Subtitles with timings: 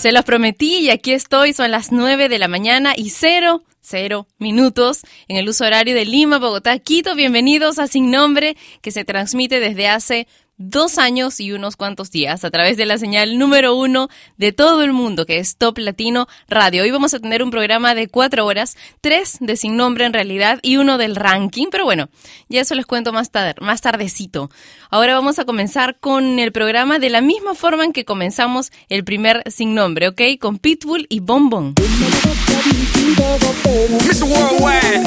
[0.00, 4.26] Se los prometí y aquí estoy, son las 9 de la mañana y cero, cero
[4.38, 7.14] minutos en el uso horario de Lima, Bogotá, Quito.
[7.14, 10.26] Bienvenidos a Sin Nombre, que se transmite desde hace
[10.60, 14.82] dos años y unos cuantos días a través de la señal número uno de todo
[14.82, 16.82] el mundo, que es Top Latino Radio.
[16.82, 20.58] Hoy vamos a tener un programa de cuatro horas, tres de sin nombre en realidad
[20.62, 22.10] y uno del ranking, pero bueno,
[22.50, 24.50] ya eso les cuento más, tarde, más tardecito.
[24.90, 29.02] Ahora vamos a comenzar con el programa de la misma forma en que comenzamos el
[29.02, 30.20] primer sin nombre, ¿ok?
[30.38, 31.74] Con Pitbull y Bonbon.
[34.06, 35.06] Miss Worldwide.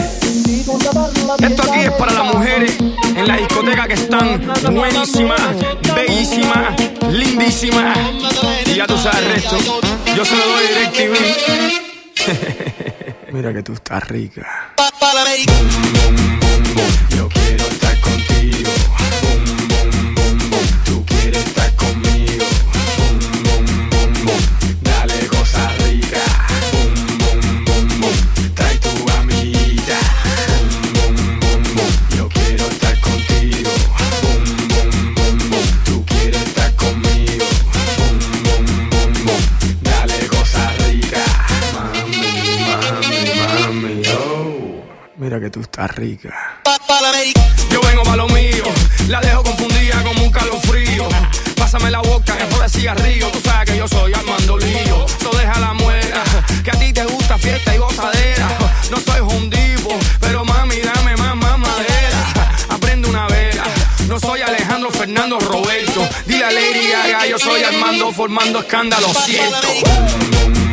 [1.42, 2.78] Esto aquí es para las mujeres
[3.16, 5.40] en la discoteca que están buenísimas,
[5.96, 6.74] bellísimas,
[7.12, 7.98] lindísimas.
[8.66, 9.58] Y ya tú sabes el resto.
[10.16, 11.16] Yo se lo doy DirecTV.
[13.34, 14.74] Mira que tú estás rica.
[17.10, 18.72] Yo quiero estar contigo.
[45.40, 46.62] Que tú estás rica.
[47.72, 48.64] Yo vengo pa' lo mío,
[49.08, 51.10] la dejo confundida como un calofrío.
[51.58, 53.30] Pásame la boca, que de cigarrillo.
[53.32, 55.08] Tú sabes que yo soy Armando Lío.
[55.22, 56.24] So deja la muera,
[56.64, 58.48] que a ti te gusta fiesta y gozadera.
[58.92, 62.54] No soy hundivo, pero mami, dame más, más madera.
[62.70, 63.64] Aprende una vela.
[64.08, 66.08] No soy Alejandro Fernando Roberto.
[66.28, 69.08] Dile a Lady Gaga, yo soy Armando formando escándalo.
[69.26, 70.73] Siento.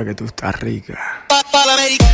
[0.00, 1.26] Mira que tú estás rica.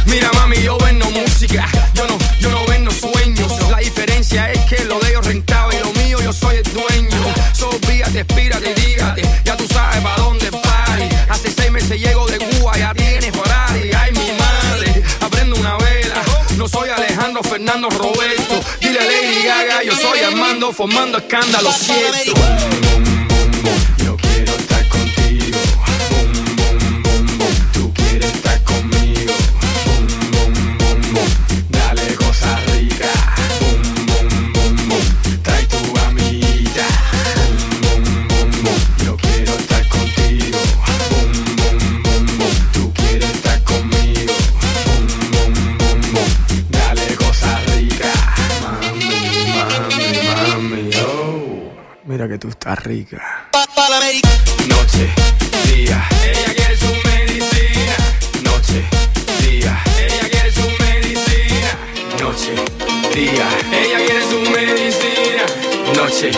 [0.06, 3.52] Mira mami, yo vendo música, yo no, yo no vendo sueños.
[3.70, 7.34] La diferencia es que lo de ellos rentaba y lo mío yo soy el dueño.
[7.52, 11.04] So víate, espírate, dígate, ya tú sabes pa' dónde party.
[11.28, 13.92] Hace seis meses llego de Cuba, ya tienes Ferrari.
[13.92, 16.22] Ay mi madre, aprendo una vela.
[16.56, 18.64] No soy Alejandro Fernando Roberto.
[18.80, 21.70] Dile Lady Gaga, yo soy Armando formando escándalo.
[21.70, 22.34] Siento.
[52.26, 53.48] Mira que tú estás rica.
[54.66, 55.14] Noche,
[55.72, 56.09] día.
[56.25, 57.97] Ella quiere su medicina.
[58.42, 58.84] Noche,
[59.42, 59.81] día.
[59.97, 61.70] Ella quiere su medicina.
[62.20, 62.54] Noche,
[63.14, 63.48] día.
[63.70, 65.44] Ella quiere su medicina.
[65.94, 66.31] Noche,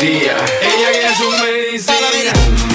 [0.00, 0.36] día.
[0.60, 2.67] Ella quiere su medicina.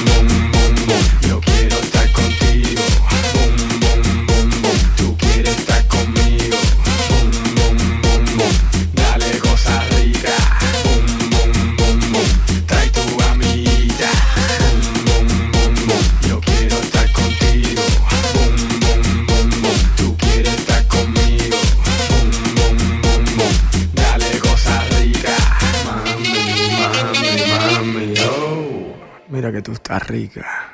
[29.51, 30.71] Que tú estás rica.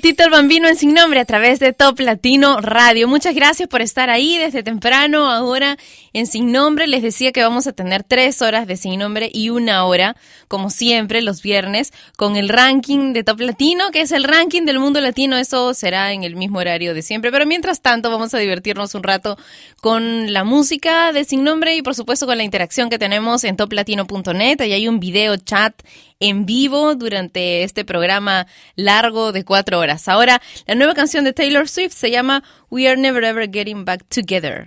[0.00, 3.06] Tito el Bambino en Sin Nombre a través de Top Latino Radio.
[3.06, 5.30] Muchas gracias por estar ahí desde temprano.
[5.30, 5.76] Ahora
[6.12, 9.50] en Sin Nombre les decía que vamos a tener tres horas de Sin Nombre y
[9.50, 10.16] una hora,
[10.48, 14.78] como siempre, los viernes, con el ranking de Top Latino, que es el ranking del
[14.78, 15.36] mundo latino.
[15.36, 17.30] Eso será en el mismo horario de siempre.
[17.30, 19.38] Pero mientras tanto, vamos a divertirnos un rato
[19.80, 23.56] con la música de Sin Nombre y, por supuesto, con la interacción que tenemos en
[23.56, 24.60] toplatino.net.
[24.60, 25.74] Ahí hay un video chat
[26.18, 30.06] en vivo durante este programa largo de cuatro horas.
[30.08, 34.04] Ahora, la nueva canción de Taylor Swift se llama We Are Never Ever Getting Back
[34.08, 34.66] Together.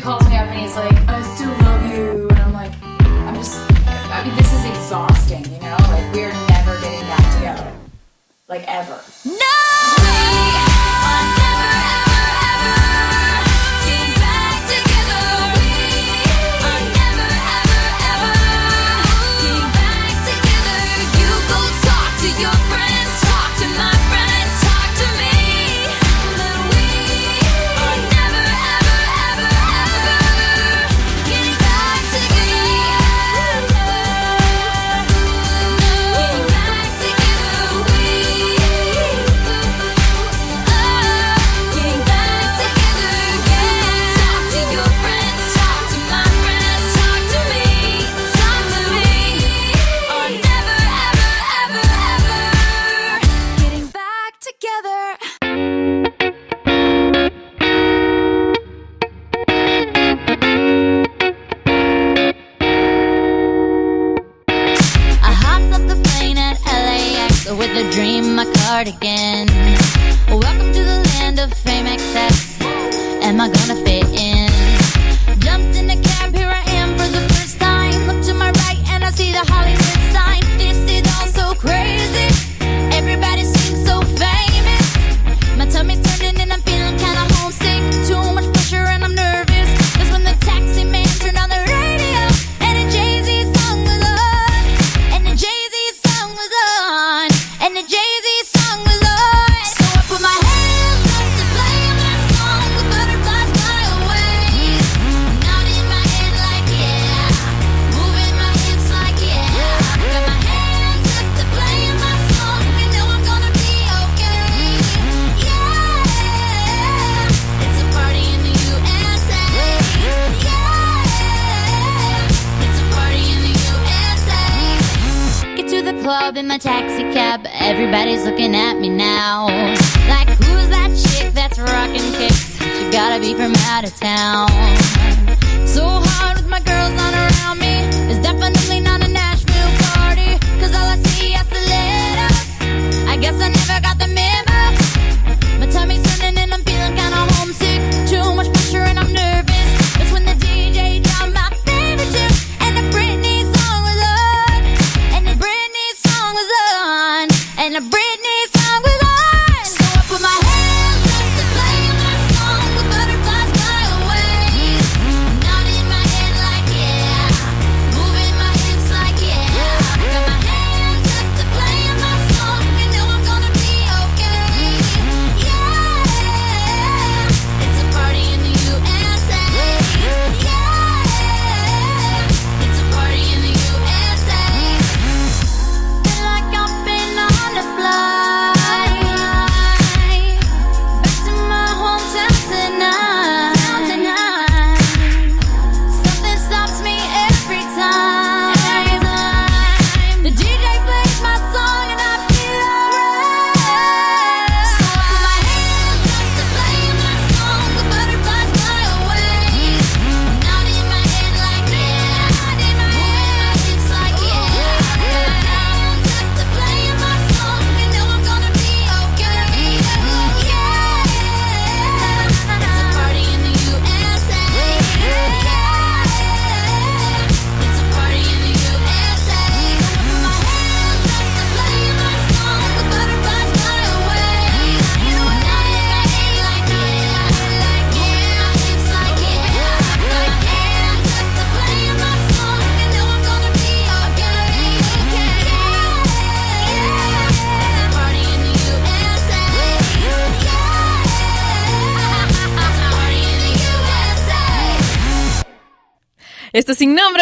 [0.00, 2.26] he calls me up and he's like, I still love you.
[2.30, 5.76] And I'm like, I'm just, I mean, this is exhausting, you know?
[5.78, 7.70] Like, we're never getting back together.
[8.48, 8.98] Like, ever.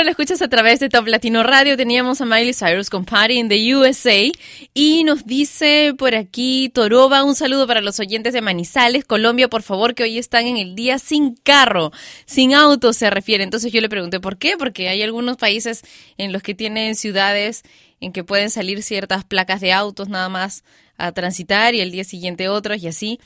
[0.08, 1.76] Escuchas a través de Top Latino Radio.
[1.76, 4.32] Teníamos a Miley Cyrus con Party in the USA.
[4.72, 9.62] Y nos dice por aquí Toroba, un saludo para los oyentes de Manizales, Colombia, por
[9.62, 11.92] favor, que hoy están en el día sin carro,
[12.24, 13.44] sin auto se refiere.
[13.44, 15.82] Entonces yo le pregunté por qué, porque hay algunos países
[16.16, 17.62] en los que tienen ciudades
[18.00, 20.64] en que pueden salir ciertas placas de autos nada más
[20.96, 23.20] a transitar y el día siguiente otros y así.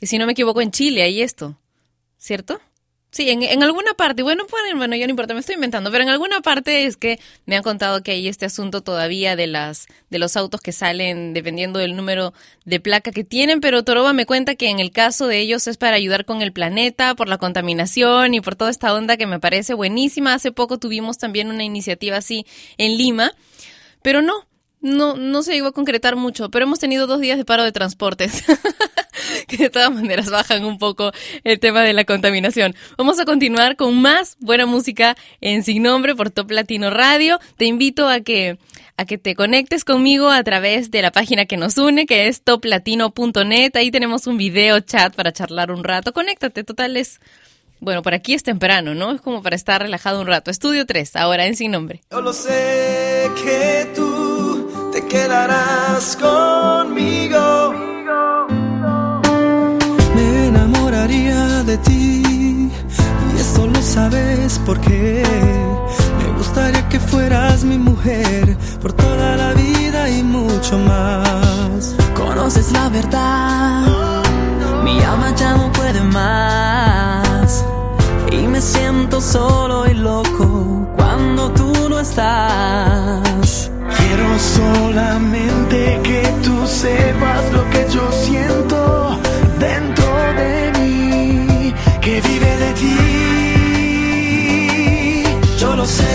[0.00, 1.58] Y si no me equivoco, en Chile hay esto,
[2.16, 2.60] ¿cierto?
[3.14, 6.02] Sí, en, en alguna parte, bueno, pueden, bueno, ya no importa, me estoy inventando, pero
[6.02, 9.86] en alguna parte es que me han contado que hay este asunto todavía de las
[10.08, 12.32] de los autos que salen dependiendo del número
[12.64, 15.76] de placa que tienen, pero Toroba me cuenta que en el caso de ellos es
[15.76, 19.38] para ayudar con el planeta, por la contaminación y por toda esta onda que me
[19.38, 20.32] parece buenísima.
[20.32, 22.46] Hace poco tuvimos también una iniciativa así
[22.78, 23.32] en Lima,
[24.00, 24.46] pero no,
[24.80, 27.72] no, no se llegó a concretar mucho, pero hemos tenido dos días de paro de
[27.72, 28.42] transportes,
[29.48, 31.12] que de todas maneras bajan un poco
[31.44, 32.74] el tema de la contaminación.
[32.96, 37.38] Vamos a continuar con más buena música en Sin Nombre por Top Latino Radio.
[37.56, 38.58] Te invito a que
[38.96, 42.42] a que te conectes conmigo a través de la página que nos une, que es
[42.42, 43.74] toplatino.net.
[43.74, 46.12] Ahí tenemos un video chat para charlar un rato.
[46.12, 47.20] Conéctate, total es...
[47.80, 49.10] Bueno, por aquí es temprano, ¿no?
[49.10, 50.52] Es como para estar relajado un rato.
[50.52, 52.02] Estudio 3, ahora en Sin Nombre.
[52.12, 57.51] Yo lo sé que tú te quedarás conmigo.
[63.92, 65.22] Sabes porque
[66.18, 71.94] me gustaría que fueras mi mujer por toda la vida y mucho más.
[72.14, 74.22] Conoces la verdad,
[74.82, 77.64] mi alma ya no puede más.
[78.30, 83.70] Y me siento solo y loco cuando tú no estás.
[83.98, 89.18] Quiero solamente que tú sepas lo que yo siento
[89.58, 90.06] dentro
[90.40, 93.11] de mí, que vive de ti.
[95.82, 96.14] Yo lo sé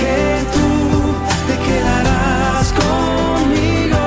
[0.00, 0.16] que
[0.54, 0.68] tú
[1.46, 4.02] te quedarás conmigo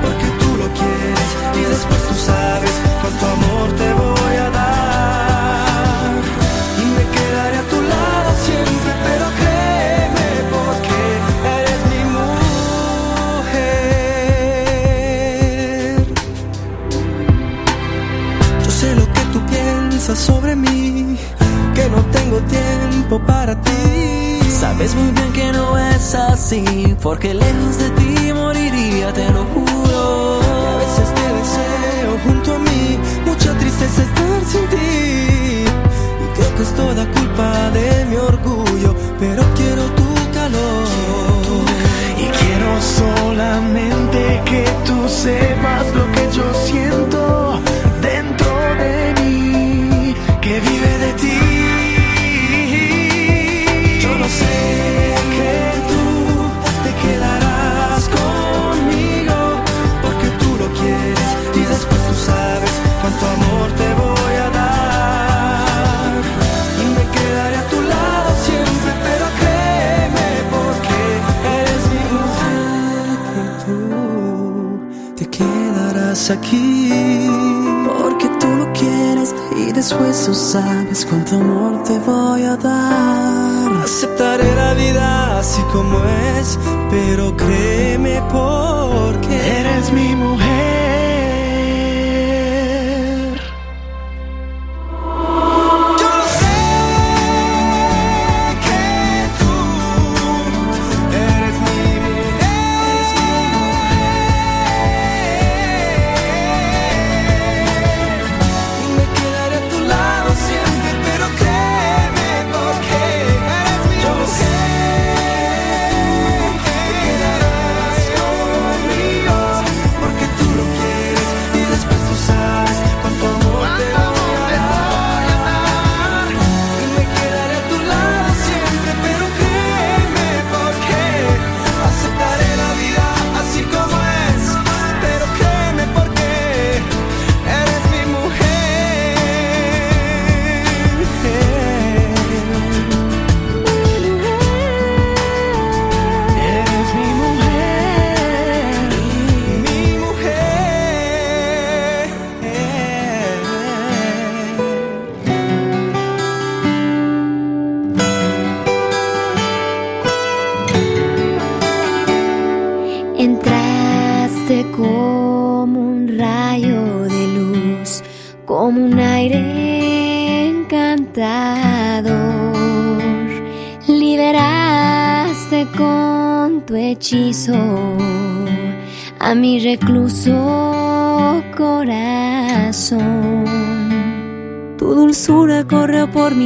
[0.00, 6.10] porque tú lo quieres y después tú sabes cuánto amor te voy a dar.
[6.78, 10.98] Y me quedaré a tu lado siempre, pero créeme porque
[11.58, 13.54] eres mi mujer.
[18.64, 21.18] Yo sé lo que tú piensas sobre mí,
[21.74, 23.83] que no tengo tiempo para ti.
[24.74, 26.64] Sabes muy bien que no es así,
[27.00, 30.40] porque lejos de ti moriría, te lo juro.
[30.42, 35.64] Y a veces te deseo junto a mí, mucha tristeza estar sin ti.
[36.22, 40.88] Y creo que es toda culpa de mi orgullo, pero quiero tu calor.
[42.18, 44.42] Y quiero solamente
[44.86, 47.60] tú sepas lo que yo siento
[48.02, 48.50] dentro
[48.82, 51.53] de mí, que vive de ti.
[76.30, 77.28] Aquí.
[77.86, 83.82] Porque tú lo quieres y después tú sabes cuánto amor te voy a dar.
[83.82, 85.98] Aceptaré la vida así como
[86.38, 86.58] es,
[86.90, 90.33] pero créeme porque eres mi mujer.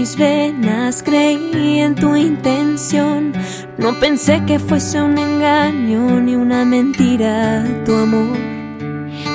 [0.09, 3.33] Mis venas, creí en tu intención.
[3.77, 8.39] No pensé que fuese un engaño ni una mentira tu amor.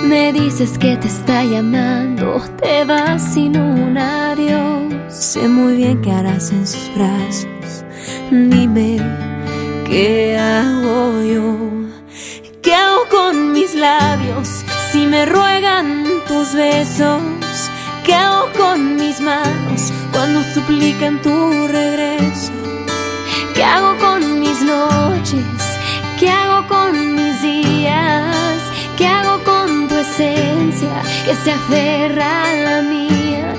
[0.05, 4.93] Me dices que te está llamando, te vas sin un adiós.
[5.09, 7.85] Sé muy bien qué harás en sus brazos.
[8.31, 8.97] Dime,
[9.85, 11.57] ¿qué hago yo?
[12.63, 17.32] ¿Qué hago con mis labios si me ruegan tus besos?
[20.53, 22.51] Suplican tu regreso?
[23.55, 25.63] ¿Qué hago con mis noches?
[26.19, 28.61] ¿Qué hago con mis días?
[28.97, 33.53] ¿Qué hago con tu esencia que se aferra a la mía?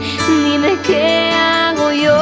[0.45, 2.17] Dime qué hago yo.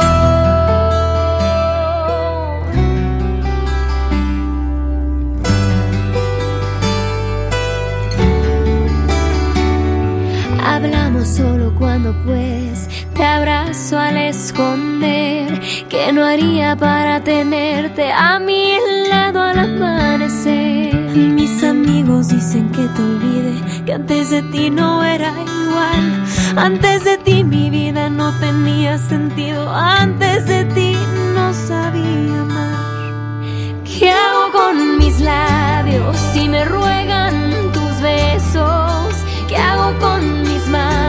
[10.64, 12.81] Hablamos solo cuando pues
[13.14, 18.74] te abrazo al esconder que no haría para tenerte a mi
[19.08, 20.94] lado al amanecer.
[21.16, 26.24] Mis amigos dicen que te olvide, que antes de ti no era igual.
[26.56, 30.96] Antes de ti mi vida no tenía sentido, antes de ti
[31.34, 33.42] no sabía amar.
[33.84, 39.14] ¿Qué hago con mis labios si me ruegan tus besos?
[39.48, 41.01] ¿Qué hago con mis manos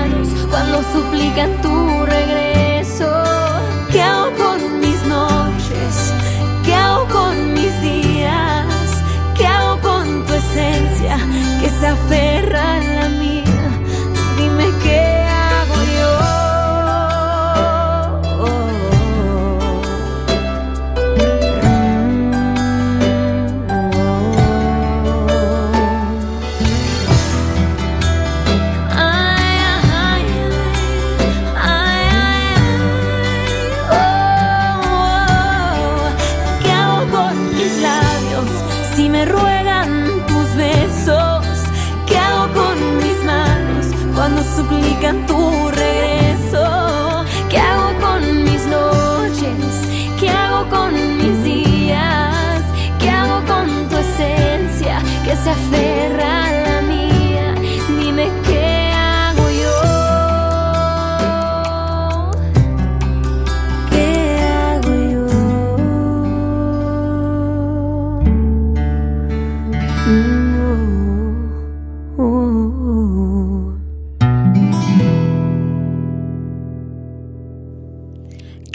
[0.63, 3.09] cuando suplican tu regreso?
[3.91, 6.13] ¿Qué hago con mis noches?
[6.63, 9.03] ¿Qué hago con mis días?
[9.37, 11.17] ¿Qué hago con tu esencia
[11.59, 12.92] que se aferra a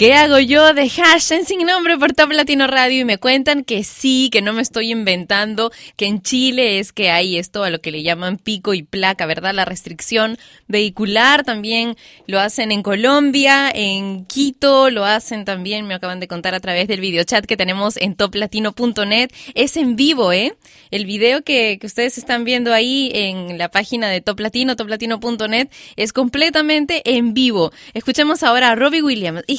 [0.09, 3.03] ¿Qué hago yo de hash sin nombre por Top Latino Radio?
[3.03, 7.11] Y me cuentan que sí, que no me estoy inventando, que en Chile es que
[7.11, 9.53] hay esto a lo que le llaman pico y placa, ¿verdad?
[9.53, 11.95] La restricción vehicular también
[12.27, 16.89] lo hacen en Colombia, en Quito lo hacen también, me acaban de contar a través
[16.89, 19.31] del videochat que tenemos en toplatino.net.
[19.55, 20.57] Es en vivo, ¿eh?
[20.91, 26.15] El video que, ustedes están viendo ahí en la página de Top Latino, toplatino.net, es
[26.15, 27.73] completamente en vivo.
[27.93, 29.43] Escuchemos ahora a Robbie Williams.
[29.47, 29.59] y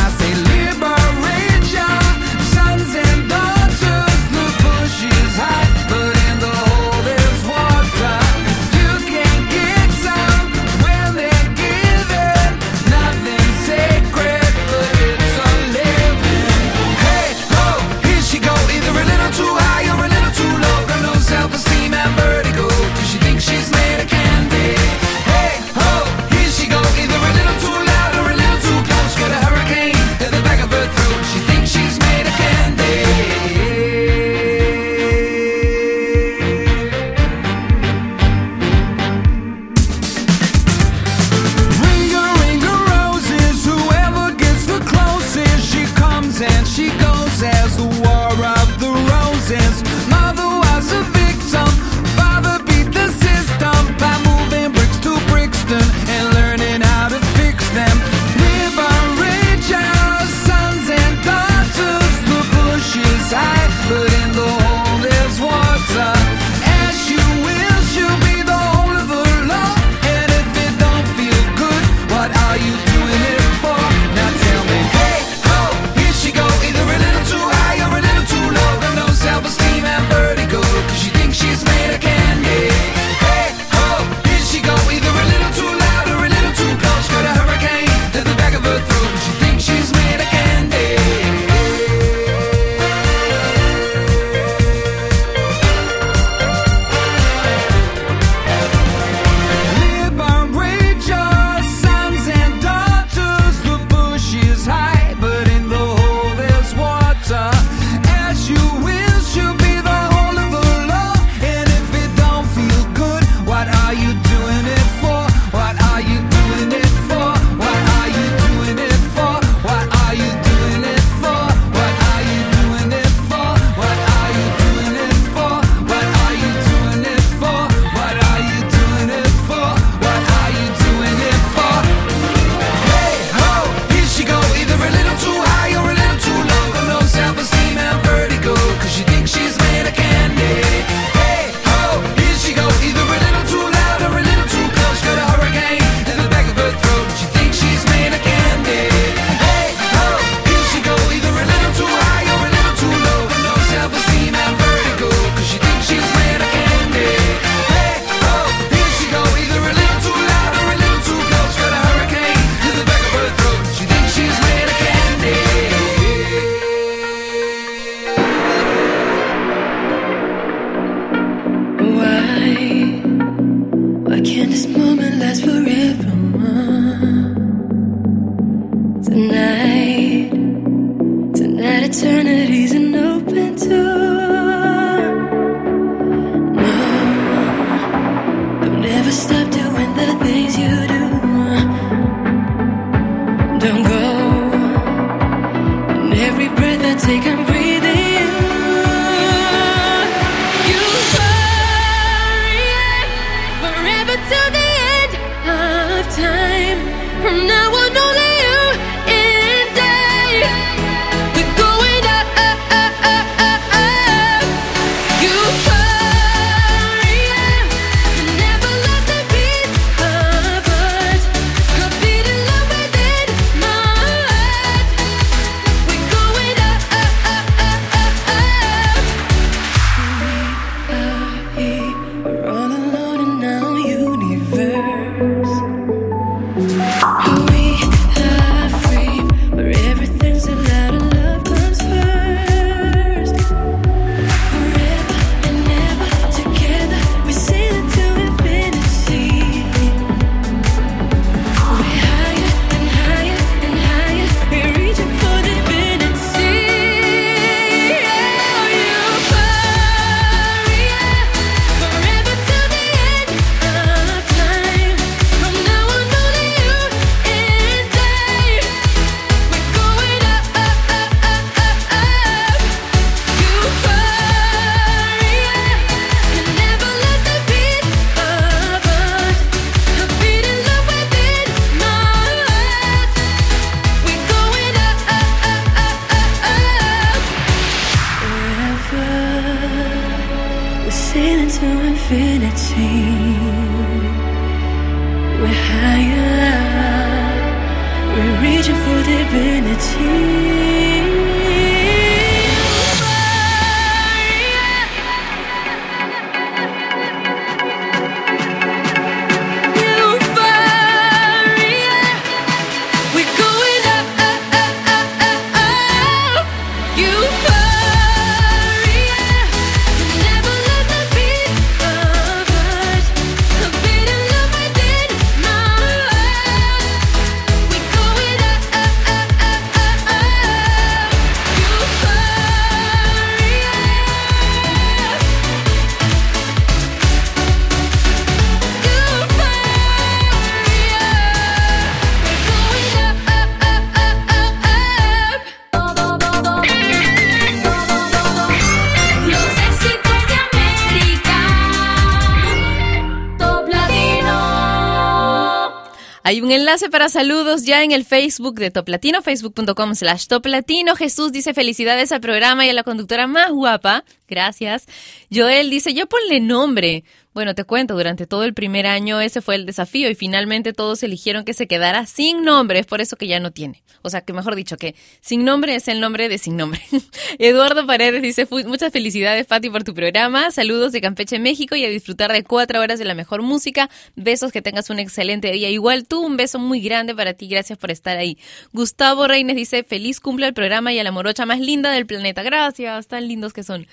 [356.71, 360.95] enlace para saludos ya en el Facebook de Top Latino, facebook.com slash Top Latino.
[360.95, 364.05] Jesús dice felicidades al programa y a la conductora más guapa.
[364.29, 364.85] Gracias.
[365.29, 367.03] Joel dice, yo ponle nombre.
[367.33, 371.01] Bueno, te cuento, durante todo el primer año ese fue el desafío y finalmente todos
[371.01, 373.83] eligieron que se quedara sin nombre, es por eso que ya no tiene.
[374.01, 376.81] O sea, que mejor dicho, que sin nombre es el nombre de sin nombre.
[377.39, 381.85] Eduardo Paredes dice, "Fu- muchas felicidades Fati por tu programa, saludos de Campeche, México y
[381.85, 383.89] a disfrutar de cuatro horas de la mejor música.
[384.17, 385.69] Besos, que tengas un excelente día.
[385.69, 388.37] Igual tú, un beso muy grande para ti, gracias por estar ahí.
[388.73, 392.43] Gustavo Reines dice, feliz cumple al programa y a la morocha más linda del planeta.
[392.43, 393.87] Gracias, tan lindos que son.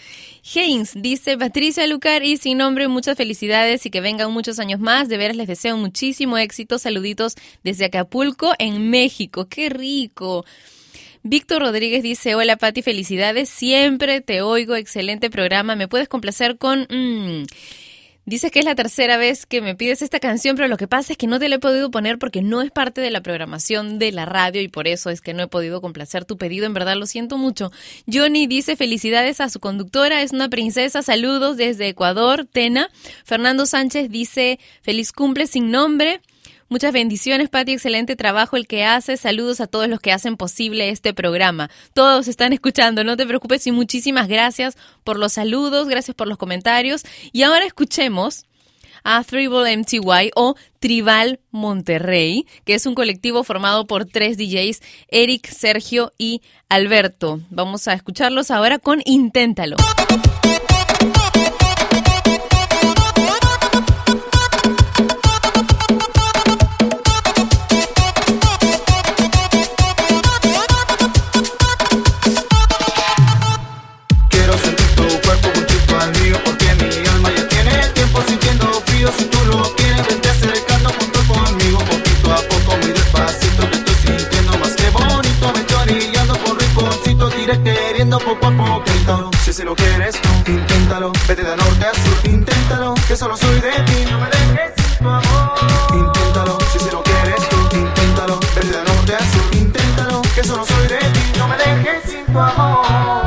[0.56, 5.08] Haynes dice, Patricia Lucar y sin nombre, muchas felicidades y que vengan muchos años más.
[5.08, 6.78] De veras les deseo muchísimo éxito.
[6.78, 9.48] Saluditos desde Acapulco, en México.
[9.48, 10.44] ¡Qué rico!
[11.22, 16.86] Víctor Rodríguez dice, hola Pati, felicidades, siempre te oigo, excelente programa, ¿me puedes complacer con...
[16.88, 17.44] mm,
[18.28, 21.14] Dices que es la tercera vez que me pides esta canción, pero lo que pasa
[21.14, 23.98] es que no te la he podido poner porque no es parte de la programación
[23.98, 26.66] de la radio y por eso es que no he podido complacer tu pedido.
[26.66, 27.72] En verdad lo siento mucho.
[28.06, 31.00] Johnny dice felicidades a su conductora, es una princesa.
[31.00, 32.90] Saludos desde Ecuador, Tena.
[33.24, 36.20] Fernando Sánchez dice feliz cumple sin nombre.
[36.70, 37.72] Muchas bendiciones, Pati.
[37.72, 39.20] Excelente trabajo el que haces.
[39.20, 41.70] Saludos a todos los que hacen posible este programa.
[41.94, 46.36] Todos están escuchando, no te preocupes y muchísimas gracias por los saludos, gracias por los
[46.36, 47.04] comentarios.
[47.32, 48.44] Y ahora escuchemos
[49.02, 55.48] a Tribal MTY o Tribal Monterrey, que es un colectivo formado por tres DJs, Eric,
[55.48, 57.40] Sergio y Alberto.
[57.48, 59.76] Vamos a escucharlos ahora con Inténtalo.
[89.58, 93.72] Si lo quieres tú, inténtalo Vete de norte a sur, inténtalo Que solo soy de
[93.72, 95.54] ti, no me dejes sin tu amor.
[95.94, 100.64] Inténtalo, si si lo quieres tú, inténtalo Vete de norte a sur, inténtalo Que solo
[100.64, 103.17] soy de ti, no me dejes sin tu amor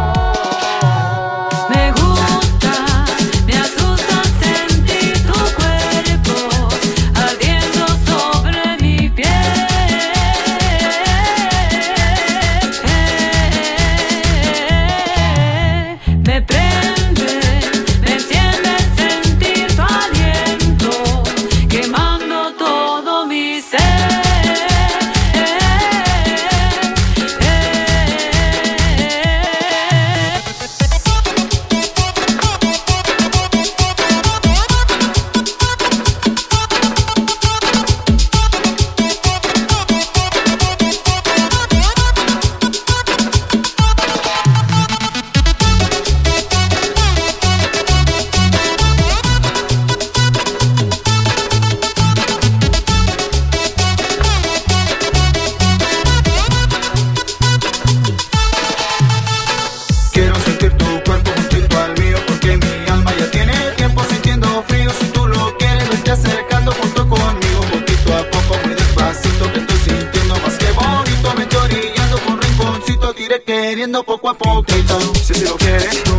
[73.99, 74.99] poco a poquito.
[75.21, 76.10] Si si lo quieres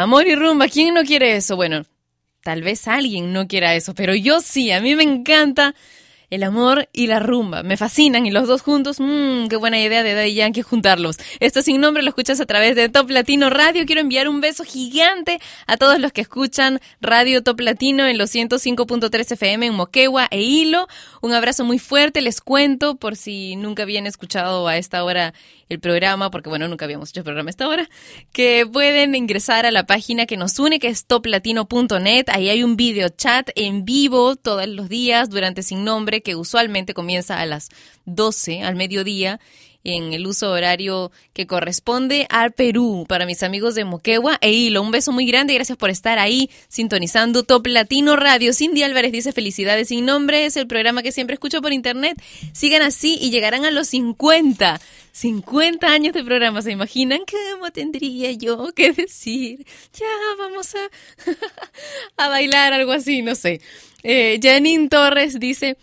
[0.00, 0.68] amor y rumba.
[0.68, 1.56] ¿Quién no quiere eso?
[1.56, 1.84] Bueno,
[2.42, 4.70] tal vez alguien no quiera eso, pero yo sí.
[4.70, 5.74] A mí me encanta
[6.32, 7.62] el amor y la rumba.
[7.62, 11.18] Me fascinan y los dos juntos, mmm, qué buena idea de Daddy Yankee juntarlos.
[11.40, 13.84] Esto sin nombre lo escuchas a través de Top Latino Radio.
[13.84, 15.40] Quiero enviar un beso gigante
[15.72, 20.42] a todos los que escuchan Radio Top Latino en los 105.3 FM en Moquegua e
[20.42, 20.86] Hilo.
[21.22, 25.32] Un abrazo muy fuerte, les cuento por si nunca habían escuchado a esta hora
[25.70, 27.88] el programa, porque bueno, nunca habíamos hecho programa a esta hora,
[28.32, 32.26] que pueden ingresar a la página que nos une, que es toplatino.net.
[32.28, 36.92] Ahí hay un video chat en vivo todos los días durante Sin Nombre, que usualmente
[36.92, 37.70] comienza a las
[38.04, 39.40] 12 al mediodía
[39.84, 44.82] en el uso horario que corresponde al Perú para mis amigos de Moquegua e Hilo.
[44.82, 48.52] Un beso muy grande y gracias por estar ahí sintonizando Top Latino Radio.
[48.52, 52.20] Cindy Álvarez dice felicidades sin nombre, es el programa que siempre escucho por internet.
[52.52, 54.80] Sigan así y llegarán a los 50.
[55.12, 59.66] 50 años de programa, ¿se imaginan cómo tendría yo que decir?
[59.92, 60.06] Ya
[60.38, 60.90] vamos a,
[62.24, 63.60] a bailar algo así, no sé.
[64.02, 65.76] Eh, Janine Torres dice,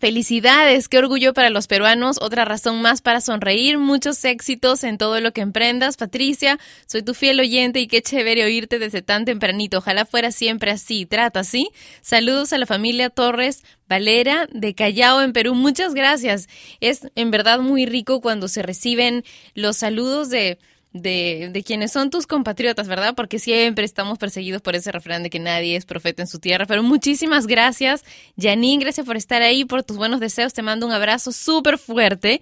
[0.00, 5.20] Felicidades, qué orgullo para los peruanos, otra razón más para sonreír, muchos éxitos en todo
[5.20, 5.96] lo que emprendas.
[5.96, 9.78] Patricia, soy tu fiel oyente y qué chévere oírte desde tan tempranito.
[9.78, 11.70] Ojalá fuera siempre así, trata así.
[12.02, 16.48] Saludos a la familia Torres Valera de Callao en Perú, muchas gracias.
[16.80, 19.22] Es en verdad muy rico cuando se reciben
[19.54, 20.58] los saludos de
[20.94, 23.14] de, de quienes son tus compatriotas, ¿verdad?
[23.14, 26.64] Porque siempre estamos perseguidos por ese refrán de que nadie es profeta en su tierra.
[26.66, 28.04] Pero muchísimas gracias,
[28.40, 30.54] Janine, gracias por estar ahí, por tus buenos deseos.
[30.54, 32.40] Te mando un abrazo súper fuerte.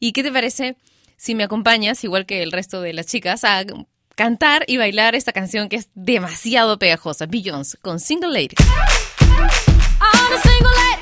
[0.00, 0.76] ¿Y qué te parece
[1.16, 3.64] si me acompañas, igual que el resto de las chicas, a
[4.16, 8.58] cantar y bailar esta canción que es demasiado pegajosa, Beyoncé, con Single Ladies?
[10.00, 11.01] All the single ladies,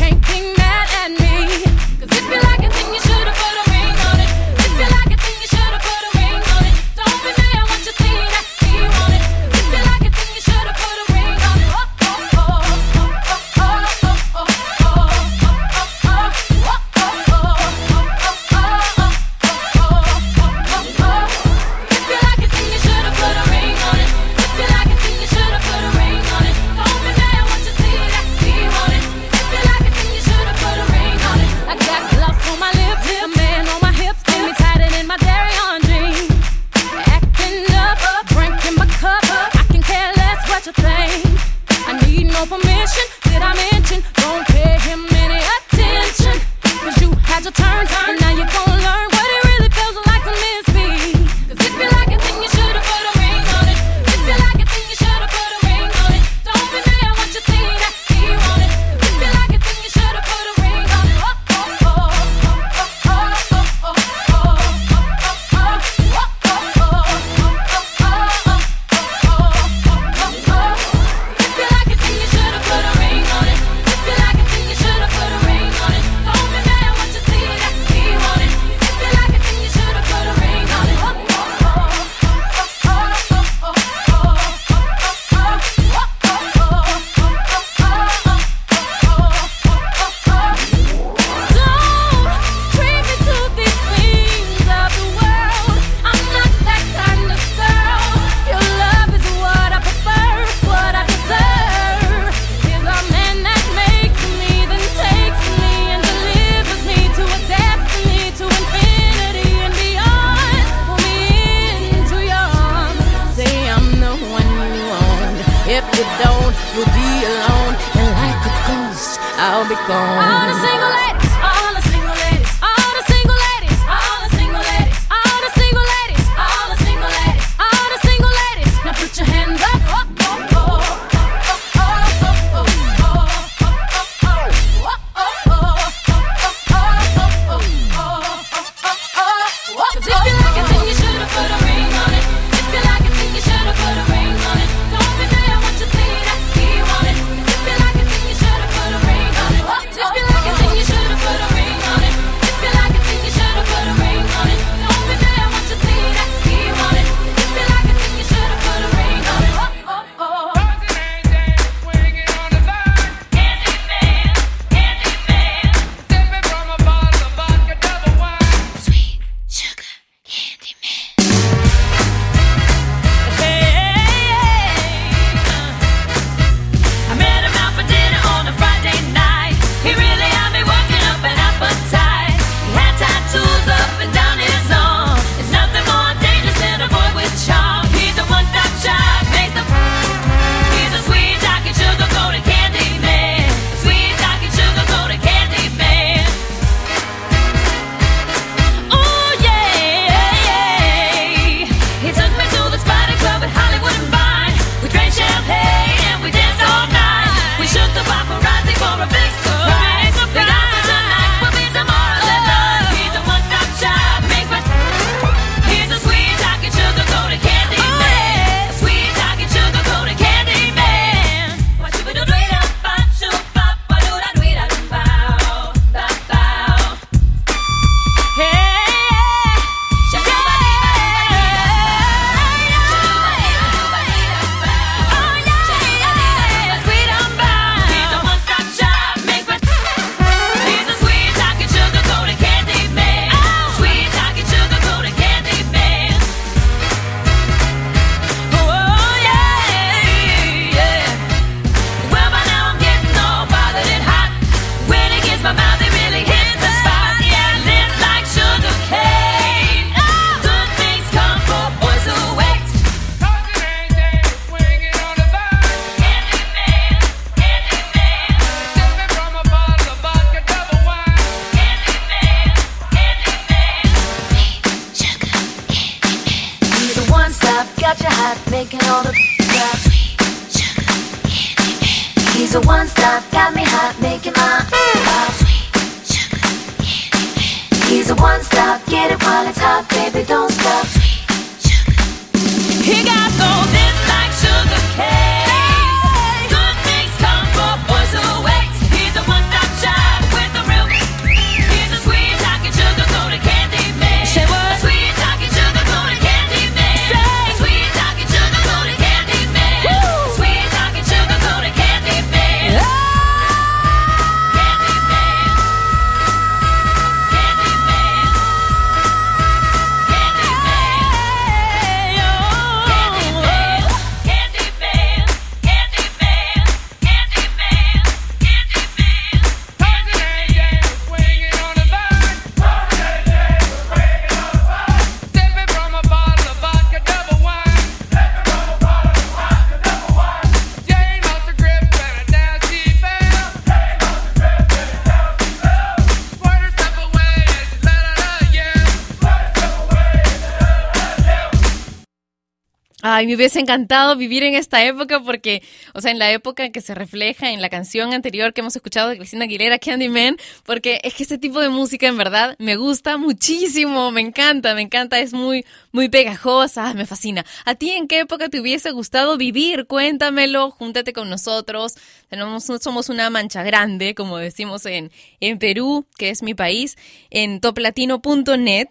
[353.25, 355.61] Me hubiese encantado vivir en esta época porque,
[355.93, 359.09] o sea, en la época que se refleja en la canción anterior que hemos escuchado
[359.09, 363.17] de Cristina Aguilera, Candyman, porque es que este tipo de música en verdad me gusta
[363.17, 367.45] muchísimo, me encanta, me encanta, es muy, muy pegajosa, me fascina.
[367.65, 369.85] ¿A ti en qué época te hubiese gustado vivir?
[369.85, 371.95] Cuéntamelo, júntate con nosotros.
[372.29, 376.97] Tenemos, somos una mancha grande, como decimos en, en Perú, que es mi país,
[377.29, 378.87] en toplatino.net.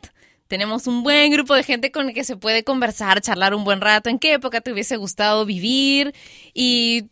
[0.51, 3.81] Tenemos un buen grupo de gente con el que se puede conversar, charlar un buen
[3.81, 4.11] rato.
[4.11, 6.13] ¿En qué época te hubiese gustado vivir?
[6.53, 7.05] Y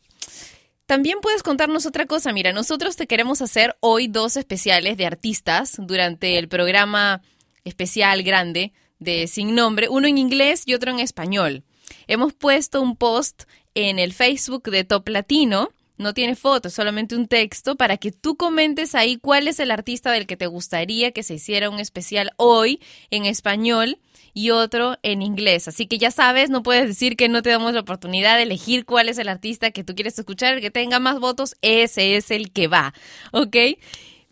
[0.86, 2.32] también puedes contarnos otra cosa.
[2.32, 7.22] Mira, nosotros te queremos hacer hoy dos especiales de artistas durante el programa
[7.62, 11.62] especial grande de Sin Nombre, uno en inglés y otro en español.
[12.08, 13.44] Hemos puesto un post
[13.76, 15.68] en el Facebook de Top Latino.
[15.98, 20.12] No tiene fotos, solamente un texto para que tú comentes ahí cuál es el artista
[20.12, 22.80] del que te gustaría que se hiciera un especial hoy
[23.10, 23.98] en español
[24.32, 25.66] y otro en inglés.
[25.66, 28.84] Así que ya sabes, no puedes decir que no te damos la oportunidad de elegir
[28.84, 32.30] cuál es el artista que tú quieres escuchar, el que tenga más votos, ese es
[32.30, 32.94] el que va,
[33.32, 33.56] ¿ok?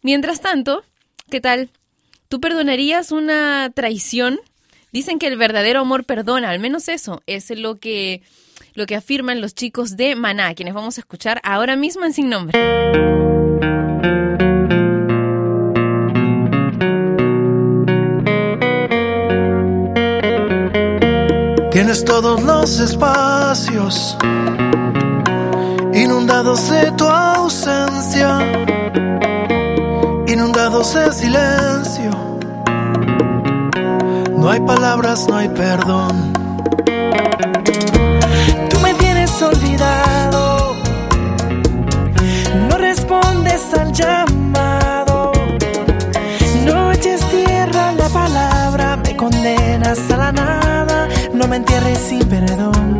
[0.02, 0.84] Mientras tanto,
[1.30, 1.70] ¿qué tal?
[2.28, 4.38] ¿Tú perdonarías una traición?
[4.92, 8.22] Dicen que el verdadero amor perdona, al menos eso es lo que,
[8.76, 12.28] lo que afirman los chicos de Maná, quienes vamos a escuchar ahora mismo en Sin
[12.28, 12.58] Nombre.
[21.72, 24.16] Tienes todos los espacios
[25.94, 28.38] inundados de tu ausencia,
[30.26, 32.10] inundados de silencio.
[34.36, 36.32] No hay palabras, no hay perdón.
[42.96, 45.32] Respondes al llamado,
[46.64, 52.98] no eches tierra la palabra, me condenas a la nada, no me entierres sin perdón.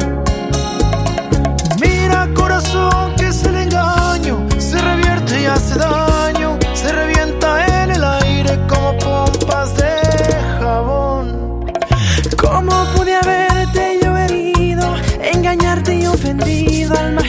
[1.81, 8.05] Mira corazón que es el engaño, se revierte y hace daño, se revienta en el
[8.05, 9.93] aire como pompas de
[10.59, 11.65] jabón.
[12.37, 14.95] ¿Cómo pude haberte yo herido,
[15.33, 17.23] engañarte y ofendido, alma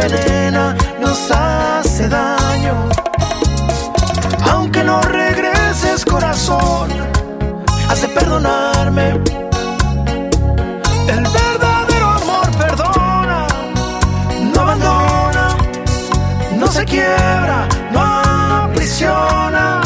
[0.00, 2.88] envenena, nos hace daño.
[4.50, 6.90] Aunque no regreses corazón,
[7.88, 9.10] has de perdonarme.
[11.08, 13.46] El verdadero amor perdona,
[14.54, 15.56] no abandona,
[16.56, 18.00] no se quiebra, no
[18.64, 19.80] aprisiona,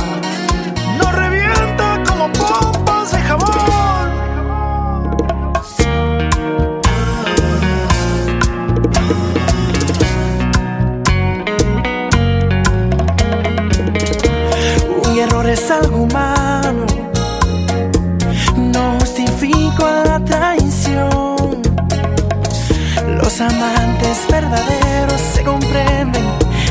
[15.54, 16.84] es algo humano,
[18.56, 21.62] no justifico la traición.
[23.22, 26.24] Los amantes verdaderos se comprenden,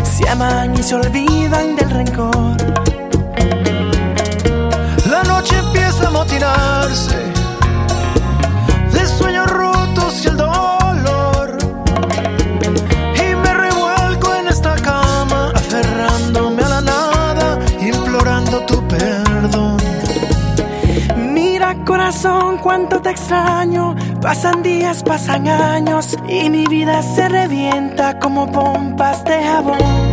[0.03, 2.57] se aman y se olvidan del rencor.
[5.09, 7.32] La noche empieza a motinarse
[22.63, 23.95] cuánto te extraño.
[24.21, 30.12] Pasan días, pasan años y mi vida se revienta como pompas de jabón.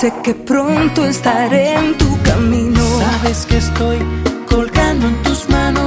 [0.00, 2.80] Sé que pronto estaré en tu camino.
[2.98, 3.98] Sabes que estoy
[4.48, 5.83] colgando en tus manos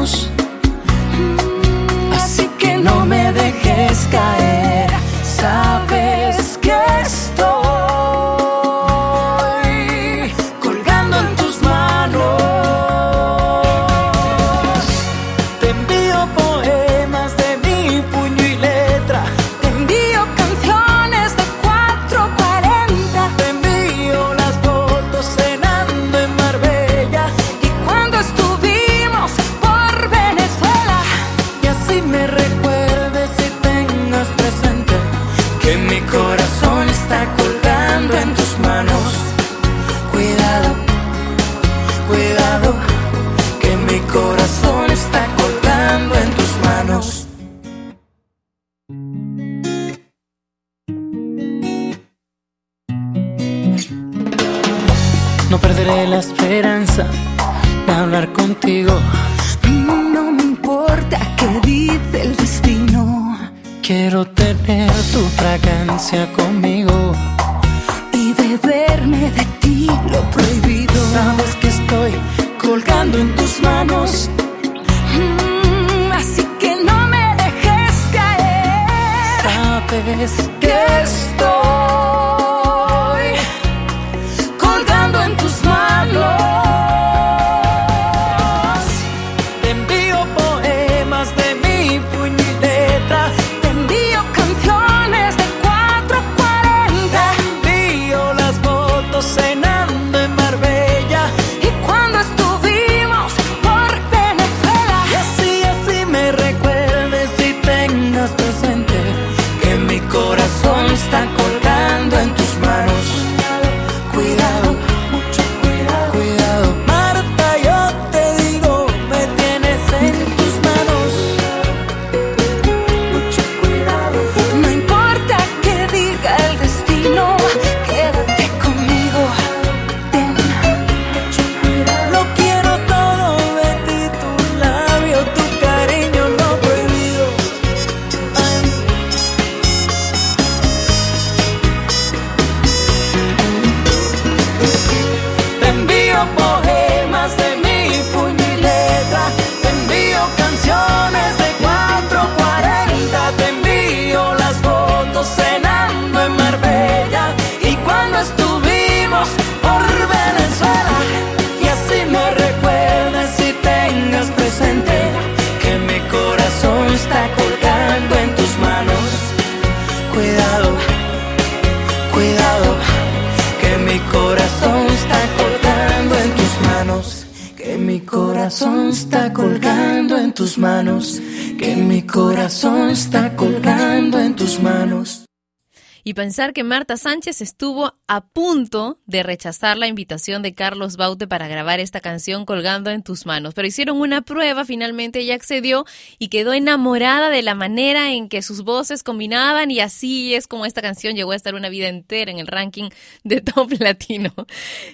[186.37, 191.79] que Marta Sánchez estuvo a punto de rechazar la invitación de Carlos Baute para grabar
[191.79, 193.55] esta canción colgando en tus manos.
[193.55, 195.85] Pero hicieron una prueba, finalmente ella accedió
[196.19, 200.67] y quedó enamorada de la manera en que sus voces combinaban y así es como
[200.67, 202.89] esta canción llegó a estar una vida entera en el ranking
[203.23, 204.31] de top latino.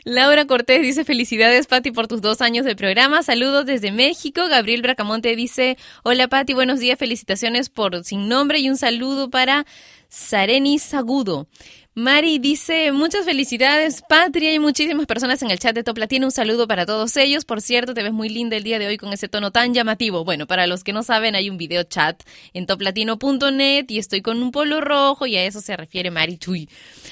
[0.06, 3.22] Laura Cortés dice felicidades Patti por tus dos años de programa.
[3.22, 4.48] Saludos desde México.
[4.48, 9.66] Gabriel Bracamonte dice hola Patti, buenos días, felicitaciones por sin nombre y un saludo para
[10.14, 11.48] Sareni Sagudo.
[11.96, 16.26] Mari dice, muchas felicidades, Patria, y muchísimas personas en el chat de Top Latino.
[16.26, 17.46] Un saludo para todos ellos.
[17.46, 20.26] Por cierto, te ves muy linda el día de hoy con ese tono tan llamativo.
[20.26, 22.24] Bueno, para los que no saben, hay un video chat
[22.54, 26.68] en toplatino.net y estoy con un polo rojo y a eso se refiere Mari Chuy.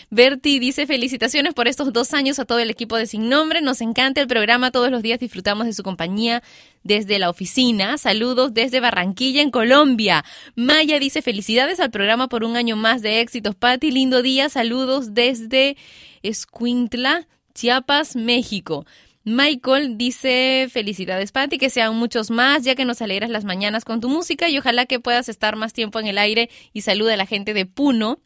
[0.09, 3.61] Berti dice, felicitaciones por estos dos años a todo el equipo de Sin Nombre.
[3.61, 6.41] Nos encanta el programa, todos los días disfrutamos de su compañía
[6.84, 7.99] desde la oficina.
[7.99, 10.25] Saludos desde Barranquilla, en Colombia.
[10.55, 13.53] Maya dice felicidades al programa por un año más de éxitos.
[13.53, 14.49] Pati, lindo día.
[14.49, 14.70] Saludos
[15.13, 15.78] desde
[16.24, 18.86] Escuintla, Chiapas, México.
[19.24, 24.01] Michael dice felicidades Patti, que sean muchos más, ya que nos alegras las mañanas con
[24.01, 27.17] tu música y ojalá que puedas estar más tiempo en el aire y saluda a
[27.17, 28.19] la gente de Puno,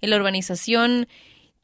[0.00, 1.06] en la urbanización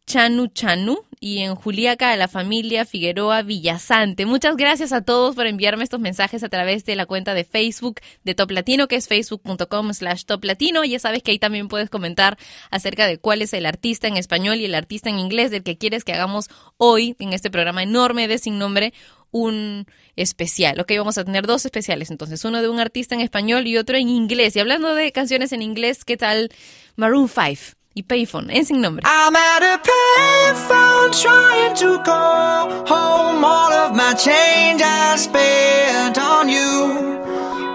[0.07, 4.27] Chanu Chanu y en Juliaca a la familia Figueroa Villasante.
[4.27, 8.01] Muchas gracias a todos por enviarme estos mensajes a través de la cuenta de Facebook
[8.25, 10.85] de Top Latino, que es facebook.com slash Top Latino.
[10.85, 12.37] Ya sabes que ahí también puedes comentar
[12.71, 15.79] acerca de cuál es el artista en español y el artista en inglés del que
[15.79, 18.93] quieres que hagamos hoy en este programa enorme de Sin Nombre
[19.31, 20.79] un especial.
[20.79, 23.97] Ok, vamos a tener dos especiales entonces, uno de un artista en español y otro
[23.97, 24.55] en inglés.
[24.55, 26.51] Y hablando de canciones en inglés, ¿qué tal
[26.95, 27.84] Maroon 5?
[27.95, 28.85] Y Payphone en sin.
[28.85, 36.49] I'm at a payphone trying to call home all of my change I spent on
[36.49, 37.15] you.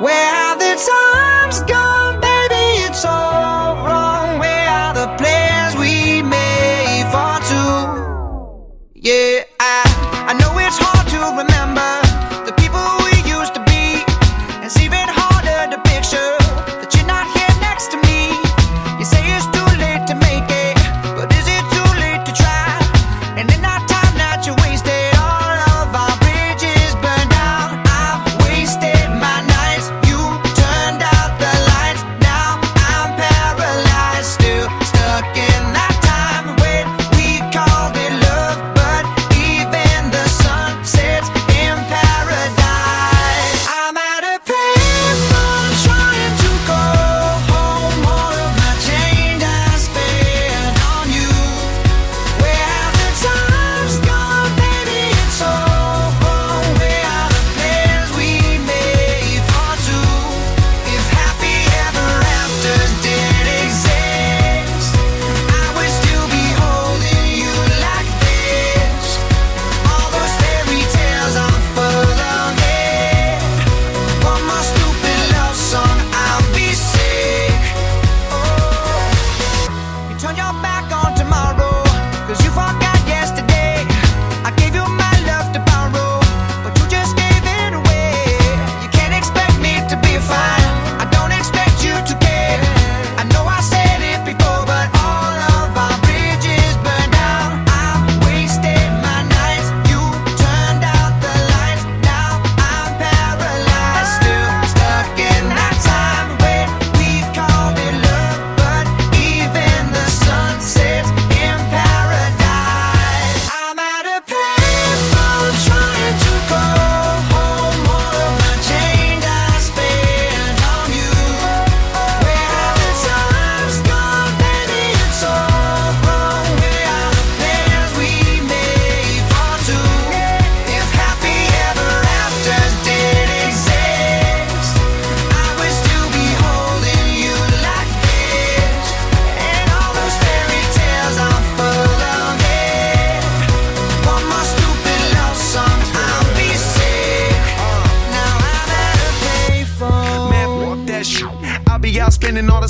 [0.03, 2.83] Where have the times gone, baby?
[2.87, 4.39] It's all wrong.
[4.39, 8.91] Where are the plans we made for two?
[8.95, 9.38] Yeah,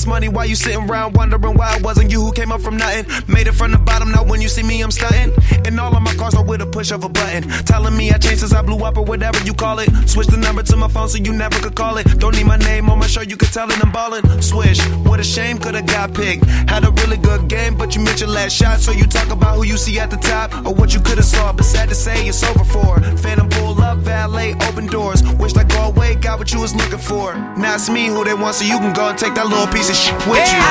[0.10, 3.06] money, why you sitting around wondering why it wasn't you who came up from nothing?
[3.32, 5.32] Made it from the bottom, now when you see me, I'm stunting.
[5.66, 7.44] And all of my cars are with a push of a button.
[7.66, 9.90] Telling me I changed since I blew up or whatever you call it.
[10.10, 12.06] Switch the number to my phone so you never could call it.
[12.20, 14.42] Don't need my name on my show, you could tell it I'm ballin'.
[14.42, 16.44] Swish, what a shame, could've got picked.
[16.46, 18.80] Had a really good game, but you missed your last shot.
[18.80, 21.54] So you talk about who you see at the top or what you could've saw.
[21.54, 23.00] But sad to say, it's over for.
[23.18, 25.22] Phantom pull up, valet, open doors.
[25.38, 27.36] Wish I go away, got what you was looking for.
[27.58, 29.90] Now it's me who they want, so you can go and take that little piece
[29.90, 30.70] of with hey, you.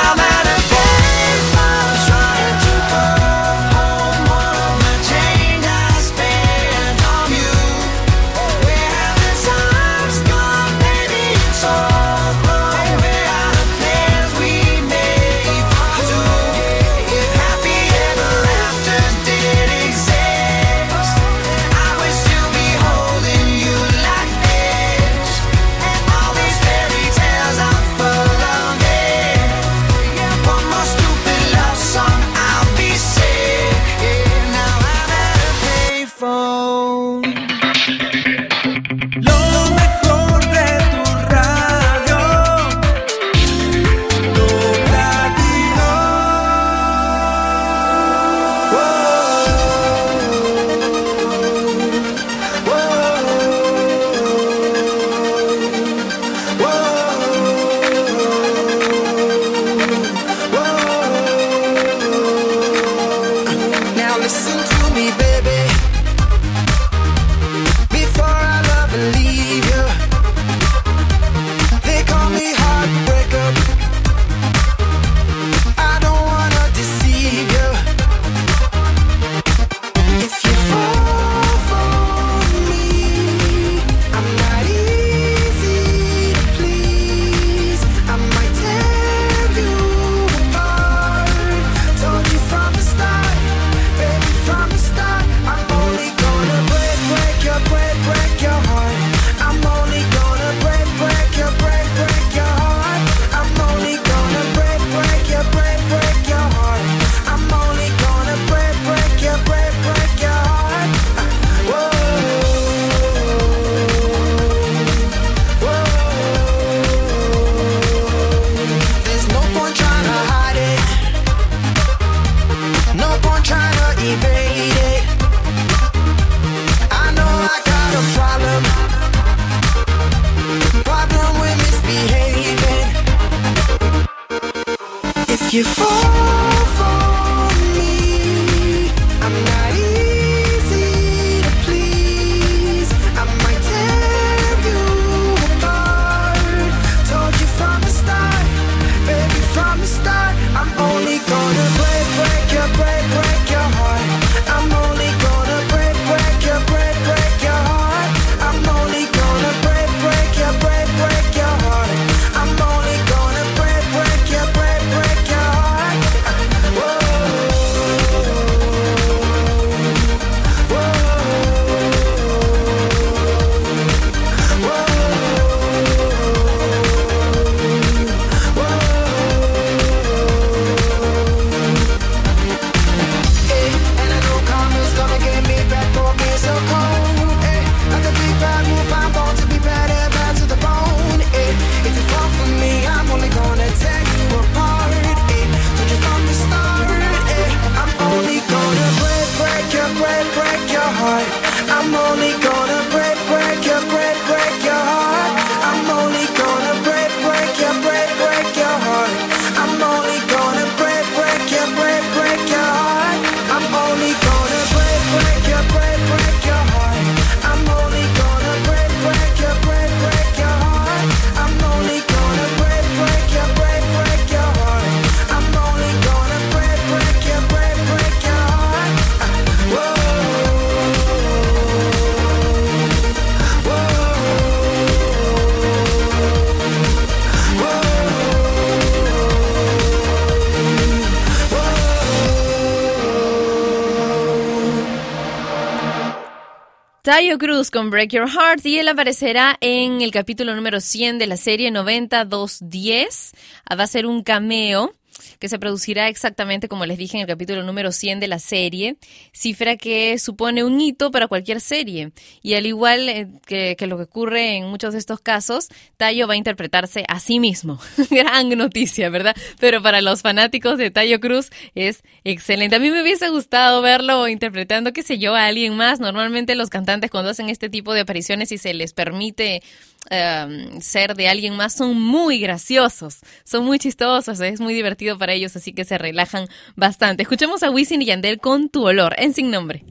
[247.19, 251.27] Cayo Cruz con Break Your Heart y él aparecerá en el capítulo número 100 de
[251.27, 253.33] la serie 90-210.
[253.65, 254.95] Ah, va a ser un cameo
[255.39, 258.97] que se producirá exactamente como les dije en el capítulo número 100 de la serie,
[259.33, 262.13] cifra que supone un hito para cualquier serie.
[262.43, 266.27] Y al igual eh, que, que lo que ocurre en muchos de estos casos, Tayo
[266.27, 267.79] va a interpretarse a sí mismo.
[268.11, 269.37] Gran noticia, ¿verdad?
[269.59, 272.77] Pero para los fanáticos de Tayo Cruz es excelente.
[272.77, 276.01] A mí me hubiese gustado verlo interpretando, qué sé yo, a alguien más.
[276.01, 279.63] Normalmente los cantantes cuando hacen este tipo de apariciones y se les permite
[280.11, 285.35] Em, ser de alguien más son muy graciosos, son muy chistosos, es muy divertido para
[285.35, 287.25] ellos, así que se relajan bastante.
[287.25, 289.85] Escuchemos a Wisin y Yandel con Tu Olor, en Sin Nombre.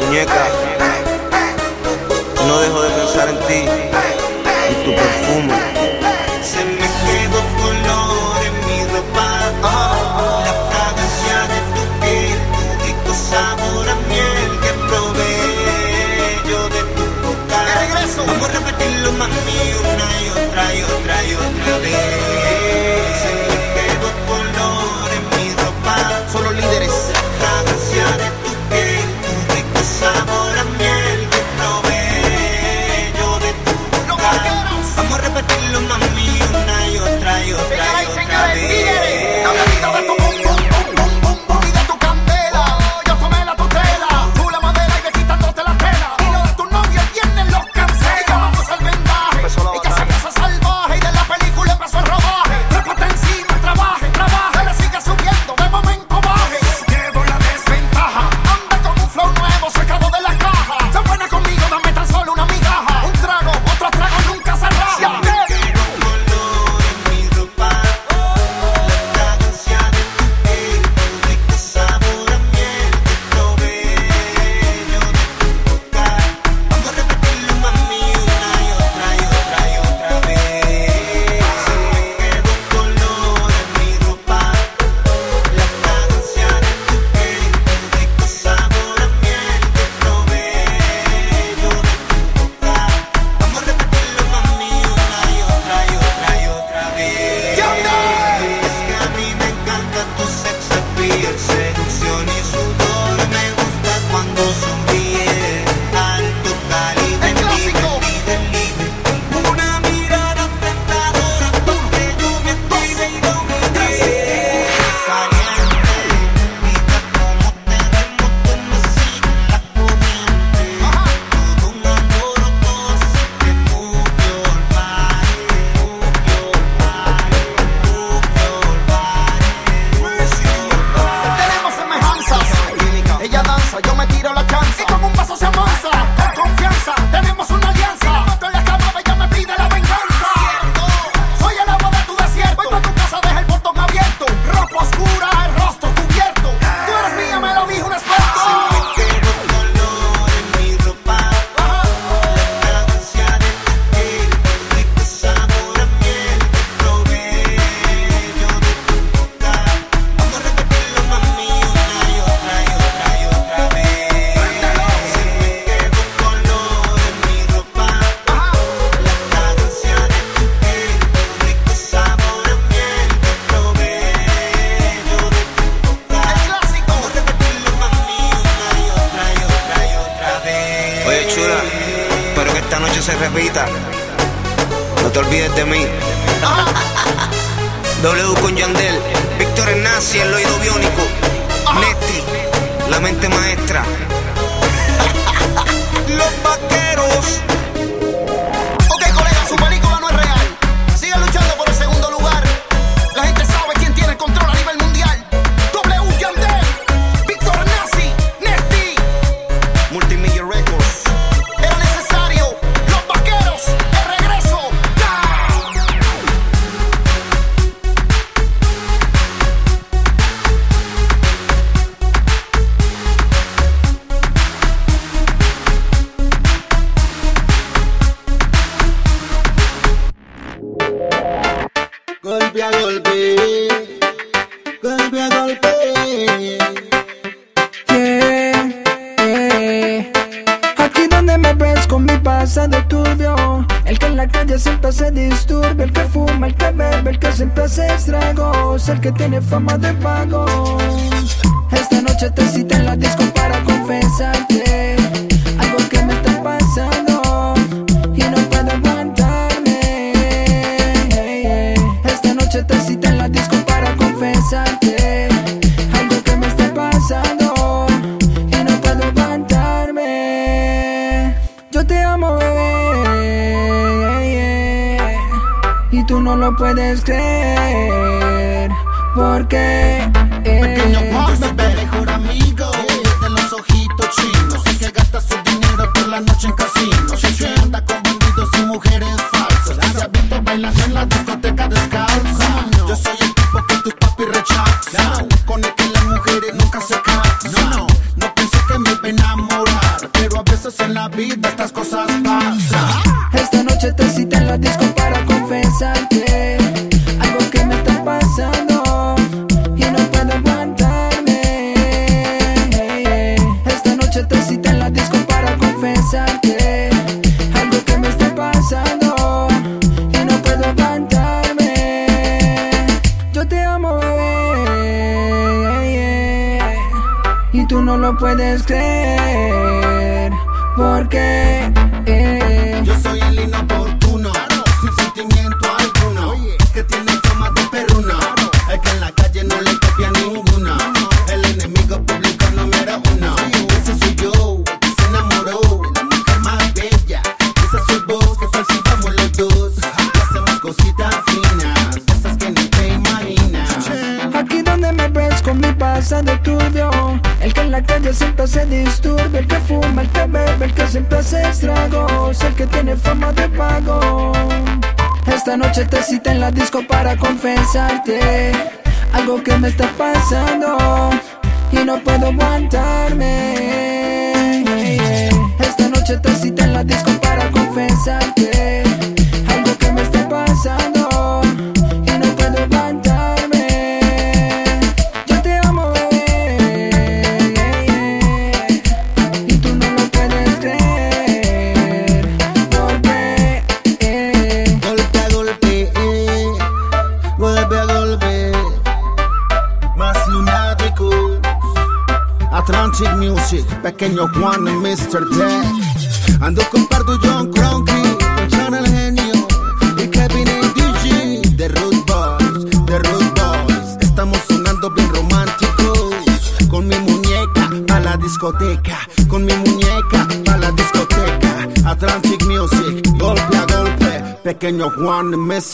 [0.00, 0.48] Muñeca,
[2.46, 3.68] no dejo de pensar en ti
[4.70, 5.79] y tu perfume.
[19.28, 22.49] mami una y otra y otra y otra vez.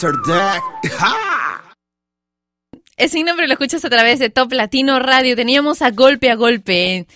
[0.01, 0.91] Deck.
[0.99, 1.73] ¡Ja!
[3.09, 5.35] Sin nombre lo escuchas a través de Top Latino Radio.
[5.35, 7.07] Teníamos a golpe a golpe.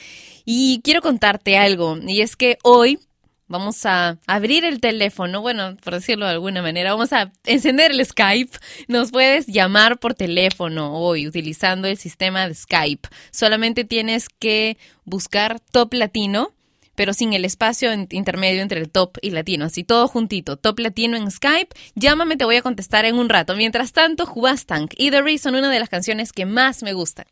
[0.45, 1.98] Y quiero contarte algo.
[2.02, 2.98] Y es que hoy
[3.48, 8.03] vamos a abrir el teléfono, bueno, por decirlo de alguna manera, vamos a encender el
[8.03, 8.58] Skype.
[8.88, 13.10] Nos puedes llamar por teléfono hoy utilizando el sistema de Skype.
[13.30, 16.52] Solamente tienes que buscar Top Latino
[17.02, 19.65] pero sin el espacio intermedio entre el top y latino.
[19.65, 21.76] Así todo juntito, top latino en Skype.
[21.95, 23.56] Llámame, te voy a contestar en un rato.
[23.56, 27.26] Mientras tanto, Hubastank y The Reason, una de las canciones que más me gustan.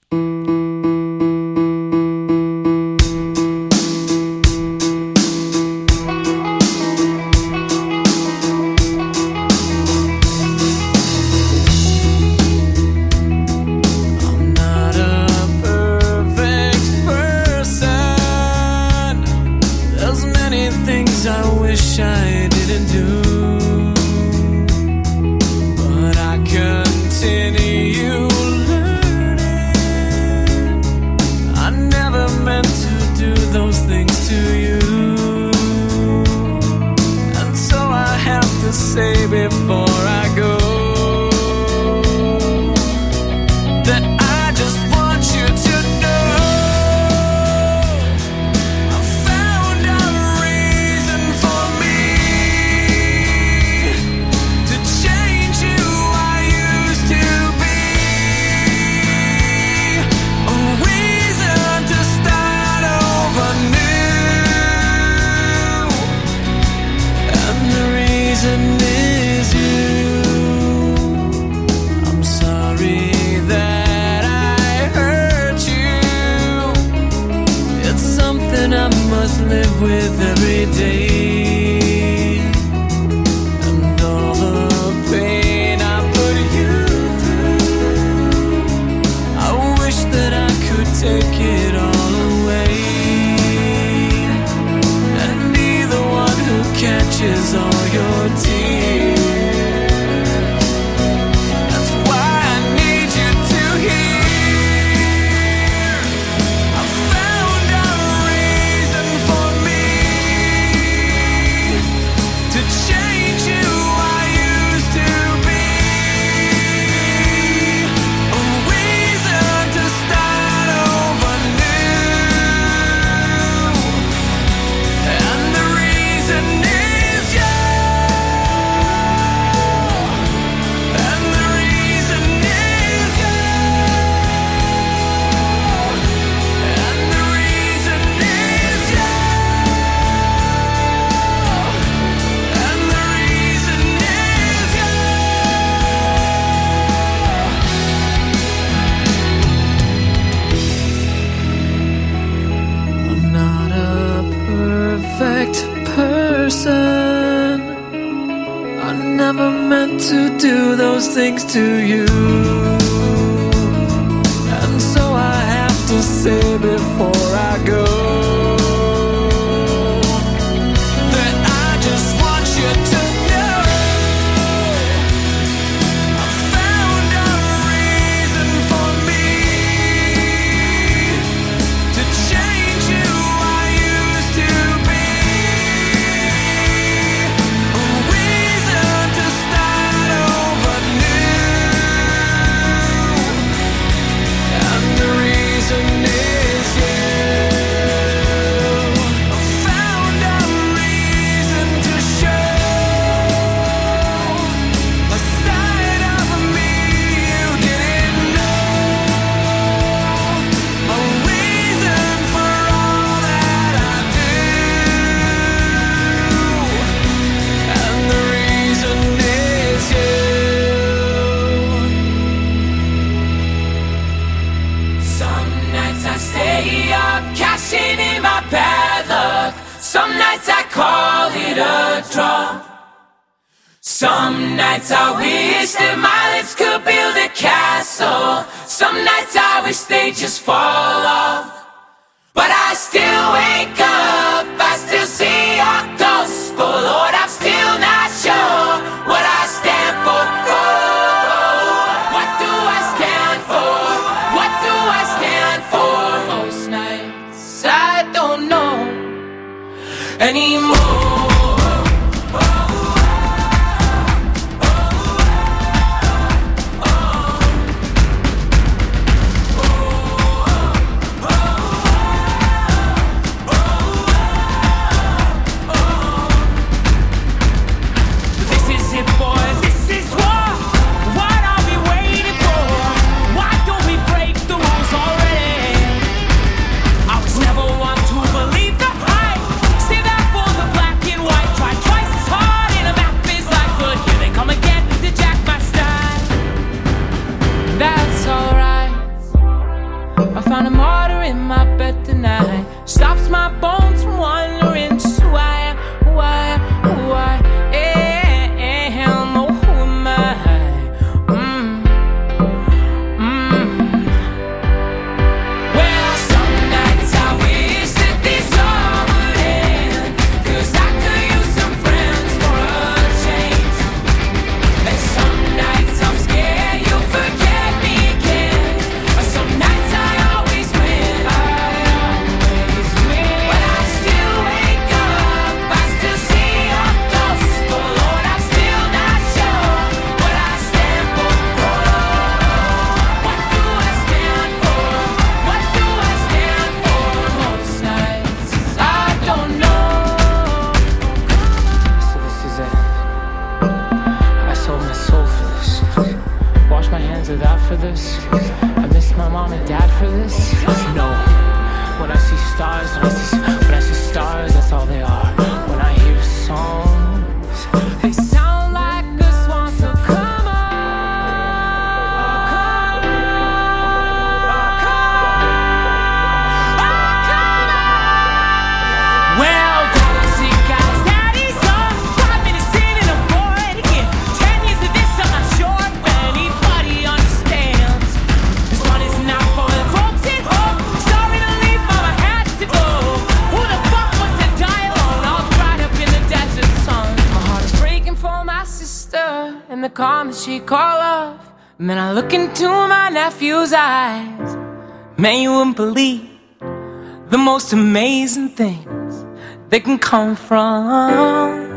[409.70, 411.68] That can come from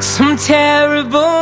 [0.00, 1.41] some terrible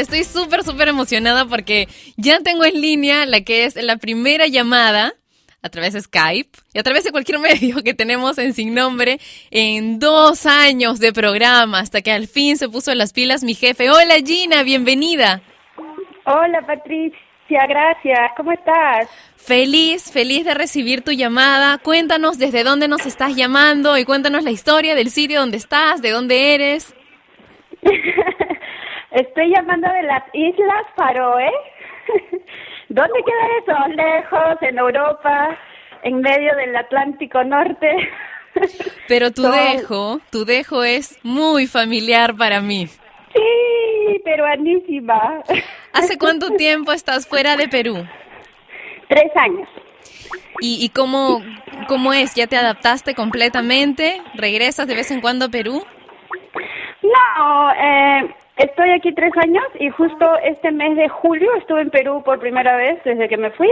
[0.00, 5.12] Estoy súper, súper emocionada porque ya tengo en línea la que es la primera llamada
[5.62, 9.18] a través de Skype y a través de cualquier medio que tenemos en Sin Nombre
[9.50, 13.54] en dos años de programa hasta que al fin se puso en las pilas mi
[13.54, 13.90] jefe.
[13.90, 15.42] Hola Gina, bienvenida.
[16.26, 18.18] Hola Patricia, gracias.
[18.36, 19.08] ¿Cómo estás?
[19.36, 21.78] Feliz, feliz de recibir tu llamada.
[21.78, 26.10] Cuéntanos desde dónde nos estás llamando y cuéntanos la historia del sitio donde estás, de
[26.10, 26.94] dónde eres.
[29.14, 31.50] Estoy llamando de las Islas Faroe.
[32.88, 33.88] ¿Dónde queda eso?
[33.94, 35.56] Lejos, en Europa,
[36.02, 37.90] en medio del Atlántico Norte.
[39.08, 42.86] Pero tu Son- dejo, tu dejo es muy familiar para mí.
[43.34, 45.42] Sí, peruanísima.
[45.92, 48.04] ¿Hace cuánto tiempo estás fuera de Perú?
[49.08, 49.68] Tres años.
[50.60, 51.42] ¿Y, y cómo,
[51.88, 52.34] cómo es?
[52.34, 54.20] ¿Ya te adaptaste completamente?
[54.34, 55.84] ¿Regresas de vez en cuando a Perú?
[57.02, 62.22] No, eh, estoy aquí tres años y justo este mes de julio estuve en Perú
[62.24, 63.70] por primera vez desde que me fui.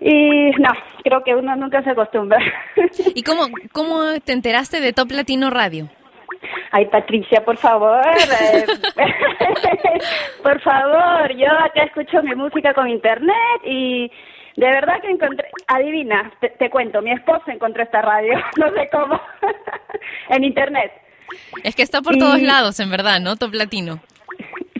[0.00, 0.70] Y no,
[1.04, 2.38] creo que uno nunca se acostumbra.
[3.14, 3.42] ¿Y cómo,
[3.72, 5.88] cómo te enteraste de Top Latino Radio?
[6.72, 8.00] Ay, Patricia, por favor.
[8.06, 8.66] eh,
[10.42, 14.10] por favor, yo acá escucho mi música con internet y
[14.56, 18.88] de verdad que encontré, adivina, te, te cuento, mi esposo encontró esta radio, no sé
[18.90, 19.20] cómo,
[20.30, 20.92] en internet.
[21.64, 23.36] Es que está por todos Y- lados, en verdad, ¿no?
[23.36, 24.00] Top Latino.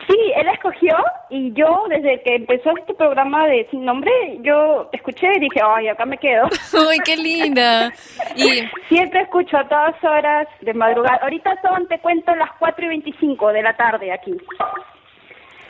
[0.09, 0.97] Sí, él escogió
[1.31, 4.11] y yo desde que empezó este programa de Sin Nombre,
[4.43, 6.45] yo escuché y dije, ay, acá me quedo.
[6.91, 7.93] ¡Ay, qué linda!
[8.37, 11.19] Y siempre escucho a todas horas de madrugada.
[11.23, 14.33] Ahorita son, te cuento, las 4 y 25 de la tarde aquí.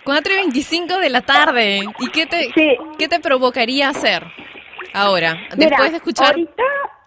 [0.05, 1.81] 4 y 25 de la tarde.
[2.01, 2.49] ¿Y qué te,
[2.99, 4.25] qué te provocaría hacer
[4.95, 5.35] ahora?
[5.57, 6.29] Mira, Después de escuchar...
[6.33, 6.63] Ahorita,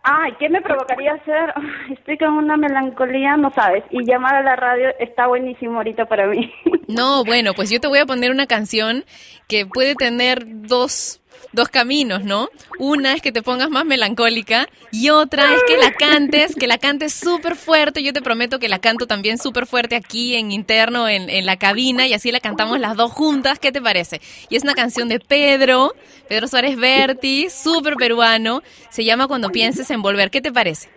[0.06, 1.54] ay, ¿qué me provocaría hacer?
[1.90, 3.84] Estoy con una melancolía, no sabes.
[3.90, 6.54] Y llamar a la radio está buenísimo ahorita para mí.
[6.88, 9.06] No, bueno, pues yo te voy a poner una canción
[9.48, 11.20] que puede tener dos,
[11.56, 12.50] dos caminos, ¿no?
[12.78, 16.78] Una es que te pongas más melancólica y otra es que la cantes, que la
[16.78, 18.04] cantes súper fuerte.
[18.04, 21.58] Yo te prometo que la canto también súper fuerte aquí en interno, en, en la
[21.58, 23.60] cabina, y así la cantamos las dos juntas.
[23.60, 24.22] ¿Qué te parece?
[24.50, 25.94] Y es una canción de Pedro,
[26.28, 28.62] Pedro Suárez Berti, súper peruano.
[28.90, 30.30] Se llama Cuando pienses en volver.
[30.30, 30.90] ¿Qué te parece?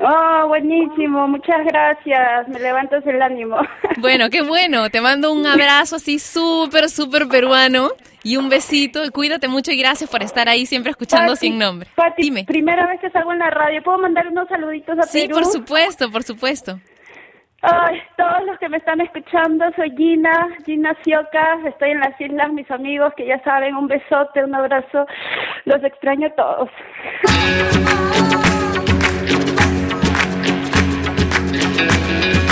[0.00, 2.48] Oh, buenísimo, muchas gracias.
[2.48, 3.56] Me levantas el ánimo.
[3.98, 4.90] Bueno, qué bueno.
[4.90, 7.90] Te mando un abrazo así súper, súper peruano
[8.22, 9.00] y un besito.
[9.12, 11.88] Cuídate mucho y gracias por estar ahí siempre escuchando Pati, sin nombre.
[11.94, 12.44] Pati, Dime.
[12.44, 13.82] primera vez que salgo en la radio.
[13.82, 15.34] ¿Puedo mandar unos saluditos a Sí, Perú?
[15.34, 16.78] por supuesto, por supuesto.
[17.60, 22.52] Ay, todos los que me están escuchando, soy Gina, Gina Sioca, estoy en las islas,
[22.52, 25.04] mis amigos que ya saben, un besote, un abrazo,
[25.64, 26.70] los extraño a todos.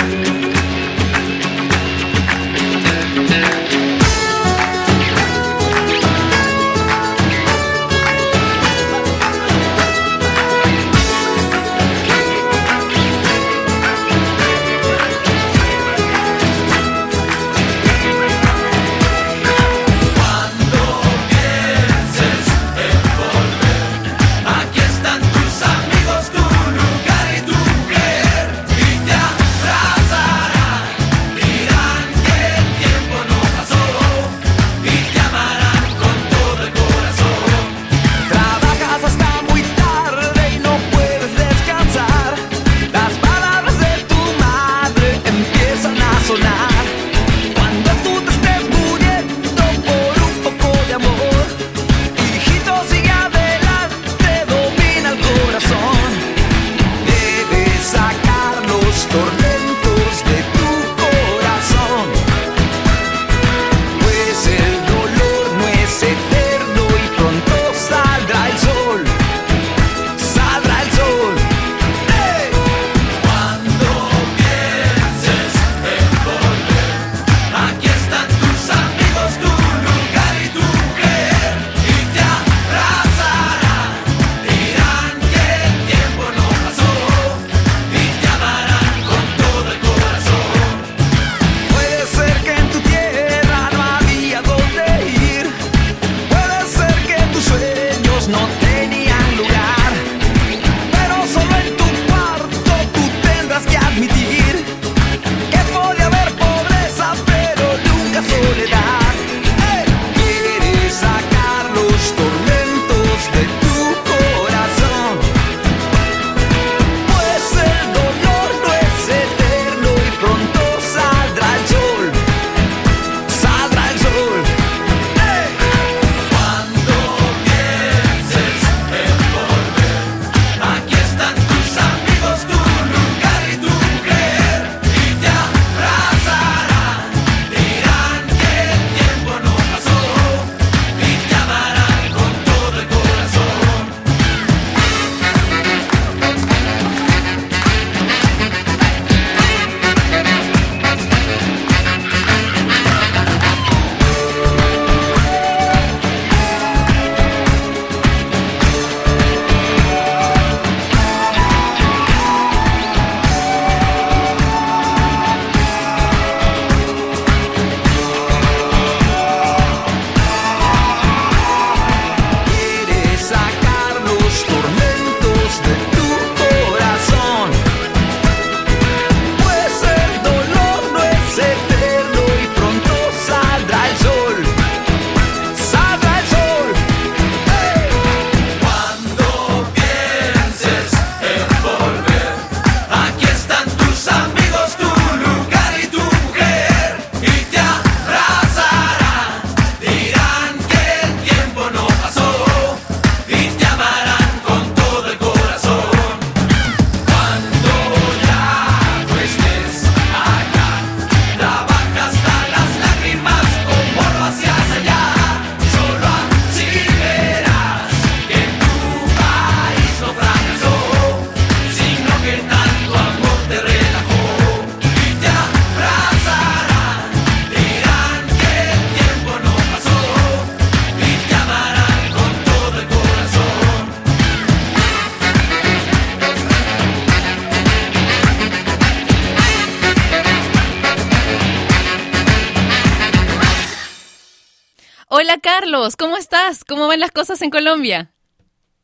[246.87, 248.11] ¿Cómo van las cosas en Colombia?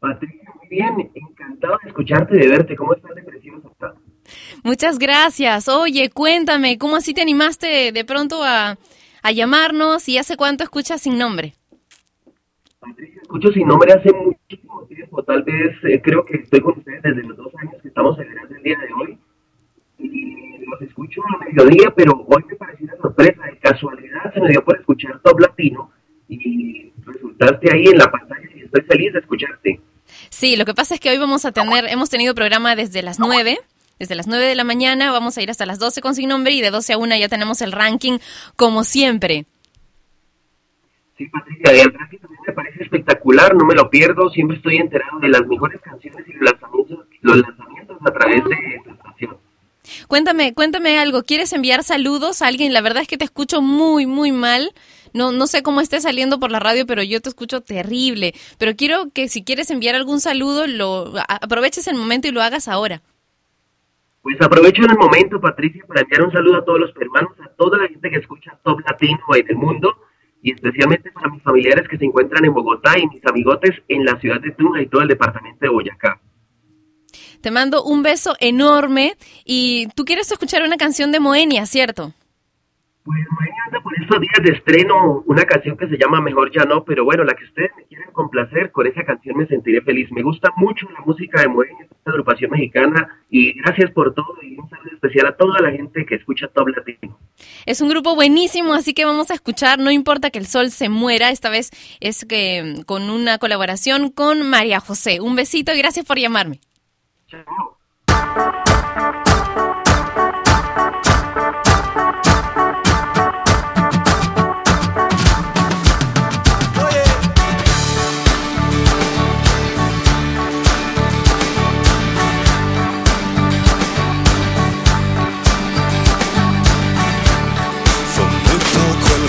[0.01, 2.75] Patricia, muy bien, encantado de escucharte y de verte.
[2.75, 3.69] ¿Cómo estás de preciosa?
[4.61, 5.69] Muchas gracias.
[5.69, 8.77] Oye, cuéntame, ¿cómo así te animaste de pronto a,
[9.21, 11.53] a llamarnos y hace cuánto escuchas sin nombre?
[12.81, 15.23] Patricia, escucho sin nombre hace muchísimo tiempo.
[15.23, 18.53] Tal vez eh, creo que estoy con ustedes desde los dos años que estamos celebrando
[18.53, 19.17] el día de hoy.
[19.99, 23.45] Y los escucho a mediodía, pero hoy me pareció una sorpresa.
[23.45, 25.89] De casualidad se me dio por escuchar Top Latino
[26.27, 29.82] y resultaste ahí en la pantalla y estoy feliz de escucharte.
[30.30, 33.20] Sí, lo que pasa es que hoy vamos a tener, hemos tenido programa desde las
[33.20, 33.60] 9,
[34.00, 36.54] desde las 9 de la mañana, vamos a ir hasta las 12 con sin nombre
[36.54, 38.20] y de 12 a 1 ya tenemos el ranking
[38.56, 39.45] como siempre.
[41.18, 45.20] Sí, Patricia, el ranking también me parece espectacular, no me lo pierdo, siempre estoy enterado
[45.20, 49.38] de las mejores canciones y los lanzamientos, los lanzamientos a través de esta estación.
[50.08, 52.74] Cuéntame, cuéntame algo, ¿quieres enviar saludos a alguien?
[52.74, 54.74] La verdad es que te escucho muy, muy mal.
[55.14, 58.34] No, no sé cómo esté saliendo por la radio, pero yo te escucho terrible.
[58.57, 62.68] Pero quiero que si quieres enviar algún saludo, lo aproveches el momento y lo hagas
[62.68, 63.02] ahora.
[64.23, 67.49] Pues aprovecho en el momento, Patricia, para enviar un saludo a todos los peruanos, a
[67.57, 69.94] toda la gente que escucha Top Latino en el mundo,
[70.41, 74.18] y especialmente para mis familiares que se encuentran en Bogotá y mis amigotes en la
[74.19, 76.22] ciudad de Tunja y todo el departamento de Boyacá.
[77.41, 82.14] Te mando un beso enorme y tú quieres escuchar una canción de Moenia, ¿cierto?
[83.03, 87.25] Por estos días de estreno, una canción que se llama Mejor Ya No, pero bueno,
[87.25, 90.09] la que ustedes me quieren complacer, con esa canción me sentiré feliz.
[90.11, 94.57] Me gusta mucho la música de Moenia, esta agrupación mexicana, y gracias por todo, y
[94.57, 97.17] un saludo especial a toda la gente que escucha Top Latino.
[97.65, 100.88] Es un grupo buenísimo, así que vamos a escuchar No importa que el sol se
[100.88, 101.30] muera.
[101.30, 105.19] Esta vez es que con una colaboración con María José.
[105.19, 106.61] Un besito y gracias por llamarme.
[107.30, 107.43] Fue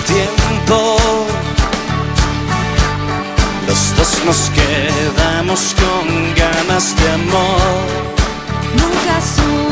[0.05, 0.97] tiempo.
[3.67, 7.85] Los dos nos quedamos con ganas de amor.
[8.75, 9.64] Nunca supimos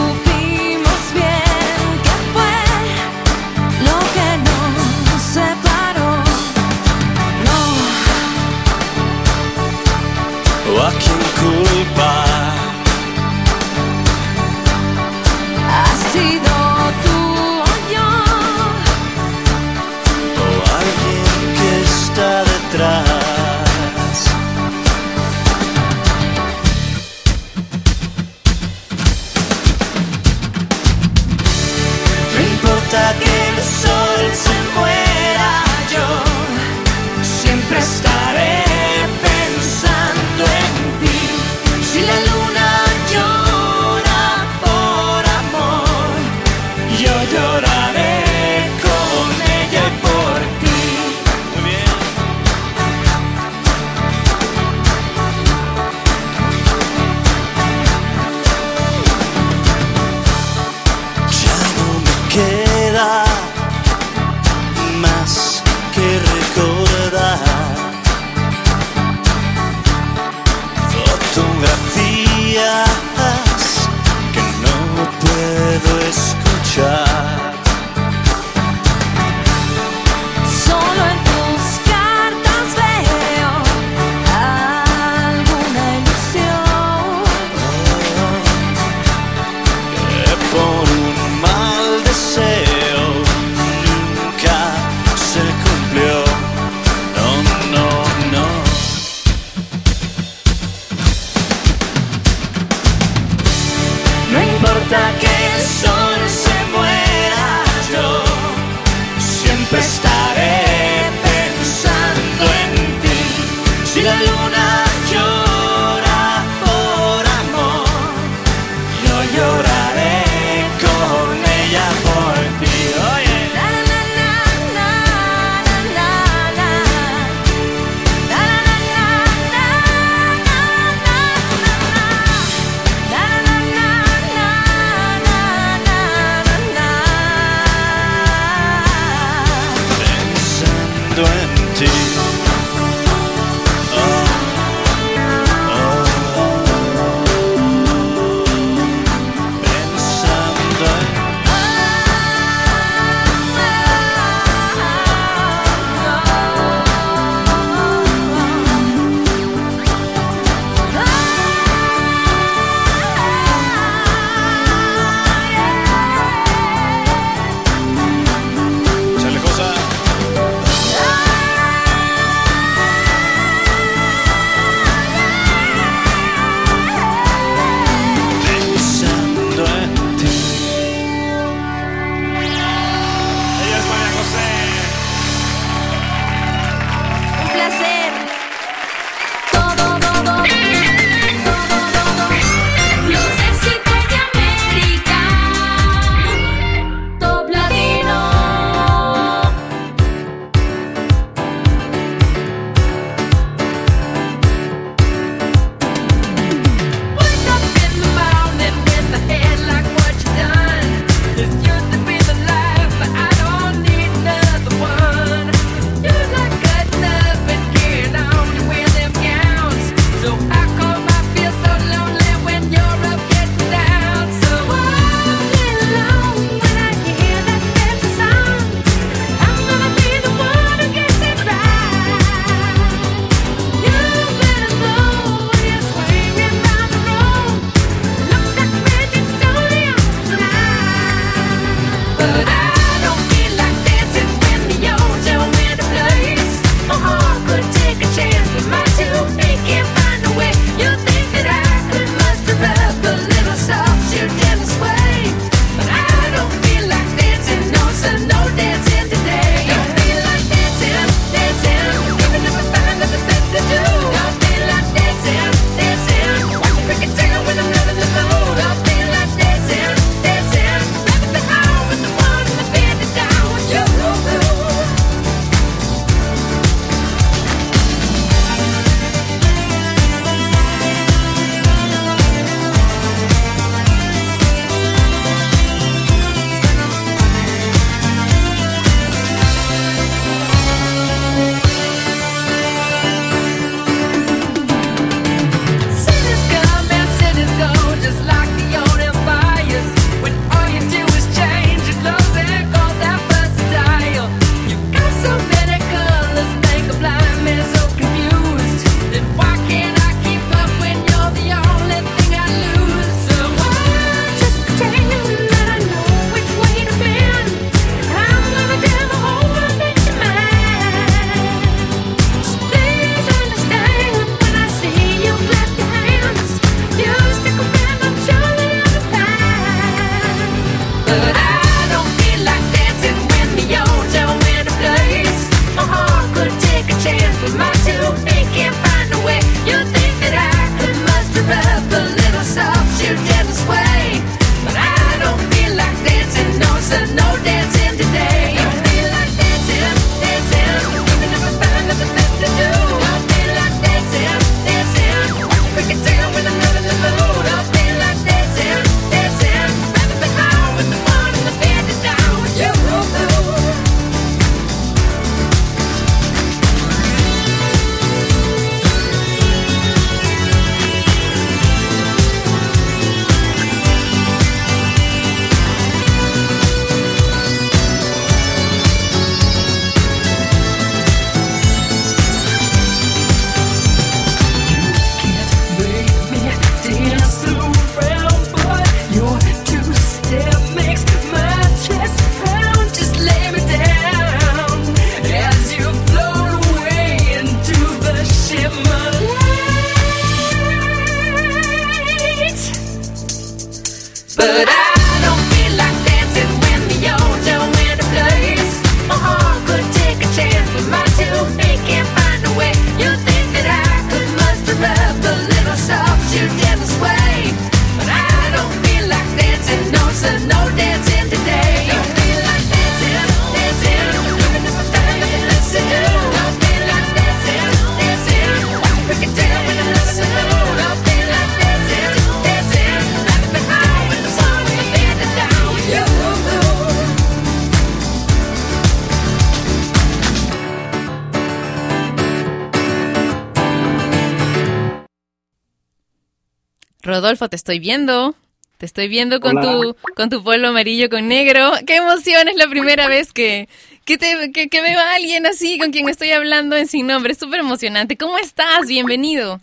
[447.64, 448.36] estoy viendo.
[448.78, 449.72] Te estoy viendo con Hola.
[449.72, 451.72] tu con tu polo amarillo con negro.
[451.88, 452.50] ¡Qué emoción!
[452.50, 453.70] Es la primera vez que,
[454.04, 457.32] que, te, que, que veo a alguien así con quien estoy hablando en sin nombre.
[457.32, 458.18] Es súper emocionante.
[458.18, 458.88] ¿Cómo estás?
[458.90, 459.62] Bienvenido.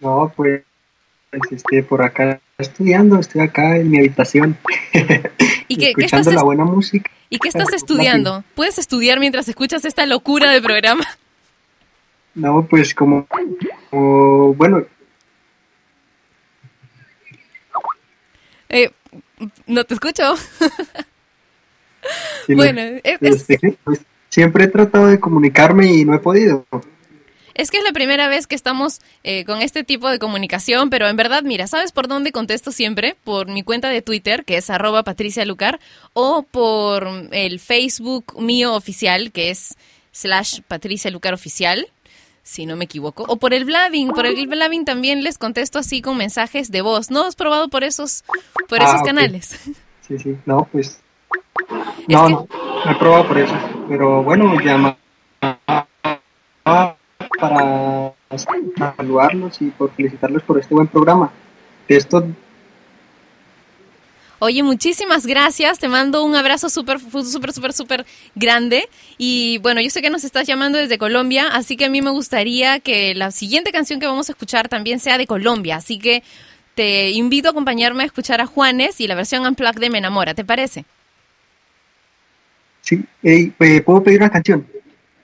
[0.00, 0.64] No, pues,
[1.50, 4.58] este, por acá estudiando, estoy acá en mi habitación.
[5.68, 7.10] ¿Y qué, qué escuchando estás, la buena música.
[7.30, 8.44] ¿Y qué estás estudiando?
[8.54, 11.06] ¿Puedes estudiar mientras escuchas esta locura de programa?
[12.34, 13.26] No, pues como,
[13.90, 14.84] como, bueno,
[18.68, 18.90] Eh,
[19.66, 20.34] no te escucho.
[22.46, 26.18] sí, Bueno, no, es- es- este, pues, siempre he tratado de comunicarme y no he
[26.18, 26.66] podido.
[27.54, 31.06] Es que es la primera vez que estamos eh, con este tipo de comunicación, pero
[31.06, 33.16] en verdad, mira, ¿sabes por dónde contesto siempre?
[33.22, 35.78] Por mi cuenta de Twitter, que es arroba Patricia Lucar,
[36.14, 39.76] o por el Facebook mío oficial, que es
[40.10, 41.86] slash Patricia Lucar Oficial,
[42.44, 46.02] si no me equivoco, o por el Blabbing, por el Blabbing también les contesto así
[46.02, 47.10] con mensajes de voz.
[47.10, 48.22] ¿No has probado por esos,
[48.68, 49.60] por Ah, esos canales?
[50.06, 51.00] Sí, sí, no, pues,
[52.06, 52.46] no, no,
[52.84, 53.54] no he probado por eso,
[53.88, 54.98] pero bueno, llama
[57.40, 61.32] para saludarlos y por felicitarlos por este buen programa.
[61.88, 62.22] De esto
[64.40, 65.78] Oye, muchísimas gracias.
[65.78, 68.88] Te mando un abrazo súper, súper, súper, súper grande.
[69.16, 72.10] Y bueno, yo sé que nos estás llamando desde Colombia, así que a mí me
[72.10, 75.76] gustaría que la siguiente canción que vamos a escuchar también sea de Colombia.
[75.76, 76.22] Así que
[76.74, 80.34] te invito a acompañarme a escuchar a Juanes y la versión Unplugged de Me Enamora.
[80.34, 80.84] ¿Te parece?
[82.82, 84.66] Sí, ey, eh, ¿puedo pedir una canción?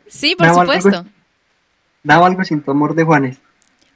[0.06, 1.04] Sí, por algo- supuesto.
[2.02, 3.36] Daba algo sin tu amor de Juanes.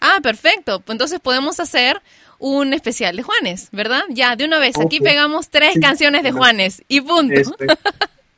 [0.01, 0.83] Ah, perfecto.
[0.89, 2.03] Entonces podemos hacer
[2.39, 4.03] un especial de Juanes, ¿verdad?
[4.11, 4.79] Ya, de una vez.
[4.79, 6.45] Aquí pegamos tres Sí, canciones de bueno.
[6.45, 7.35] Juanes y punto.
[7.35, 7.79] Eso es.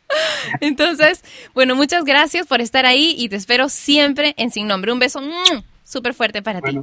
[0.60, 1.24] Entonces,
[1.54, 4.92] bueno, muchas gracias por estar ahí y te espero siempre en Sin Nombre.
[4.92, 5.20] Un beso
[5.84, 6.78] súper fuerte para ti.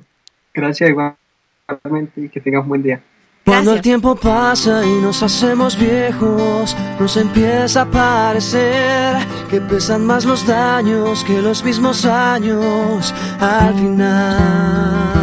[0.53, 3.01] Gracias igualmente y que tengas un buen día.
[3.45, 9.17] Cuando el tiempo pasa y nos hacemos viejos, nos empieza a parecer
[9.49, 15.22] que pesan más los daños que los mismos años al final.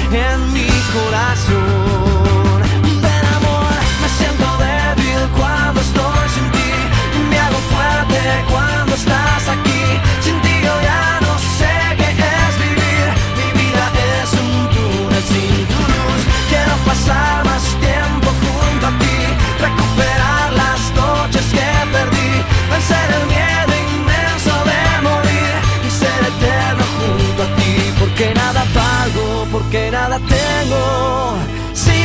[0.13, 2.61] en mi corazón.
[3.01, 6.71] Ven amor, me siento débil cuando estoy sin ti,
[7.29, 8.19] me hago fuerte
[8.49, 9.83] cuando estás aquí.
[10.21, 13.07] Sin ti yo ya no sé qué es vivir,
[13.37, 13.85] mi vida
[14.21, 16.21] es un túnel sin tu luz.
[16.49, 17.50] Quiero pasar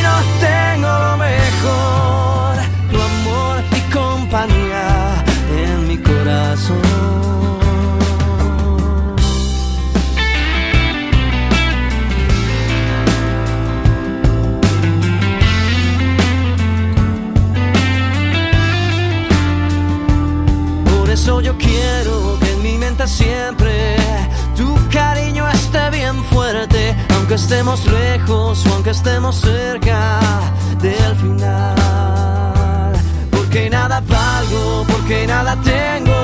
[0.07, 0.15] no
[0.47, 2.53] tengo lo mejor,
[2.91, 5.23] tu amor y compañía
[5.63, 6.86] en mi corazón.
[27.37, 30.19] Estemos lejos o aunque estemos cerca
[30.81, 32.93] del final.
[33.31, 36.19] Porque nada valgo, porque nada tengo,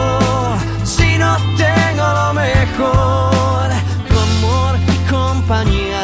[0.83, 3.69] si no tengo lo mejor,
[4.09, 6.02] tu amor y compañía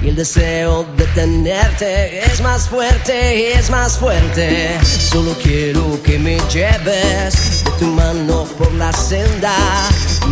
[0.00, 4.78] y el deseo de tenerte es más fuerte, es más fuerte.
[4.82, 9.54] Solo quiero que me lleves de tu mano por la senda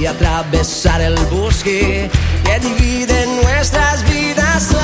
[0.00, 2.10] y atravesar el bosque
[2.44, 4.74] que divide nuestras vidas.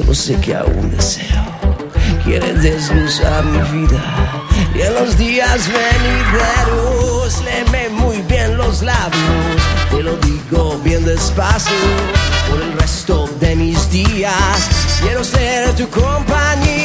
[0.00, 1.42] Solo sé que aún deseo.
[2.22, 4.02] Quieres desluzar mi vida
[4.74, 9.62] y en los días venideros léeme muy bien los labios.
[9.90, 11.72] Te lo digo bien despacio
[12.50, 14.68] por el resto de mis días.
[15.00, 16.75] Quiero ser tu compañía.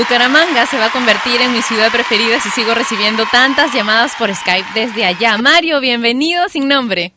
[0.00, 4.34] Bucaramanga se va a convertir en mi ciudad preferida si sigo recibiendo tantas llamadas por
[4.34, 5.36] Skype desde allá.
[5.36, 7.12] Mario, bienvenido sin nombre.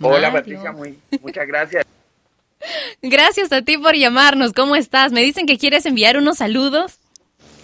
[0.00, 0.32] Hola Mario.
[0.32, 1.84] Patricia, muy, muchas gracias.
[3.02, 4.54] Gracias a ti por llamarnos.
[4.54, 5.12] ¿Cómo estás?
[5.12, 6.98] Me dicen que quieres enviar unos saludos.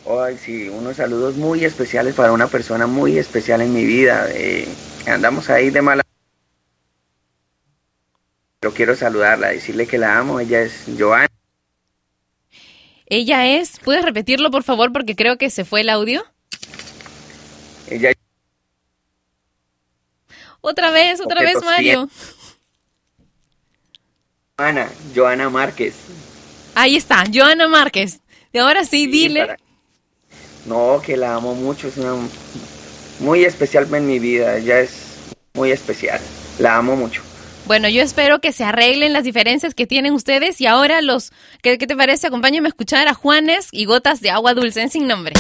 [0.04, 4.26] Hoy sí, unos saludos muy especiales para una persona muy especial en mi vida.
[4.30, 4.68] eh,
[5.06, 6.02] andamos ahí de mala.
[8.60, 10.38] Pero quiero saludarla, decirle que la amo.
[10.38, 11.28] Ella es Joana.
[13.10, 14.92] Ella es, ¿puedes repetirlo por favor?
[14.92, 16.24] Porque creo que se fue el audio.
[17.88, 18.12] Ella
[20.60, 22.10] Otra vez, otra vez, Mario.
[24.58, 25.94] Joana, Joana Márquez.
[26.74, 28.20] Ahí está, Joana Márquez.
[28.52, 29.40] Y ahora sí, dile.
[29.46, 29.58] para-
[30.66, 32.14] No, que la amo mucho, es una
[33.20, 34.90] muy especial en mi vida, ella es
[35.54, 36.20] muy especial,
[36.58, 37.22] la amo mucho.
[37.68, 41.32] Bueno, yo espero que se arreglen las diferencias que tienen ustedes y ahora los...
[41.60, 42.26] ¿Qué, te parece?
[42.26, 45.34] Acompáñame a escuchar a Juanes y Gotas de Agua Dulce en Sin Nombre.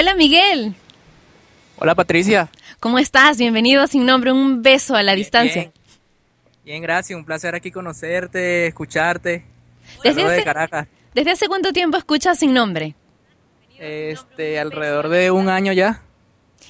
[0.00, 0.74] Hola Miguel,
[1.76, 2.48] Hola Patricia.
[2.80, 3.36] ¿cómo estás?
[3.36, 5.60] Bienvenido a Sin Nombre, un beso a la distancia.
[5.64, 5.72] Bien,
[6.64, 7.14] Bien, gracias.
[7.18, 9.44] Un placer aquí conocerte, escucharte.
[10.02, 10.88] Desde de hace- Caracas.
[11.12, 12.94] ¿Desde hace cuánto tiempo escuchas Sin Nombre?
[13.78, 16.00] Este, alrededor de un año ya.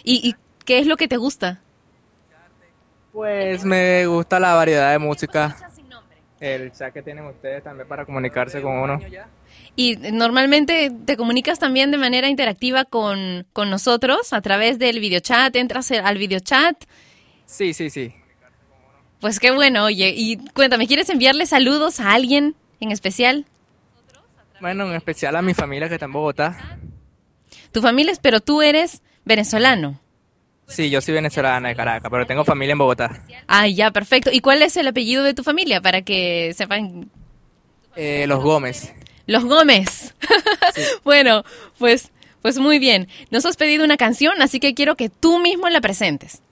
[0.02, 0.34] ¿Y, y
[0.64, 1.60] qué es lo que te gusta?
[3.12, 5.56] Pues me gusta la variedad de música.
[6.40, 8.98] El chat que tienen ustedes también para comunicarse con uno.
[9.76, 15.54] Y normalmente te comunicas también de manera interactiva con, con nosotros a través del videochat,
[15.56, 16.84] entras al videochat.
[17.46, 18.12] Sí, sí, sí.
[19.20, 20.14] Pues qué bueno, oye.
[20.16, 23.46] Y cuéntame, ¿quieres enviarle saludos a alguien en especial?
[24.60, 26.78] Bueno, en especial a mi familia que está en Bogotá.
[27.72, 30.00] Tu familia es, pero tú eres venezolano.
[30.66, 33.24] Sí, yo soy venezolana de Caracas, pero tengo familia en Bogotá.
[33.48, 34.30] Ah, ya, perfecto.
[34.32, 37.10] ¿Y cuál es el apellido de tu familia para que sepan?
[37.96, 38.94] Eh, los Gómez.
[39.30, 40.16] Los Gómez.
[41.04, 41.44] bueno,
[41.78, 42.10] pues,
[42.42, 43.06] pues muy bien.
[43.30, 46.42] Nos has pedido una canción, así que quiero que tú mismo la presentes.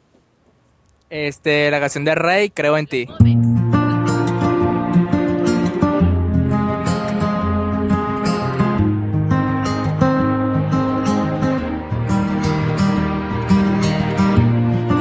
[1.11, 3.09] Este, la canción de Rey, Creo en ti.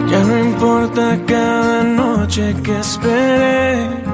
[0.09, 4.06] Ya no importa cada noche que esperé,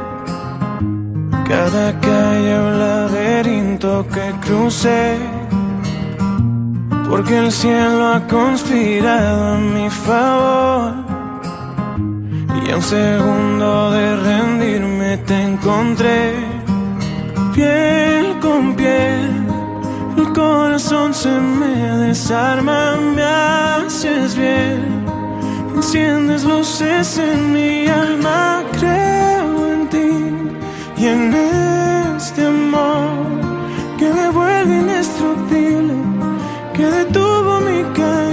[1.48, 5.18] cada calle o laberinto que crucé,
[7.10, 10.94] porque el cielo ha conspirado a mi favor.
[12.66, 16.34] Y a un segundo de rendirme te encontré,
[17.54, 19.46] piel con piel,
[20.18, 21.76] el corazón se me
[22.08, 25.06] desarma, me haces bien,
[25.76, 29.33] enciendes luces en mi alma, ti
[31.04, 31.34] y en
[32.16, 33.28] este amor
[34.00, 35.96] que me vuelve indestructible,
[36.74, 38.33] que detuvo mi caída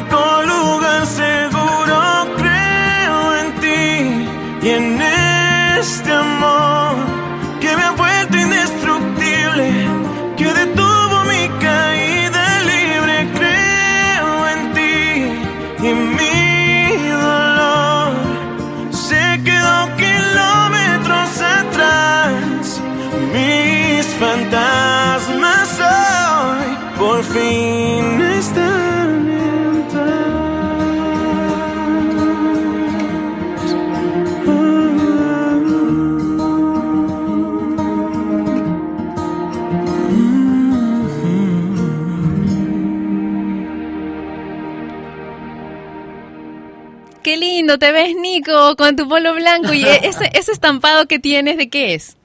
[0.00, 2.00] único lugar seguro.
[2.36, 5.00] Creo en ti y en
[5.78, 7.09] este amor
[47.70, 49.72] lindo te ves, Nico, con tu polo blanco.
[49.72, 52.16] ¿Y ese, ese estampado que tienes, de qué es?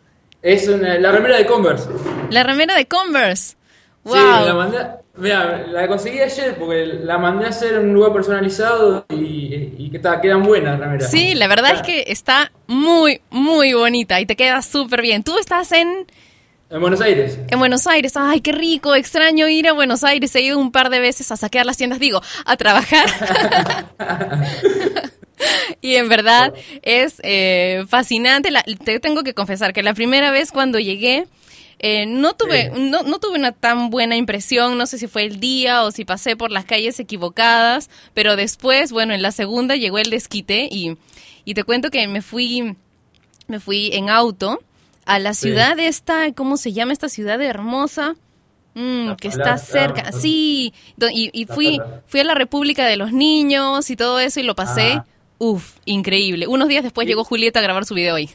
[0.42, 1.90] Es una- la remera de Converse.
[2.30, 3.56] La remera de Converse.
[4.04, 4.16] Wow.
[4.16, 4.78] Sí, me la mandé.
[5.18, 9.90] Mira, la conseguí ayer porque la mandé a hacer en un lugar personalizado y, y
[9.90, 11.10] que está, quedan buenas remeras.
[11.10, 15.24] Sí, la verdad es que está muy, muy bonita y te queda súper bien.
[15.24, 16.06] Tú estás en,
[16.70, 17.40] En Buenos Aires.
[17.48, 18.18] en Buenos Aires.
[18.18, 20.36] Ay, qué rico, extraño ir a Buenos Aires.
[20.36, 23.06] He ido un par de veces a saquear las tiendas, digo, a trabajar.
[25.82, 28.52] y en verdad es eh, fascinante.
[28.52, 31.26] La- te tengo que confesar que la primera vez cuando llegué,
[31.80, 35.40] eh, no tuve no, no tuve una tan buena impresión, no sé si fue el
[35.40, 39.98] día o si pasé por las calles equivocadas, pero después, bueno, en la segunda llegó
[39.98, 40.98] el desquite y,
[41.44, 42.76] y te cuento que me fui,
[43.48, 44.64] me fui en auto
[45.06, 45.50] a la Sí.
[45.50, 48.16] ciudad esta, ¿cómo se llama esta ciudad hermosa?
[48.74, 50.74] Mm, que está cerca, sí,
[51.12, 55.02] y, fui, fui a la República de los Niños y todo eso y lo pasé.
[55.38, 56.48] Uf, increíble.
[56.48, 58.30] Unos días después llegó Julieta a grabar su video ahí.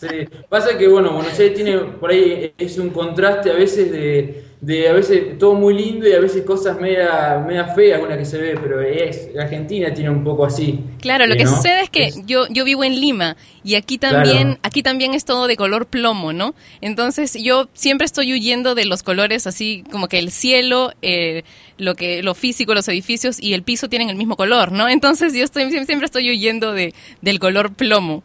[0.00, 4.44] Sí, pasa que bueno, Buenos Aires tiene por ahí es un contraste a veces de,
[4.64, 8.24] de a veces todo muy lindo y a veces cosas media, media feas las que
[8.24, 10.80] se ve, pero es Argentina tiene un poco así.
[11.00, 14.60] Claro, lo que sucede es que yo, yo vivo en Lima y aquí también, Claro.
[14.62, 16.54] aquí también es todo de color plomo, ¿no?
[16.80, 21.42] Entonces yo siempre estoy huyendo de los colores así como que el cielo, eh,
[21.76, 24.88] lo que, lo físico, los edificios y el piso tienen el mismo color, ¿no?
[24.88, 28.22] Entonces yo estoy, siempre estoy huyendo de, del color plomo.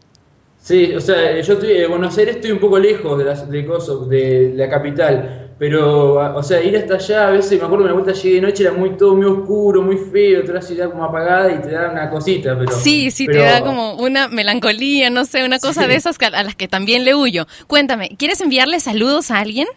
[0.62, 3.66] Sí, o sea, yo estoy en Buenos Aires estoy un poco lejos de, las, de,
[3.66, 7.92] Coso, de la capital, pero, o sea, ir hasta allá a veces, me acuerdo que
[7.92, 10.90] una vuelta llegué de noche, era muy todo muy oscuro, muy feo, toda la ciudad
[10.92, 12.72] como apagada y te da una cosita, pero...
[12.74, 15.88] Sí, sí, pero- te da como una melancolía, no sé, una cosa Sí.
[15.88, 17.48] de esas a las que también le huyo.
[17.68, 19.68] Cuéntame, ¿quieres enviarle saludos a alguien?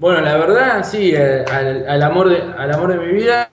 [0.00, 3.48] Bueno, la verdad, sí, eh, al, al amor de, al amor de mi vida,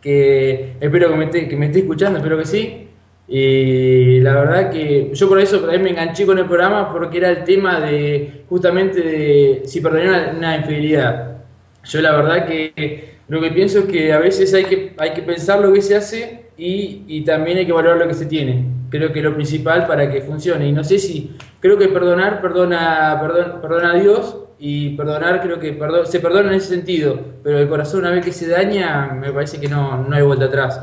[0.00, 2.88] que espero que me, esté, que me esté escuchando, espero que sí.
[3.34, 7.30] Y la verdad que yo por eso también me enganché con el programa porque era
[7.30, 11.38] el tema de justamente de si perdoné una, infidelidad.
[11.82, 15.22] Yo la verdad que lo que pienso es que a veces hay que, hay que
[15.22, 18.66] pensar lo que se hace y, y también hay que valorar lo que se tiene.
[18.90, 20.68] Creo que lo principal para que funcione.
[20.68, 25.58] Y no sé si, creo que perdonar perdona, perdón, perdona a Dios y perdonar creo
[25.58, 29.06] que perdo- se perdona en ese sentido, pero el corazón una vez que se daña
[29.18, 30.82] me parece que no, no hay vuelta atrás.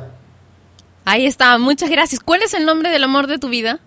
[1.05, 2.21] Ahí está, muchas gracias.
[2.21, 3.79] ¿Cuál es el nombre del amor de tu vida?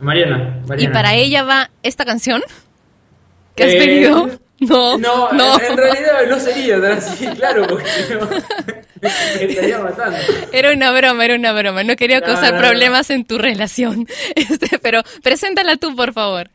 [0.00, 2.42] Mariana, Y para ella va esta canción
[3.54, 4.26] que has Eh, pedido.
[4.60, 5.58] No, No, no.
[5.60, 8.28] En, en realidad no sería tan así, claro, porque no.
[9.02, 10.16] Me estaría matando.
[10.52, 11.82] Era una broma, era una broma.
[11.84, 14.06] No quería No, causar no, problemas en tu relación.
[14.36, 16.50] Este, pero preséntala tú, por favor.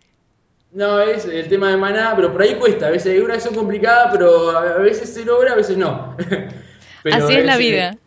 [0.72, 2.88] No, es el tema de maná, pero por ahí cuesta.
[2.88, 6.16] A veces hay una que son complicadas, pero a veces se logra, a veces no.
[7.04, 7.98] Pero Así es la eh, vida.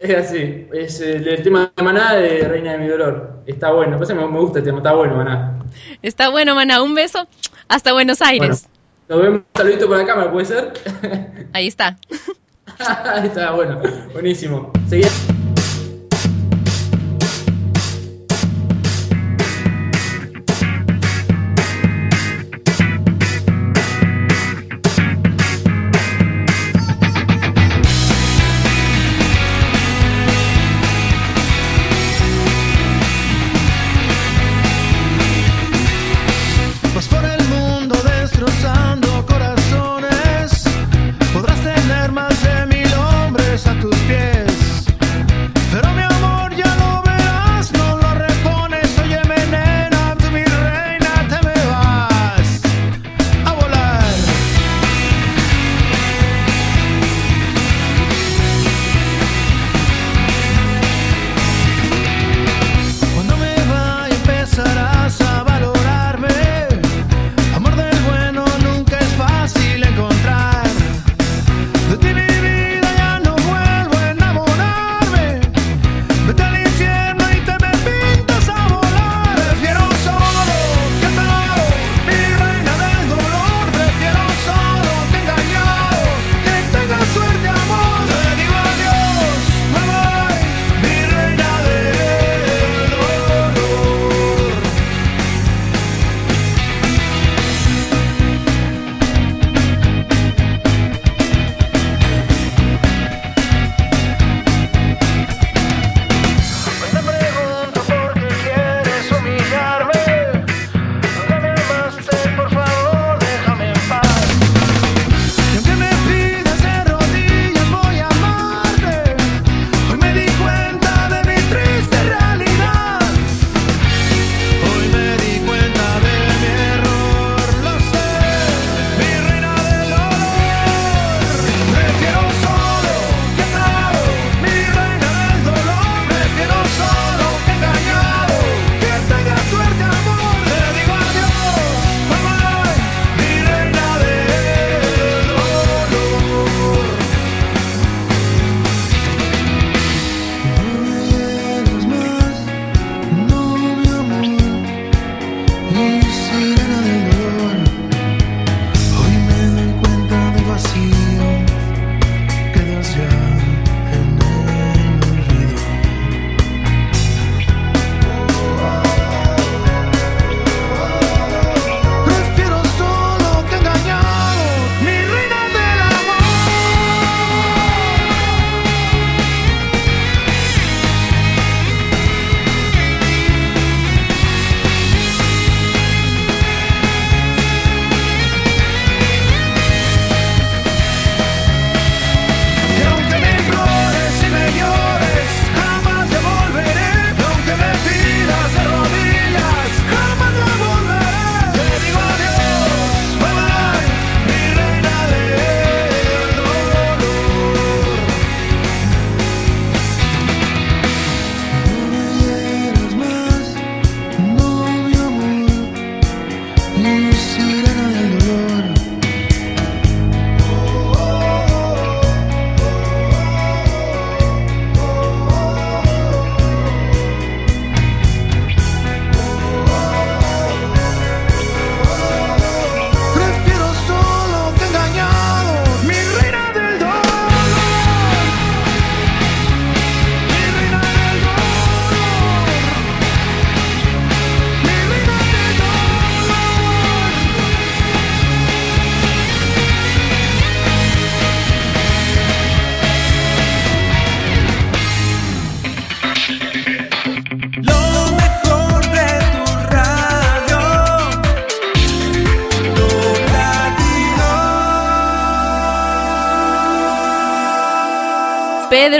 [0.00, 0.66] Es así.
[0.72, 3.42] Es el, el tema de maná de Reina de mi Dolor.
[3.46, 4.00] Está bueno.
[4.00, 5.58] Que me, me gusta el tema, está bueno, maná.
[6.00, 6.82] Está bueno, Maná.
[6.82, 7.28] Un beso.
[7.68, 8.66] Hasta Buenos Aires.
[9.08, 9.40] Nos vemos.
[9.40, 10.72] Un saludito por la cámara, ¿puede ser?
[11.52, 11.98] Ahí está.
[12.78, 13.78] Ahí está, bueno.
[14.14, 14.72] Buenísimo.
[14.88, 15.04] Seguí.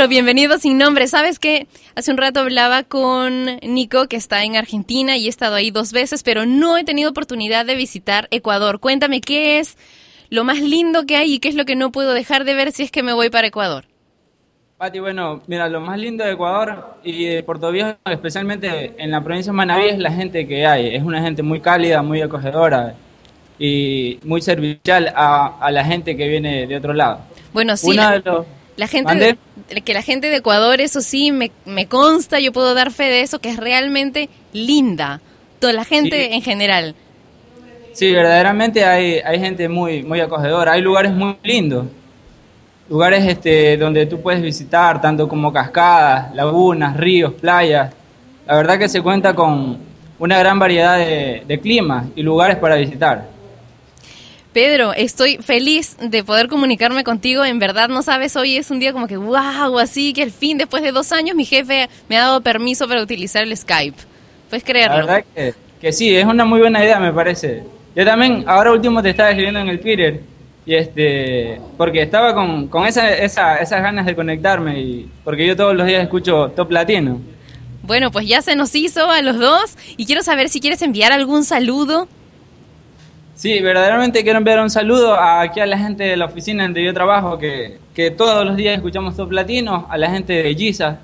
[0.09, 1.06] Bienvenido sin nombre.
[1.06, 1.66] ¿Sabes qué?
[1.94, 5.93] Hace un rato hablaba con Nico, que está en Argentina y he estado ahí dos
[5.93, 8.81] veces, pero no he tenido oportunidad de visitar Ecuador.
[8.81, 9.77] Cuéntame qué es
[10.31, 12.72] lo más lindo que hay y qué es lo que no puedo dejar de ver
[12.72, 13.85] si es que me voy para Ecuador.
[14.78, 19.22] Pati, bueno, mira, lo más lindo de Ecuador y de Puerto Viejo, especialmente en la
[19.22, 20.94] provincia de Manabí, es la gente que hay.
[20.97, 22.94] Es una gente muy cálida, muy acogedora
[23.59, 27.18] y muy servicial a, a la gente que viene de otro lado.
[27.52, 31.32] Bueno, sí, Uno de los- la gente de- que la gente de Ecuador, eso sí,
[31.32, 35.20] me, me consta, yo puedo dar fe de eso, que es realmente linda.
[35.59, 36.34] Toda la gente Sí.
[36.34, 36.94] en general.
[37.92, 40.72] Sí, verdaderamente hay, hay gente muy, muy acogedora.
[40.72, 41.86] Hay lugares muy lindos.
[42.88, 47.92] Lugares este, donde tú puedes visitar, tanto como cascadas, lagunas, ríos, playas.
[48.47, 49.78] La verdad que se cuenta con
[50.18, 53.28] una gran variedad de, de climas y lugares para visitar.
[54.52, 57.44] Pedro, estoy feliz de poder comunicarme contigo.
[57.44, 60.59] En verdad, no sabes, hoy es un día como que wow, así que al fin,
[60.59, 63.97] después de dos años, mi jefe me ha dado permiso para utilizar el Skype.
[64.48, 64.97] Puedes La creerlo.
[65.06, 67.62] verdad que, que sí, es una muy buena idea, me parece.
[67.94, 70.20] Yo también, ahora último te estaba escribiendo en el Twitter,
[70.66, 75.56] y este, porque estaba con, con esa, esa- esas ganas de conectarme, y porque yo
[75.56, 77.20] todos los días escucho Top Latino.
[77.82, 81.12] Bueno, pues ya se nos hizo a los dos y quiero saber si quieres enviar
[81.12, 82.09] algún saludo.
[83.41, 86.85] Sí, verdaderamente quiero enviar un saludo a- aquí a la gente de la oficina donde
[86.85, 90.99] yo trabajo, que, que todos los días escuchamos Top Latino, a la gente de Giza.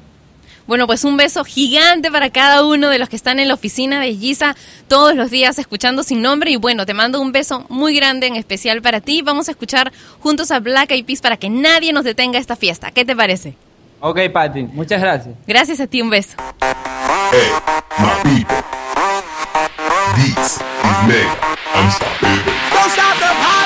[0.67, 4.01] Bueno, pues un beso gigante para cada uno de los que están en la oficina
[4.01, 4.55] de Giza
[4.87, 6.51] todos los días escuchando sin nombre.
[6.51, 9.23] Y bueno, te mando un beso muy grande en especial para ti.
[9.23, 9.91] Vamos a escuchar
[10.21, 12.91] juntos a Black Eyed Peas para que nadie nos detenga esta fiesta.
[12.91, 13.55] ¿Qué te parece?
[14.01, 15.35] Ok, Pati, muchas gracias.
[15.47, 16.37] Gracias a ti, un beso.
[17.33, 17.49] Hey,
[17.99, 18.57] my people.
[20.17, 20.61] Beats,
[21.09, 21.56] mega.
[21.75, 23.66] Don't stop the party.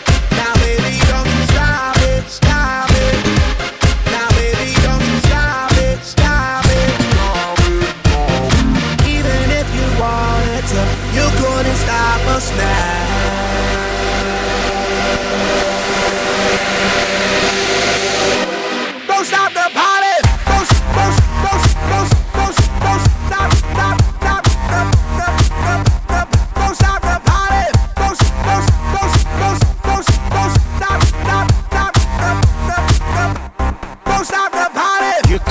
[12.41, 12.90] Us now.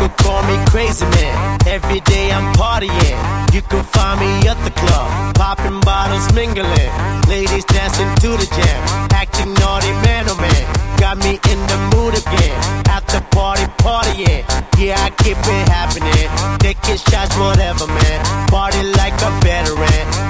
[0.01, 1.59] Could call me crazy man.
[1.66, 3.18] Every day I'm partying.
[3.52, 6.90] You can find me at the club, popping bottles, mingling.
[7.28, 8.81] Ladies dancing to the jam,
[9.12, 10.64] acting naughty man oh man.
[10.98, 12.56] Got me in the mood again.
[12.89, 14.44] After party, partying.
[14.78, 16.28] Yeah, I keep it happening.
[16.59, 18.48] Taking shots, whatever, man.
[18.48, 20.30] Party like a veteran.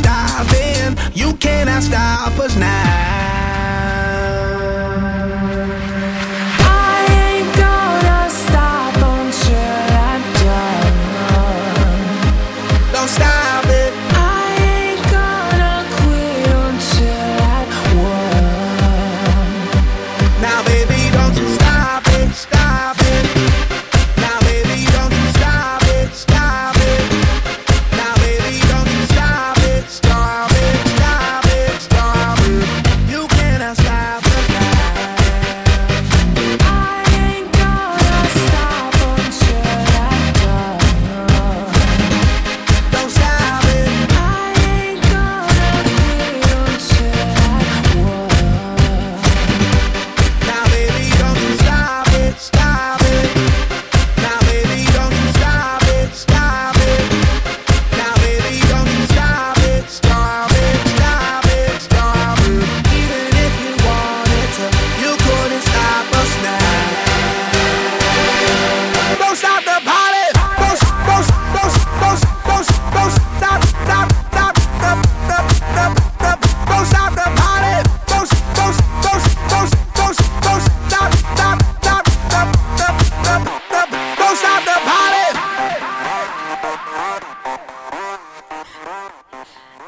[0.00, 0.96] no.
[1.14, 3.31] You cannot stop us now.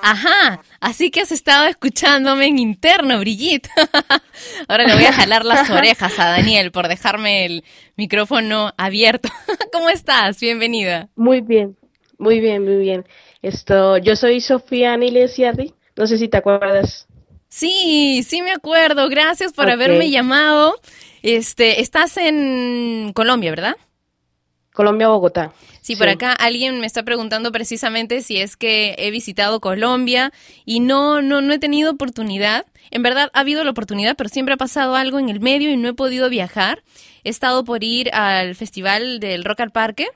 [0.07, 3.71] Ajá, así que has estado escuchándome en interno, Brigitte.
[4.69, 7.65] Ahora le voy a jalar las orejas a Daniel por dejarme el
[7.97, 9.31] micrófono abierto.
[9.73, 10.39] ¿Cómo estás?
[10.41, 11.09] Bienvenida.
[11.17, 11.79] Muy bien,
[12.19, 13.07] muy bien, muy bien.
[13.41, 15.73] Esto, yo soy Sofía Niles Yardi.
[15.97, 17.09] No sé si te acuerdas.
[17.49, 19.09] Sí, sí me acuerdo.
[19.09, 20.75] Gracias por haberme llamado.
[21.23, 23.77] Este, estás en Colombia, ¿verdad?
[24.75, 25.55] Colombia, Bogotá.
[25.85, 26.15] Sí, por Sí.
[26.15, 30.33] acá alguien me está preguntando precisamente si es que he visitado Colombia
[30.65, 32.65] y no, no, no he tenido oportunidad.
[32.91, 35.77] En verdad ha habido la oportunidad, pero siempre ha pasado algo en el medio y
[35.77, 36.83] no he podido viajar.
[37.23, 40.07] He estado por ir al festival del Rock al Parque.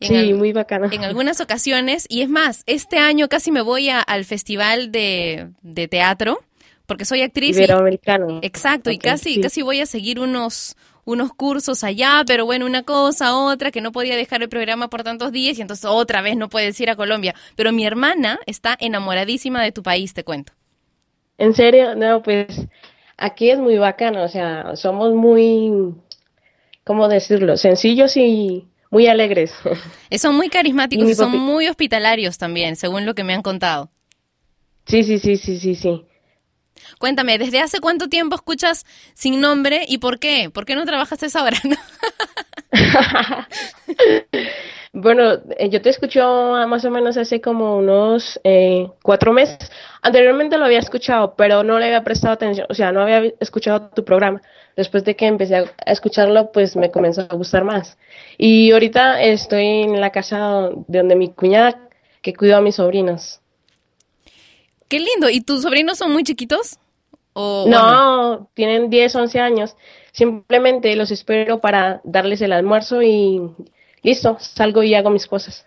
[0.00, 0.88] En Sí, al- muy bacano.
[0.90, 5.50] En algunas ocasiones, y es más, este año casi me voy a- al festival de,
[5.60, 6.40] de teatro,
[6.86, 7.56] porque soy actriz.
[7.56, 8.38] y- Iberoamericano.
[8.42, 9.40] Exacto, y casi, sí.
[9.42, 13.92] casi voy a seguir unos, unos cursos allá, pero bueno, una cosa, otra, que no
[13.92, 16.96] podía dejar el programa por tantos días y entonces otra vez no puedes ir a
[16.96, 17.34] Colombia.
[17.56, 20.52] Pero mi hermana está enamoradísima de tu país, te cuento.
[21.38, 22.46] En serio, no, pues
[23.16, 25.94] aquí es muy bacano, o sea, somos muy,
[26.84, 27.56] ¿cómo decirlo?
[27.56, 29.52] Sencillos y muy alegres.
[30.10, 33.90] Eh, Son muy carismáticos Y son muy hospitalarios también, según lo que me han contado.
[34.86, 36.04] Sí, sí, sí, sí, sí, sí.
[36.98, 38.84] Cuéntame, ¿desde hace cuánto tiempo escuchas
[39.14, 40.50] sin nombre y por qué?
[40.50, 41.58] ¿Por qué no trabajas a esa hora?
[41.64, 41.76] no?
[44.94, 46.20] Bueno, eh, yo te escucho
[46.68, 49.70] más o menos hace como unos eh, cuatro meses.
[50.02, 53.88] Anteriormente lo había escuchado, pero no le había prestado atención, o sea, no había escuchado
[53.88, 54.42] tu programa.
[54.76, 57.96] Después de que empecé a escucharlo, pues me comenzó a gustar más.
[58.36, 61.88] Y ahorita estoy en la casa de donde mi cuñada,
[62.20, 63.41] que cuido a mis sobrinos.
[64.92, 65.30] Qué lindo.
[65.30, 66.78] ¿Y tus sobrinos son muy chiquitos?
[67.32, 69.74] O, bueno, No, tienen 10, 11 años.
[70.12, 73.40] Simplemente los espero para darles el almuerzo y
[74.02, 75.64] listo, salgo y hago mis cosas.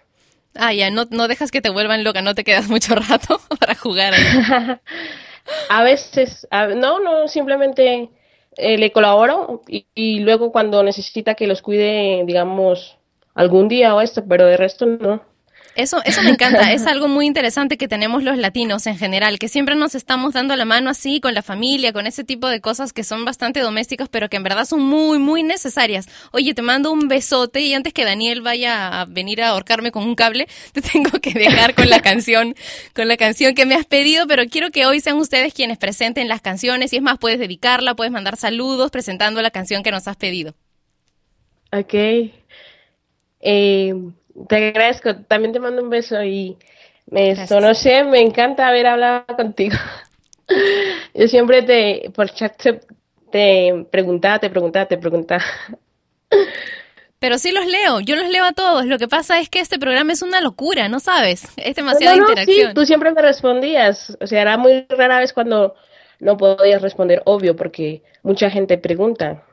[0.56, 3.76] Ah, ya, no, no dejas que te vuelvan loca, no te quedas mucho rato para
[3.76, 4.36] jugar ahí.
[5.70, 8.10] A veces, a- no, no, simplemente
[8.58, 12.98] eh, le colaboro y, y luego cuando necesita que los cuide, digamos,
[13.36, 15.22] algún día o esto, pero de resto no.
[15.76, 19.50] Eso, eso me encanta, es algo muy interesante que tenemos los latinos en general, que
[19.50, 22.94] siempre nos estamos dando la mano así con la familia, con ese tipo de cosas
[22.94, 26.08] que son bastante domésticas, pero que en verdad son muy, muy necesarias.
[26.32, 30.04] Oye, te mando un besote y antes que Daniel vaya a venir a ahorcarme con
[30.04, 32.56] un cable, te tengo que dejar con la canción,
[32.94, 36.30] con la canción que me has pedido, pero quiero que hoy sean ustedes quienes presenten
[36.30, 40.08] las canciones y es más, puedes dedicarla, puedes mandar saludos presentando la canción que nos
[40.08, 40.56] has pedido.
[41.74, 41.94] Ok.
[43.42, 43.94] Eh,
[44.48, 46.58] te agradezco, también te mando un beso y
[47.08, 49.76] me, no sé, me encanta haber hablado contigo.
[51.14, 52.82] Yo siempre te, por chat te,
[53.32, 55.44] te preguntaba, te preguntaba, te preguntaba.
[57.20, 58.86] Pero sí los leo, yo los leo a todos.
[58.86, 61.48] Lo que pasa es que este programa es una locura, ¿no sabes?
[61.58, 62.68] Es demasiada No, no, interacción.
[62.68, 64.16] Sí, tú siempre me respondías.
[64.22, 65.76] O sea, era muy rara vez cuando
[66.20, 69.44] no podías responder, obvio, porque mucha gente pregunta.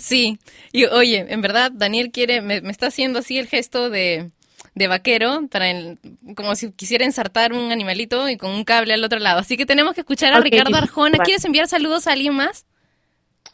[0.00, 0.38] Sí,
[0.72, 4.30] y oye, en verdad, Daniel quiere, me, me está haciendo así el gesto de,
[4.74, 5.98] de vaquero, para el-
[6.34, 9.40] como si quisiera ensartar un animalito y con un cable al otro lado.
[9.40, 11.18] Así que tenemos que escuchar a Ricardo Arjona.
[11.18, 12.64] ¿Quieres enviar saludos a alguien más?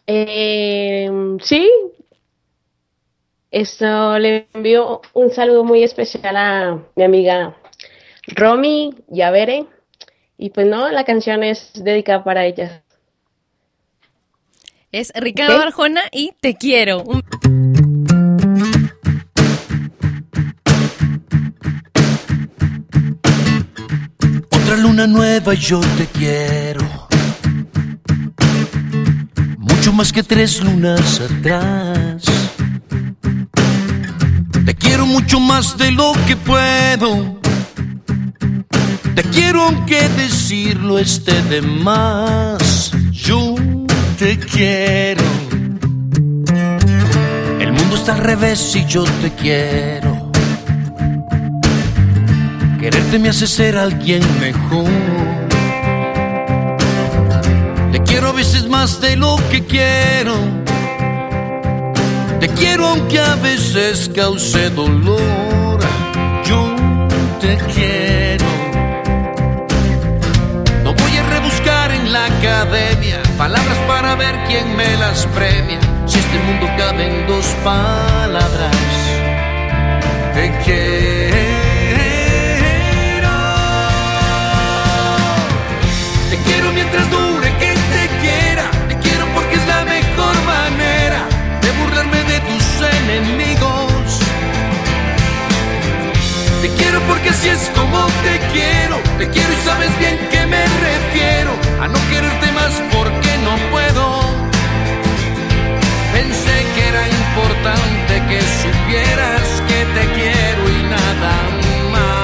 [0.06, 1.10] Eh,
[1.42, 1.68] sí.
[3.50, 7.56] Esto le envío un saludo muy especial a mi amiga
[8.28, 9.66] Romy Yavere.
[10.36, 12.84] Y pues no, la canción es dedicada para ella.
[14.92, 15.62] Es Ricardo Ok.
[15.66, 17.02] Arjona y Te quiero.
[17.02, 17.22] Un-
[24.50, 27.08] Otra luna nueva y yo te quiero.
[29.58, 32.22] Mucho más que tres lunas atrás.
[34.66, 37.38] Te quiero mucho más de lo que puedo.
[39.14, 42.90] Te quiero aunque decirlo esté de más.
[43.12, 43.54] Yo
[44.18, 45.22] te quiero.
[47.60, 50.32] El mundo está al revés y yo te quiero.
[52.80, 54.86] Quererte me hace ser alguien mejor.
[57.92, 60.34] Te quiero a veces más de lo que quiero.
[62.40, 65.78] Te quiero aunque a veces cause dolor.
[66.44, 66.74] Yo
[67.40, 68.46] te quiero.
[70.82, 75.78] No voy a rebuscar en la academia palabras para ver quién me las premia.
[76.06, 78.76] Si este mundo cabe en dos palabras.
[80.34, 80.88] Te quiero.
[86.30, 88.64] Te quiero mientras dure que te quiera.
[88.88, 91.20] Te quiero porque es la mejor manera
[91.62, 92.66] de burlarme de tus
[93.00, 94.20] enemigos.
[96.60, 98.96] Te quiero porque así es como te quiero.
[99.16, 99.52] Te quiero
[101.80, 104.04] a no quererte más porque no puedo.
[106.12, 111.34] Pensé que era importante que supieras que te quiero y nada
[111.92, 112.18] más.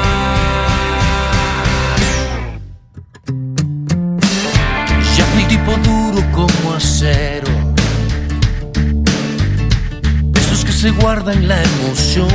[5.16, 7.52] Ya fui tipo duro como acero.
[10.36, 12.28] Esos que se guardan la emoción.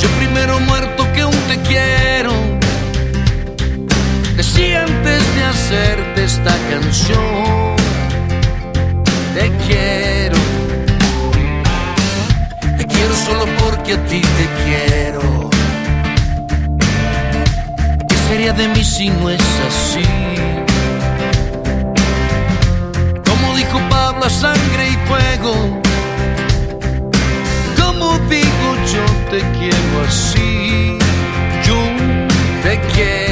[0.00, 2.55] Yo primero muerto que un te quiero
[4.56, 7.76] Decía antes de hacerte esta canción.
[9.34, 10.38] Te quiero.
[12.78, 15.50] Te quiero solo porque a ti te quiero.
[18.08, 20.08] ¿Qué sería de mí si no es así?
[23.28, 25.82] Como dijo Pablo, sangre y fuego.
[27.78, 30.96] Como digo, yo te quiero así.
[31.66, 31.76] Yo
[32.62, 33.25] te quiero.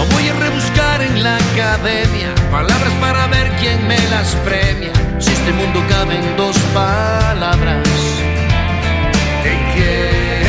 [0.00, 4.92] No voy a rebuscar en la academia palabras para ver quién me las premia.
[5.18, 7.86] Si este mundo cabe en dos palabras,
[9.42, 10.40] te quiero.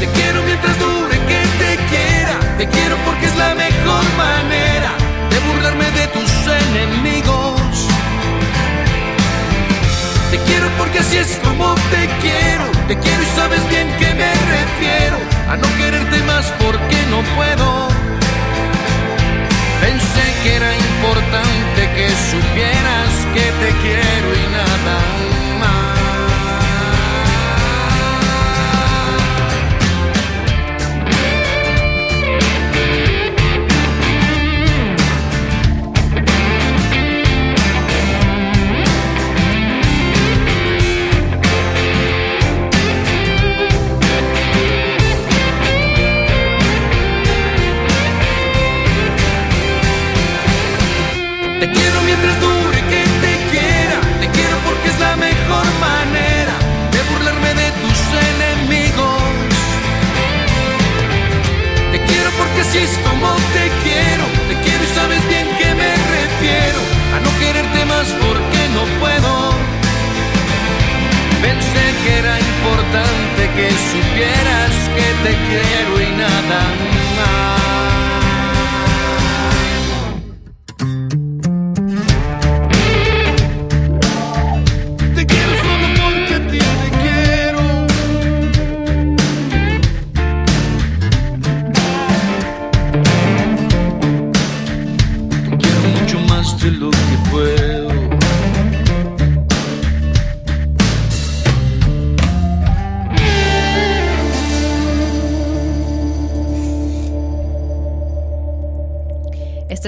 [0.00, 2.56] Te quiero mientras dure que te quiera.
[2.56, 4.92] Te quiero porque es la mejor manera
[5.28, 6.32] de burlarme de tus
[6.64, 7.88] enemigos.
[10.30, 12.75] Te quiero porque así es como te quiero.
[12.88, 15.16] Te quiero y sabes bien que me refiero
[15.50, 17.88] a no quererte más porque no puedo.
[19.80, 25.35] Pensé que era importante que supieras que te quiero y nada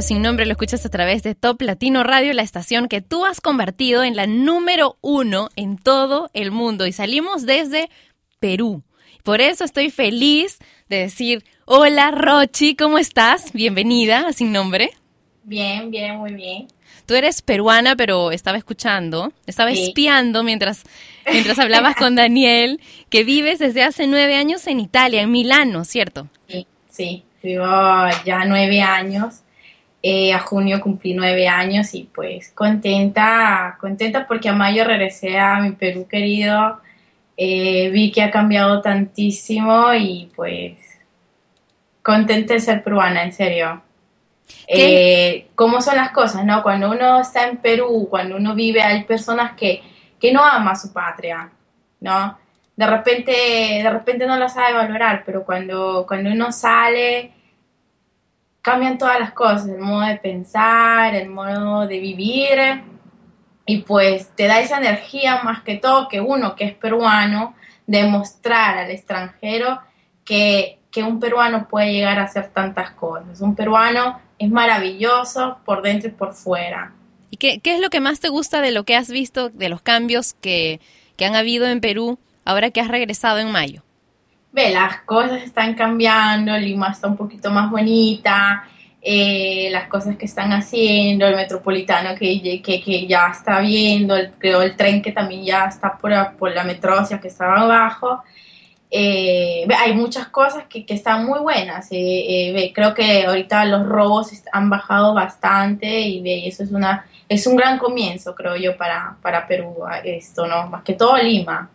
[0.09, 3.43] sin nombre, lo escuchas a través de Top Latino Radio, la estación que tú has
[3.43, 6.87] convertido en la número uno en todo el mundo.
[6.87, 7.91] Y salimos desde
[8.41, 8.83] Perú.
[9.23, 13.53] Por eso estoy feliz de decir, hola Rochi, ¿cómo estás?
[13.53, 14.93] Bienvenida a Sin Nombre.
[15.43, 16.69] Bien, bien, muy bien.
[17.05, 19.89] Tú eres peruana, pero estaba escuchando, estaba Sí.
[19.89, 20.85] espiando mientras,
[21.31, 22.81] mientras hablabas con Daniel,
[23.11, 26.29] que vives desde hace nueve años en Italia, en Milano, ¿cierto?
[26.49, 27.67] Sí, sí, vivo
[28.25, 29.43] ya nueve años.
[30.01, 35.59] Eh, a junio cumplí nueve años y pues contenta, contenta porque a mayo regresé a
[35.61, 36.81] mi Perú querido.
[37.37, 40.79] Eh, vi que ha cambiado tantísimo y pues
[42.03, 43.83] contenta de ser peruana, en serio.
[44.67, 46.63] Eh, ¿Cómo son las cosas, no?
[46.63, 49.83] Cuando uno está en Perú, cuando uno vive, hay personas que,
[50.21, 51.51] que no aman su patria,
[52.01, 52.39] ¿no?
[52.77, 57.33] De repente, de repente no la sabe valorar, pero cuando, cuando uno sale,
[58.63, 62.83] cambian todas las cosas, el modo de pensar, el modo de vivir,
[63.67, 67.55] y pues te da esa energía más que todo que uno que es peruano,
[67.87, 69.81] demostrar al extranjero
[70.25, 73.41] que, que un peruano puede llegar a hacer tantas cosas.
[73.41, 76.93] Un peruano es maravilloso por dentro y por fuera.
[77.31, 79.69] ¿Y qué, qué es lo que más te gusta de lo que has visto, de
[79.69, 80.81] los cambios que,
[81.17, 83.83] que han habido en Perú ahora que has regresado en mayo?
[84.51, 88.65] Ve, las cosas están cambiando, Lima está un poquito más bonita,
[89.01, 94.31] eh, las cosas que están haciendo, el metropolitano que, que, que ya está viendo, el,
[94.33, 98.23] creo el tren que también ya está por, por la metrocia que estaba abajo.
[98.91, 101.93] Eh, hay muchas cosas que, que están muy buenas.
[101.93, 107.05] eh, eh, creo que ahorita los robos han bajado bastante y ve, eso es una
[107.29, 110.67] es un gran comienzo, creo yo, para, para Perú, esto, ¿no?
[110.69, 111.69] Más que todo Lima.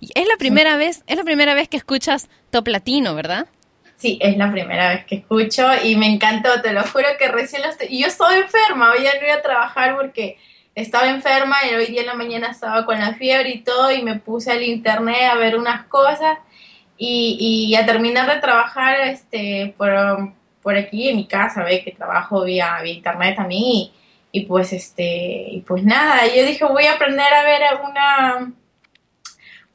[0.00, 3.46] Y es la primera vez, es la primera vez que escuchas Top Latino, ¿verdad?
[3.96, 7.62] Sí, es la primera vez que escucho y me encantó, te lo juro que recién
[7.62, 7.88] lo estoy...
[7.90, 10.36] Y yo estoy enferma, hoy ya no iba a trabajar porque
[10.74, 14.02] estaba enferma y hoy día en la mañana estaba con la fiebre y todo y
[14.02, 16.38] me puse al internet a ver unas cosas
[16.98, 19.90] y, y a terminar de trabajar este, por,
[20.62, 23.92] por aquí en mi casa, ve que trabajo vía, vía internet también y,
[24.32, 28.52] y pues este, y pues nada, yo dije voy a aprender a ver una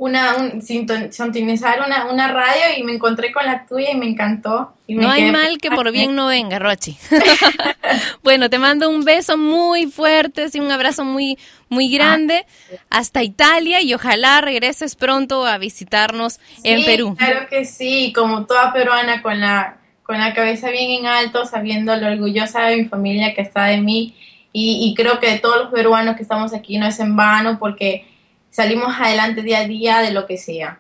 [0.02, 4.08] una, un, sinton- sintonizar una, una radio y me encontré con la tuya y me
[4.08, 4.74] encantó.
[4.88, 6.98] Y me No hay mal que por bien no venga, Rochi.
[8.24, 11.38] bueno, te mando un beso muy fuerte, sí, un abrazo muy,
[11.70, 12.48] muy grande
[12.90, 17.16] hasta Italia y ojalá regreses pronto a visitarnos en Perú.
[17.16, 21.96] Claro que sí, como toda peruana con la, con la cabeza bien en alto, sabiendo
[21.96, 24.16] lo orgullosa de mi familia que está de mí.
[24.52, 27.60] Y, y creo que de todos los peruanos que estamos aquí no es en vano
[27.60, 28.08] porque
[28.52, 30.80] salimos adelante día a día de lo que sea.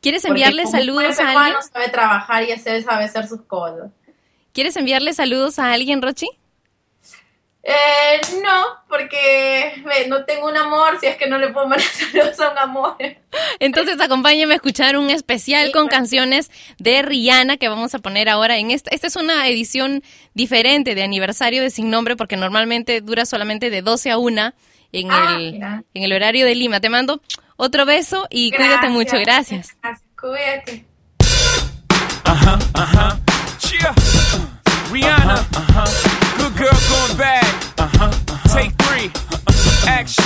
[0.00, 1.44] ¿Quieres enviarle saludos a alguien?
[1.44, 3.90] peruano sabe trabajar y hacer, sabe hacer sus cosas.
[4.52, 6.28] ¿Quieres enviarle saludos a alguien, Rochi?
[7.62, 11.86] Eh, no, porque ve, no tengo un amor, si es que no le puedo mandar
[11.92, 12.96] saludos a un amor.
[13.58, 18.56] Entonces acompáñame a escuchar un especial con canciones de Rihanna que vamos a poner ahora
[18.56, 18.90] en esta.
[18.90, 23.82] Esta es una edición diferente de aniversario de Sin Nombre porque normalmente dura solamente de
[23.82, 24.54] 12 a 1
[24.92, 25.82] en, Ah, el, mira.
[25.94, 26.80] en el horario de Lima.
[26.80, 27.20] Te mando
[27.56, 29.16] otro beso y cuídate mucho.
[29.18, 29.76] Gracias.
[29.82, 30.84] Gracias, Cuídate.
[32.26, 33.16] Uh-huh, uh-huh.
[33.58, 33.92] Cheer.
[34.92, 35.34] Rihanna.
[35.56, 37.44] Uh-huh, Good girl going bad.
[37.78, 38.10] Uh-huh,
[38.54, 39.10] Take three.
[39.88, 40.24] Action.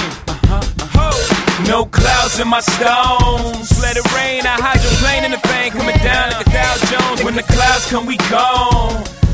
[1.69, 3.81] No clouds in my stones.
[3.81, 4.43] Let it rain.
[4.45, 5.73] I hydroplane in the bank.
[5.75, 7.25] Coming down like a Dow Jones.
[7.25, 9.03] When the clouds come, we gone.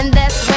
[0.00, 0.49] And that's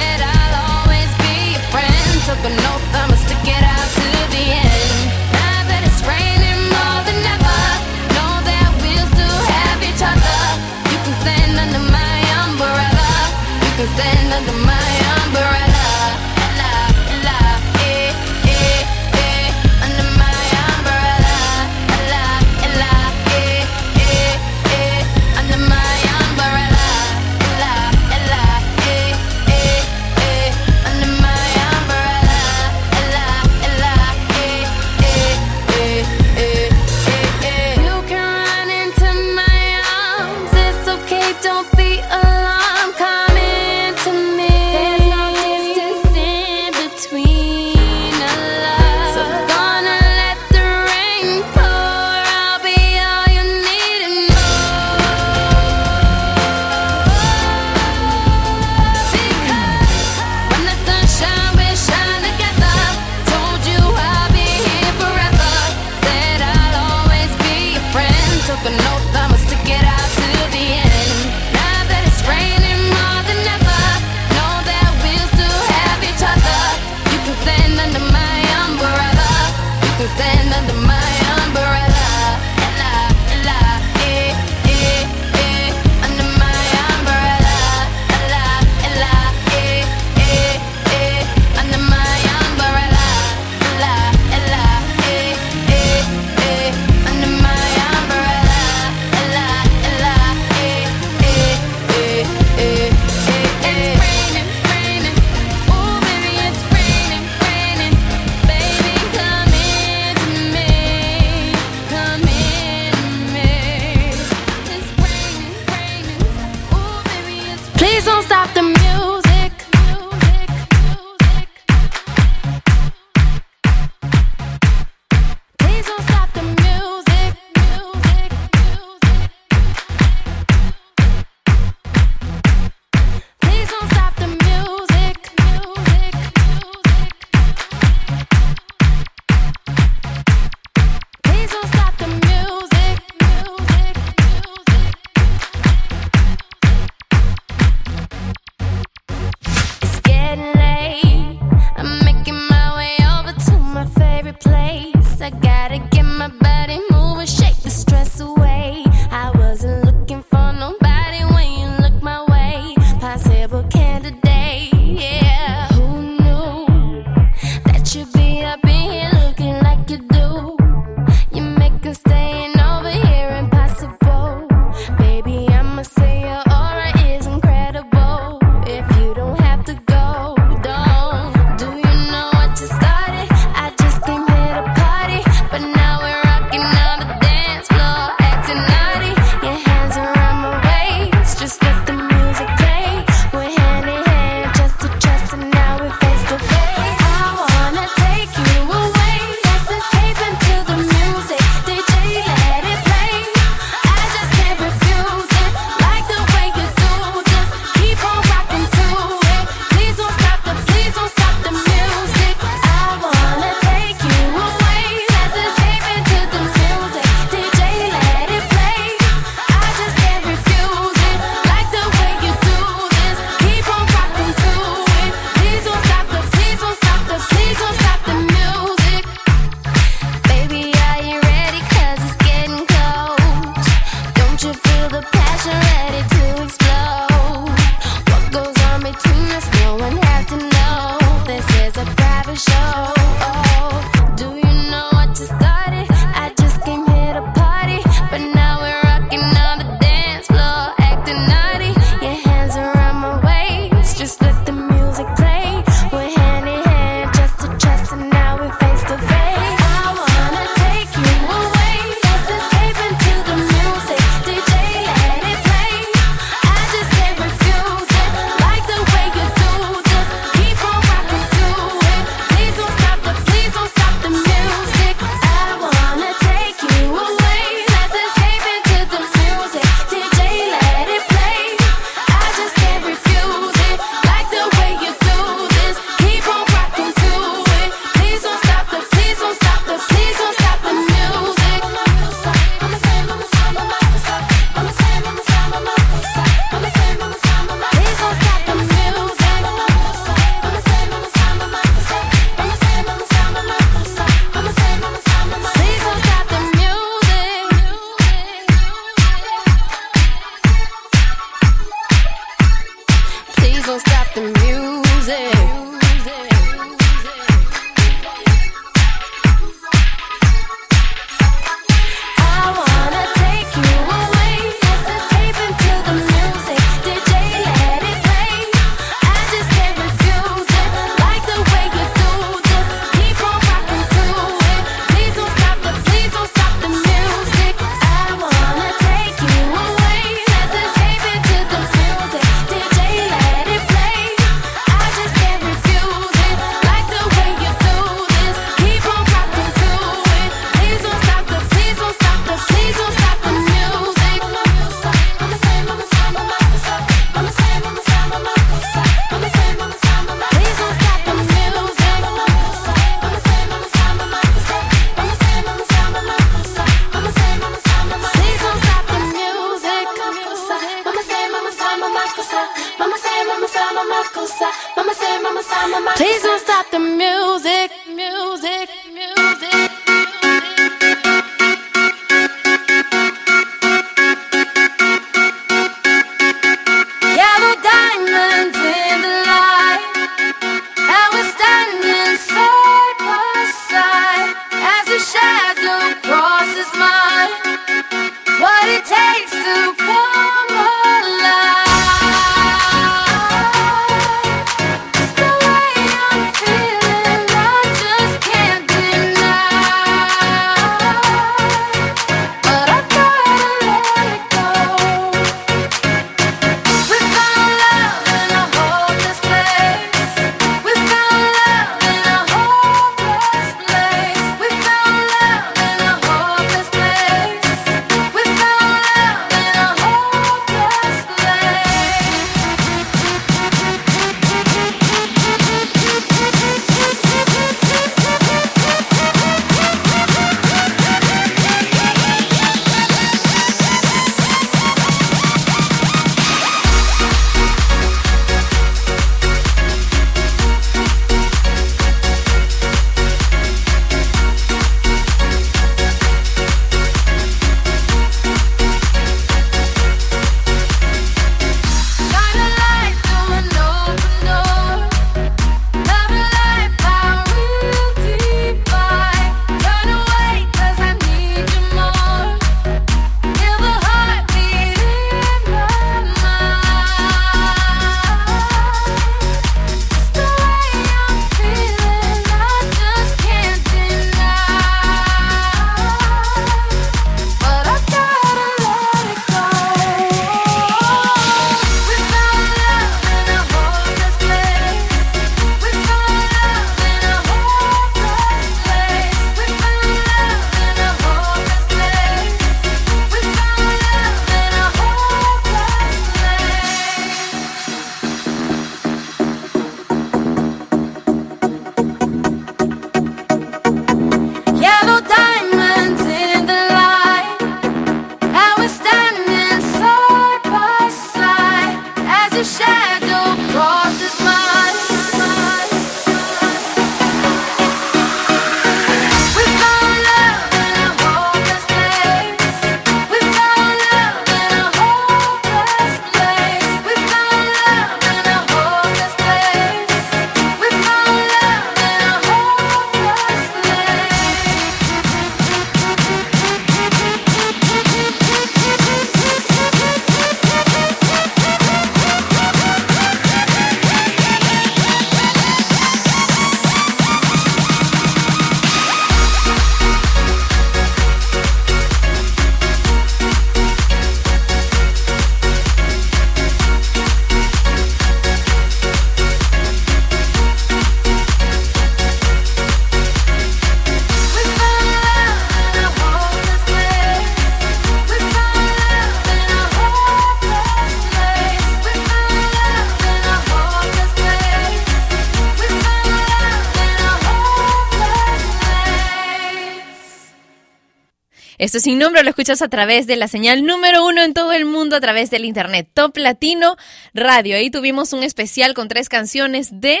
[591.62, 594.50] Esto es sin nombre, lo escuchas a través de la señal número uno en todo
[594.50, 596.74] el mundo a través del internet, Top Latino
[597.14, 597.54] Radio.
[597.54, 600.00] Ahí tuvimos un especial con tres canciones de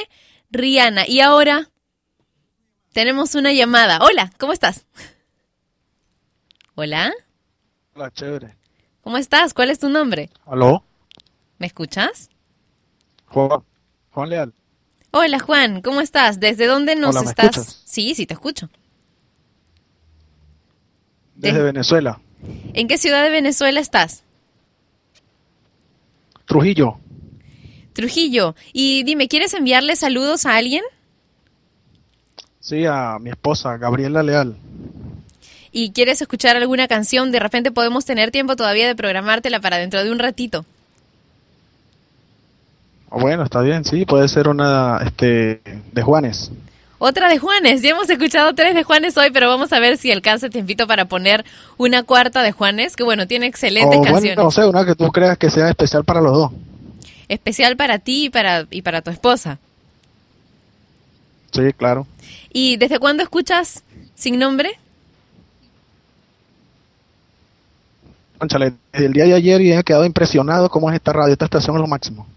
[0.50, 1.06] Rihanna.
[1.06, 1.70] Y ahora
[2.92, 4.00] tenemos una llamada.
[4.00, 4.86] Hola, ¿cómo estás?
[6.74, 7.12] Hola,
[7.94, 8.56] Hola, chévere.
[9.00, 9.54] ¿cómo estás?
[9.54, 10.30] ¿Cuál es tu nombre?
[10.46, 10.84] ¿Aló?
[11.58, 12.28] ¿Me escuchas?
[13.26, 13.62] Juan,
[14.10, 14.52] Juan Leal.
[15.12, 16.40] Hola Juan, ¿cómo estás?
[16.40, 17.46] ¿Desde dónde nos Hola, ¿me estás?
[17.56, 17.82] escuchas?
[17.84, 18.68] Sí, sí, te escucho.
[21.36, 22.20] Desde De- Venezuela.
[22.74, 24.22] ¿En qué ciudad de Venezuela estás?
[26.46, 26.98] Trujillo.
[27.92, 28.54] Trujillo.
[28.72, 30.82] Y dime, ¿quieres enviarle saludos a alguien?
[32.60, 34.56] Sí, a mi esposa, Gabriela Leal.
[35.72, 37.32] ¿Y quieres escuchar alguna canción?
[37.32, 40.64] De repente podemos tener tiempo todavía de programártela para dentro de un ratito.
[43.10, 45.60] Ah, Bueno, está bien, sí, puede ser una este,
[45.92, 46.50] de Juanes.
[47.04, 47.82] Otra de Juanes.
[47.82, 51.06] Ya hemos escuchado tres de Juanes hoy, pero vamos a ver si alcanza tiempito para
[51.06, 51.44] poner
[51.76, 54.36] una cuarta de Juanes, que bueno, tiene excelentes o canciones.
[54.36, 56.52] bueno, no sé, una que tú creas que sea especial para los dos.
[57.26, 59.58] Especial para ti y para, y para tu esposa.
[61.50, 62.06] Sí, claro.
[62.52, 63.82] ¿Y desde cuándo escuchas
[64.14, 64.70] Sin Nombre?
[68.38, 71.46] Cónchale, desde el día de ayer y he quedado impresionado cómo es esta radio, esta
[71.46, 72.28] estación es lo máximo.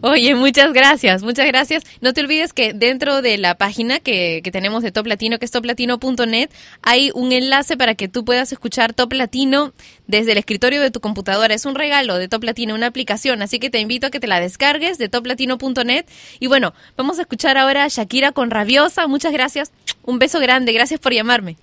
[0.00, 1.82] Oye, muchas gracias, muchas gracias.
[2.00, 5.44] No te olvides que dentro de la página que, que tenemos de Top Latino, que
[5.44, 6.50] es toplatino.net,
[6.82, 9.72] hay un enlace para que tú puedas escuchar Top Latino
[10.06, 11.52] desde el escritorio de tu computadora.
[11.52, 14.28] Es un regalo de Top Latino, una aplicación, así que te invito a que te
[14.28, 16.06] la descargues de toplatino.net.
[16.38, 19.08] Y bueno, vamos a escuchar ahora a Shakira con Rabiosa.
[19.08, 19.72] Muchas gracias.
[20.04, 21.56] Un beso grande, gracias por llamarme.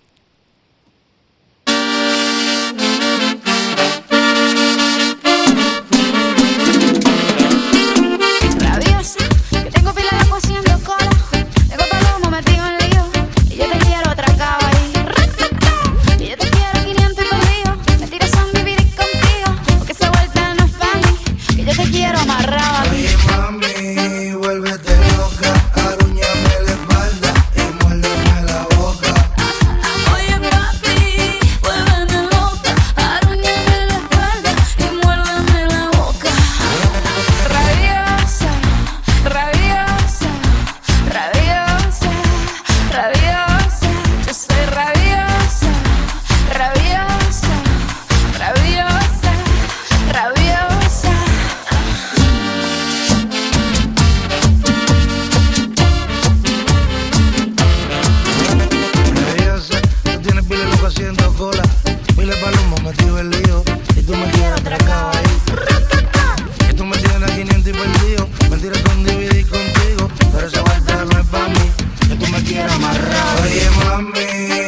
[73.95, 74.64] mami.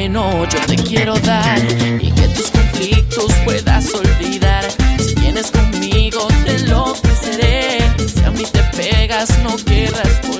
[0.00, 1.58] Bueno yo te quiero dar
[2.00, 4.64] y que tus conflictos puedas olvidar.
[4.98, 7.80] Si vienes conmigo te enloqueceré.
[8.08, 10.39] Si a mí te pegas no querrás volver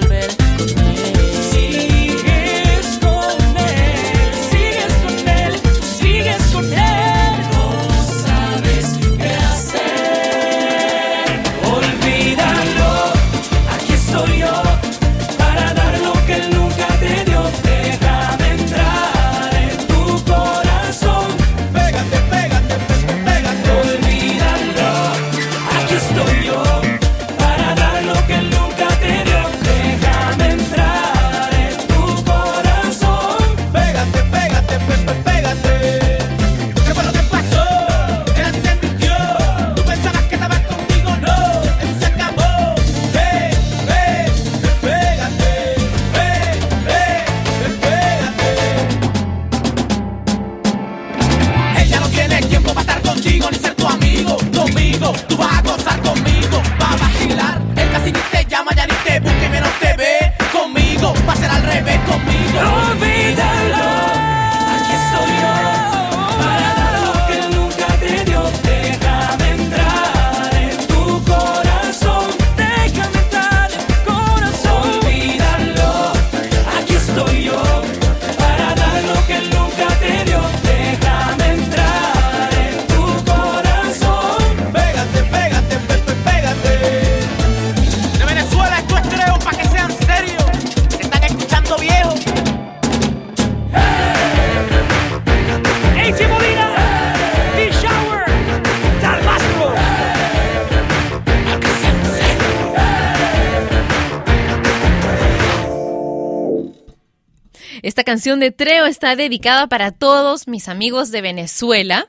[108.10, 112.08] canción de Treo está dedicada para todos mis amigos de Venezuela,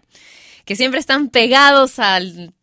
[0.66, 2.56] que siempre están pegados al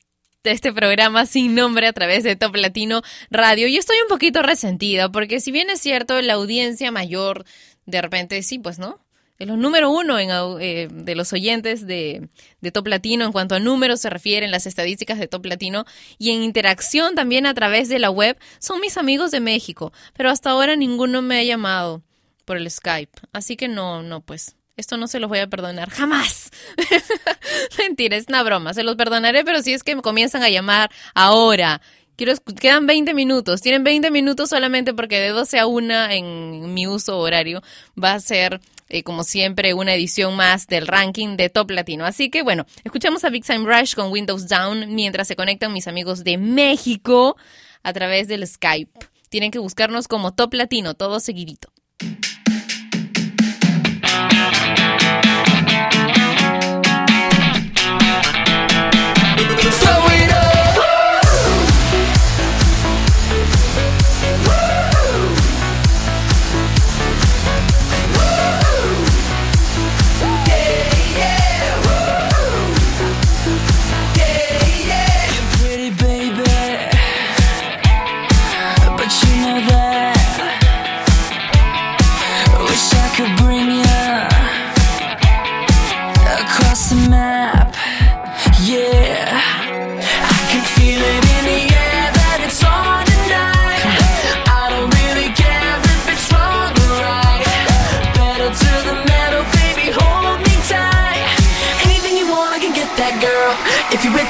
[0.43, 3.01] de este programa sin nombre a través de Top Latino
[3.31, 3.69] Radio.
[3.69, 7.45] Y estoy un poquito resentida, porque si bien es cierto, la audiencia mayor,
[7.87, 8.99] de repente sí, pues no.
[9.39, 12.29] Es lo número uno en, eh, de los oyentes de,
[12.61, 15.85] de Top Latino en cuanto a números se refieren, las estadísticas de Top Latino
[16.19, 20.29] y en interacción también a través de la web son mis amigos de México, pero
[20.29, 22.03] hasta ahora ninguno me ha llamado
[22.49, 23.13] por el Skype.
[23.35, 26.51] Así que no, no, pues esto no se los voy a perdonar jamás.
[27.79, 28.73] Mentira, es una broma.
[28.73, 31.83] Se los perdonaré, pero si es que me comienzan a llamar ahora.
[32.17, 33.61] Quiero, quedan 20 minutos.
[33.61, 37.63] Tienen 20 minutos solamente porque de 12 a 1 en mi uso horario
[38.03, 42.07] va a ser, eh, como siempre, una edición más del ranking de Top Latino.
[42.07, 45.87] Así que bueno, escuchamos a Big Time Rush con Windows Down mientras se conectan mis
[45.87, 47.37] amigos de México
[47.83, 48.99] a través del Skype.
[49.29, 51.71] Tienen que buscarnos como Top Latino, todo seguidito.
[59.71, 60.08] So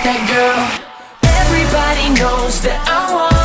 [0.08, 0.64] that girl,
[1.44, 3.37] everybody knows that I want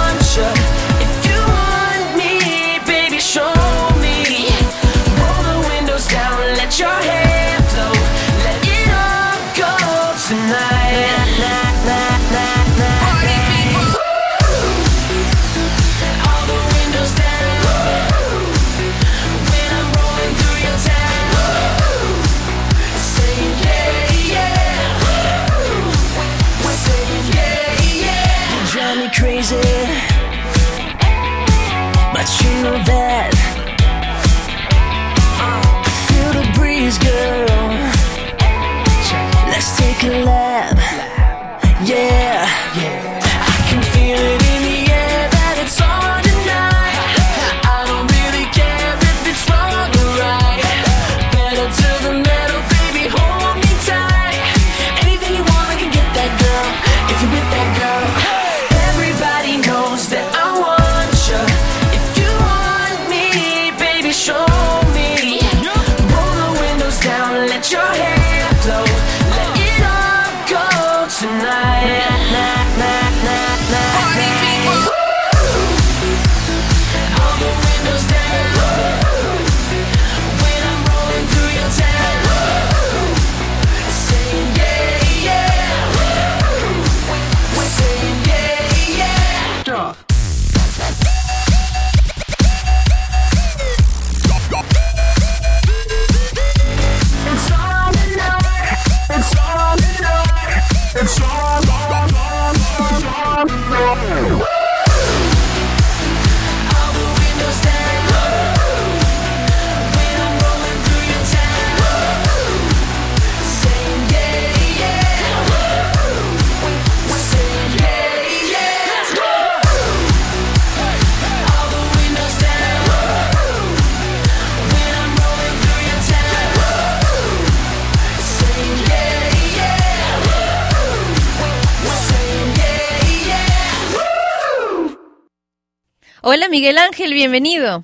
[136.34, 137.84] Hola Miguel Ángel, bienvenido.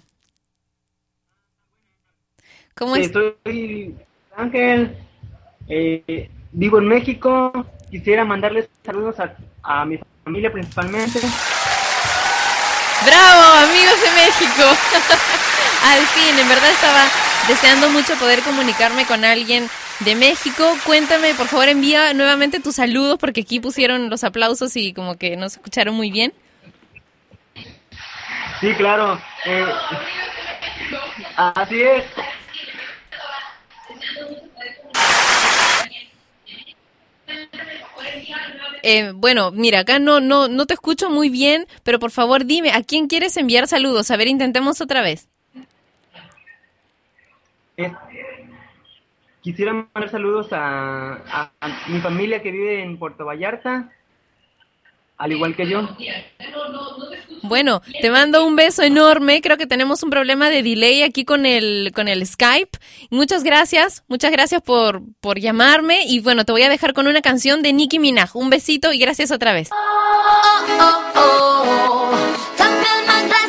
[2.74, 3.12] ¿Cómo Sí, es?
[3.12, 3.96] Soy
[4.36, 4.98] Ángel,
[5.68, 7.52] eh, vivo en México.
[7.92, 11.20] Quisiera mandarles saludos a, a mi familia principalmente.
[13.06, 14.64] ¡Bravo, amigos de México!
[15.86, 17.06] Al fin, en verdad estaba
[17.48, 19.70] deseando mucho poder comunicarme con alguien
[20.00, 20.76] de México.
[20.88, 25.38] Cuéntame, por favor, envía nuevamente tus saludos porque aquí pusieron los aplausos y como que
[25.38, 26.34] no se escucharon muy bien.
[28.60, 29.20] Sí, claro.
[29.46, 29.66] eh,
[31.38, 32.04] así es.
[38.82, 42.72] Eh, bueno, mira, acá no, no, no te escucho muy bien, pero por favor dime,
[42.72, 44.10] ¿a quién quieres enviar saludos?
[44.12, 45.28] A ver, intentemos otra vez.
[47.78, 47.92] Eh,
[49.42, 53.92] quisiera mandar saludos a, a- a mi familia que vive en Puerto Vallarta,
[55.20, 55.88] al igual que yo.
[57.44, 59.42] Bueno, te mando un beso enorme.
[59.42, 62.80] Creo que tenemos un problema de delay aquí con el, con el Skype.
[63.12, 66.04] Muchas gracias, muchas gracias por, por llamarme.
[66.06, 68.36] Y bueno, te voy a dejar con una canción de Nicki Minaj.
[68.36, 69.70] Un besito y gracias otra vez.
[72.58, 73.49] Come fill my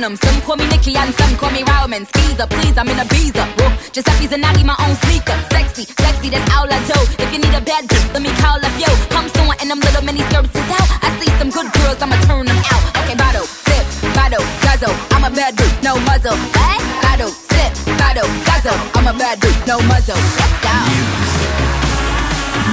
[0.00, 0.16] them?
[0.16, 2.06] Some call me Nikki and some call me Roman.
[2.06, 3.44] Skeezer, please, I'm in a visa.
[3.58, 5.36] Whoa, Giuseppe's and Nagi, my own sneaker.
[5.52, 6.98] Sexy, sexy, that's all I do.
[7.22, 8.90] If you need a bad bitch, let me call up yo.
[9.16, 10.88] I'm someone in them little mini skirts is out.
[11.04, 12.82] I see some good girls, I'ma turn them out.
[13.04, 13.84] Okay, bottle, sip,
[14.16, 14.94] bottle, guzzle.
[15.12, 16.36] I'm a bad dude, no muzzle.
[16.56, 16.80] What?
[17.04, 18.78] Bottle, sip, bottle, guzzle.
[18.96, 20.16] I'm a bad dude, no muzzle.
[20.16, 20.76] Let's go.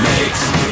[0.06, 0.67] Makes me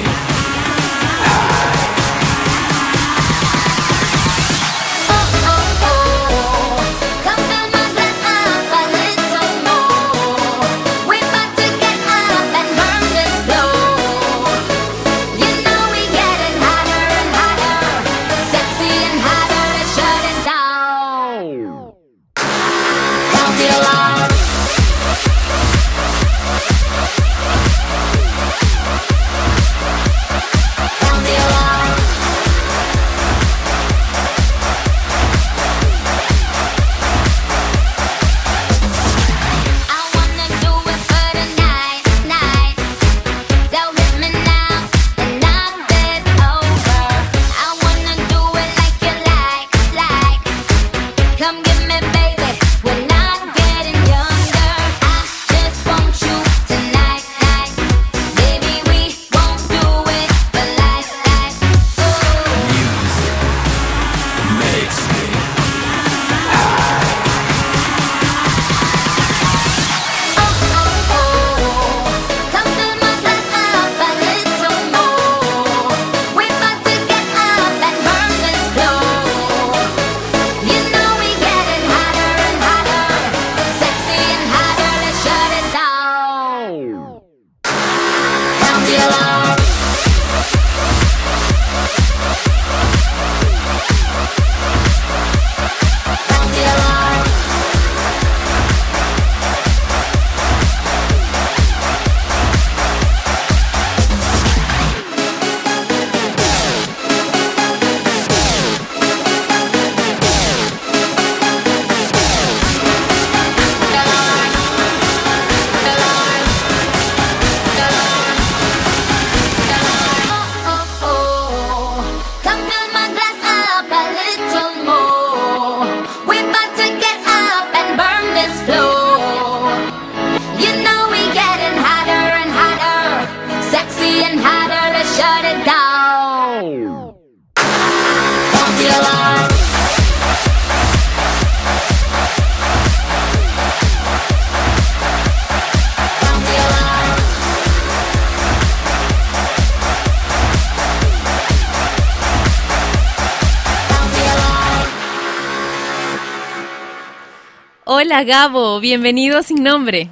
[158.15, 160.09] Hola Gabo, bienvenido Sin Nombre.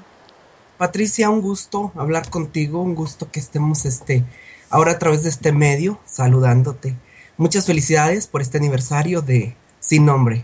[0.78, 4.26] Patricia, un gusto hablar contigo, un gusto que estemos este
[4.70, 6.98] ahora a través de este medio saludándote.
[7.38, 10.44] Muchas felicidades por este aniversario de Sin Nombre.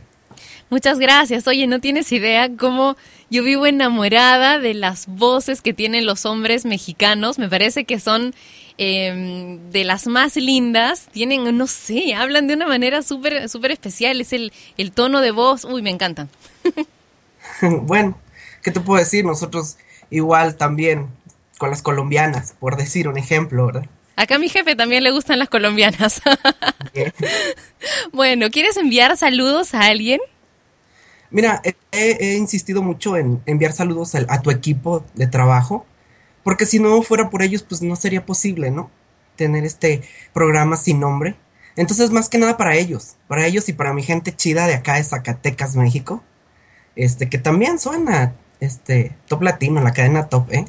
[0.69, 1.47] Muchas gracias.
[1.47, 2.95] Oye, no tienes idea cómo
[3.29, 7.39] yo vivo enamorada de las voces que tienen los hombres mexicanos.
[7.39, 8.33] Me parece que son
[8.77, 11.09] eh, de las más lindas.
[11.11, 14.21] Tienen, no sé, hablan de una manera súper súper especial.
[14.21, 15.65] Es el, el tono de voz.
[15.65, 16.29] Uy, me encantan.
[17.81, 18.17] bueno,
[18.63, 19.25] ¿qué te puedo decir?
[19.25, 19.77] Nosotros
[20.09, 21.07] igual también
[21.57, 23.85] con las colombianas, por decir un ejemplo, ¿verdad?
[24.15, 26.21] Acá a mi jefe también le gustan las colombianas.
[28.11, 30.19] bueno, ¿quieres enviar saludos a alguien?
[31.31, 35.85] Mira, he, he insistido mucho en enviar saludos a, a, tu equipo de trabajo,
[36.43, 38.89] porque si no fuera por ellos, pues no sería posible, ¿no?
[39.35, 40.01] Tener este
[40.33, 41.35] programa sin nombre.
[41.75, 44.95] Entonces, más que nada para ellos, para ellos y para mi gente chida de acá
[44.95, 46.23] de Zacatecas, México,
[46.99, 50.65] este, que también suena, este, top latino, la cadena top, ¿eh?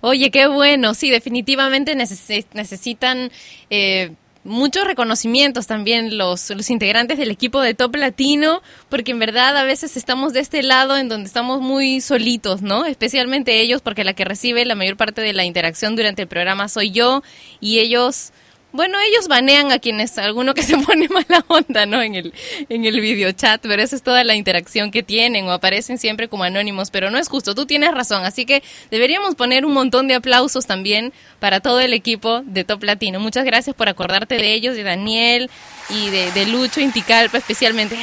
[0.00, 3.30] Oye, qué bueno, sí, definitivamente neces necesitan...
[3.70, 4.12] Eh,
[4.44, 9.64] muchos reconocimientos también los, los integrantes del equipo de Top Latino, porque en verdad a
[9.64, 12.84] veces estamos de este lado en donde estamos muy solitos, ¿no?
[12.84, 16.68] Especialmente ellos, porque la que recibe la mayor parte de la interacción durante el programa
[16.68, 17.22] soy yo
[17.60, 18.32] y ellos...
[18.74, 22.02] Bueno, ellos banean a quienes, alguno que se pone mala onda, ¿no?
[22.02, 22.34] En el,
[22.68, 26.26] en el video chat, pero esa es toda la interacción que tienen o aparecen siempre
[26.26, 30.08] como anónimos, pero no es justo, tú tienes razón, así que deberíamos poner un montón
[30.08, 33.20] de aplausos también para todo el equipo de Top Latino.
[33.20, 35.50] Muchas gracias por acordarte de ellos, de Daniel
[35.88, 37.96] y de, de Lucho Inticalpa especialmente.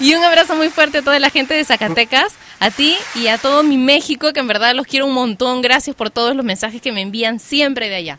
[0.00, 3.38] Y un abrazo muy fuerte a toda la gente de Zacatecas, a ti y a
[3.38, 5.62] todo mi México, que en verdad los quiero un montón.
[5.62, 8.18] Gracias por todos los mensajes que me envían siempre de allá.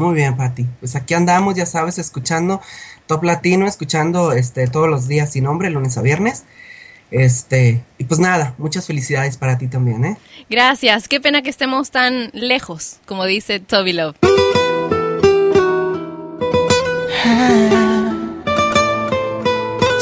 [0.00, 0.66] Muy bien, Pati.
[0.80, 2.62] Pues aquí andamos, ya sabes, escuchando
[3.06, 6.44] Top Latino, escuchando este todos los días sin nombre, lunes a viernes.
[7.10, 10.16] Este, y pues nada, muchas felicidades para ti también, ¿eh?
[10.48, 11.06] Gracias.
[11.06, 14.16] Qué pena que estemos tan lejos, como dice Toby Love.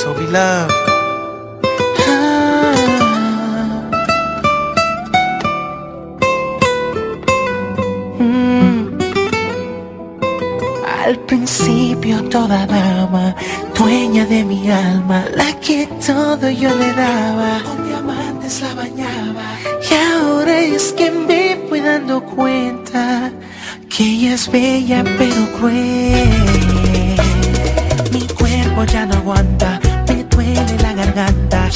[0.00, 0.87] Toby Love.
[11.08, 13.34] Al principio toda dama,
[13.74, 19.56] dueña de mi alma, la que todo yo le daba, con diamantes la bañaba.
[19.90, 23.32] Y ahora es que me voy dando cuenta
[23.88, 27.16] que ella es bella pero cruel.
[28.12, 31.70] Mi cuerpo ya no aguanta, me duele la garganta.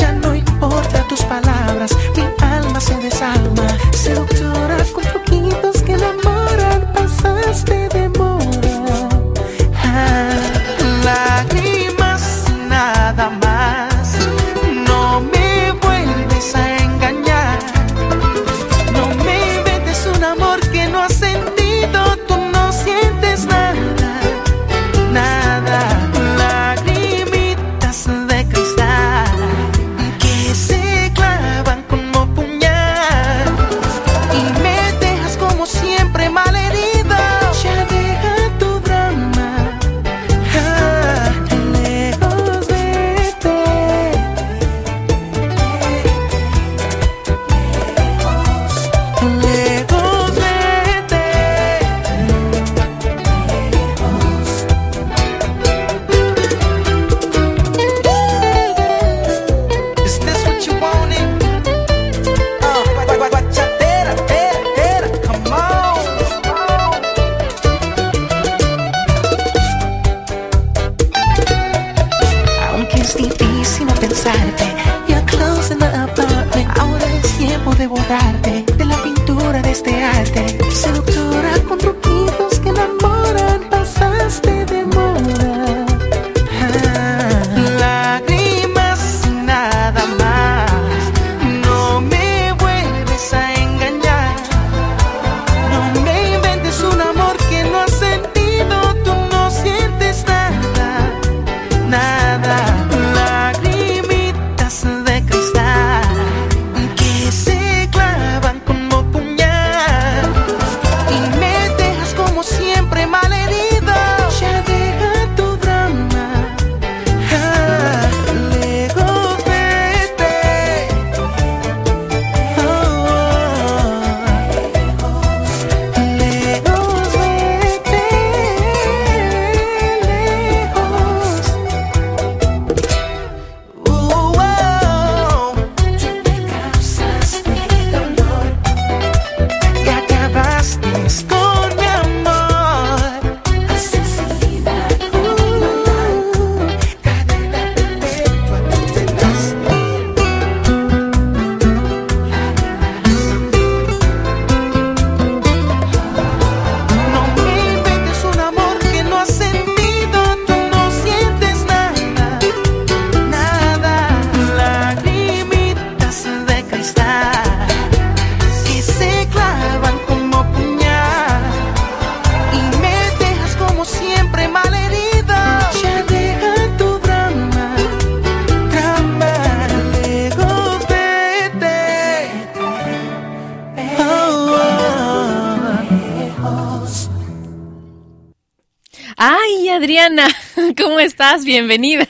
[191.53, 192.09] Bienvenida.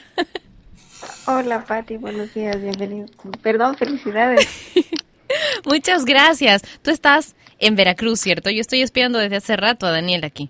[1.25, 3.07] Hola Pati, buenos días, bienvenido.
[3.41, 4.47] Perdón, felicidades.
[5.65, 6.61] Muchas gracias.
[6.81, 8.49] Tú estás en Veracruz, ¿cierto?
[8.49, 10.49] Yo estoy espiando desde hace rato a Daniel aquí.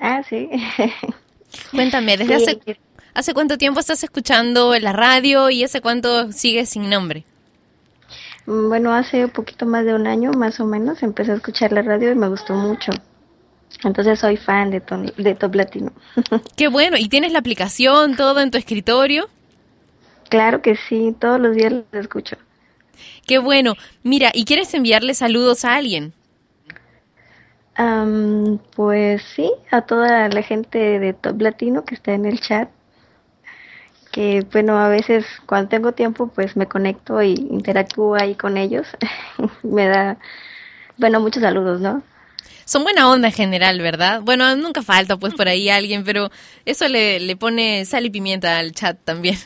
[0.00, 0.50] Ah, sí.
[1.74, 2.60] Cuéntame, ¿desde Sí, hace,
[3.14, 7.26] hace cuánto tiempo estás escuchando la radio y hace cuánto sigues sin nombre?
[8.46, 11.72] Mm, Bueno, hace un poquito más de un año, más o menos, empecé a escuchar
[11.72, 12.92] la radio y me gustó mucho.
[13.84, 15.92] Entonces soy fan de, Top Latino.
[16.56, 19.28] Qué bueno, ¿y tienes la aplicación, todo en tu escritorio?
[20.28, 22.36] Claro que sí, todos los días lo escucho.
[23.26, 23.74] Qué bueno.
[24.02, 26.12] Mira, ¿y quieres enviarle saludos a alguien?
[27.74, 32.70] Am, pues sí, a toda la gente de Top Latino que está en el chat.
[34.10, 38.86] Que bueno, a veces cuando tengo tiempo, pues me conecto y interactúo ahí con ellos.
[39.62, 40.18] me da,
[40.98, 42.02] bueno, muchos saludos, ¿no?
[42.64, 44.20] Son buena onda en general, ¿verdad?
[44.22, 46.30] Bueno, nunca falta pues por ahí alguien, pero
[46.64, 49.36] eso le, le pone sal y pimienta al chat también.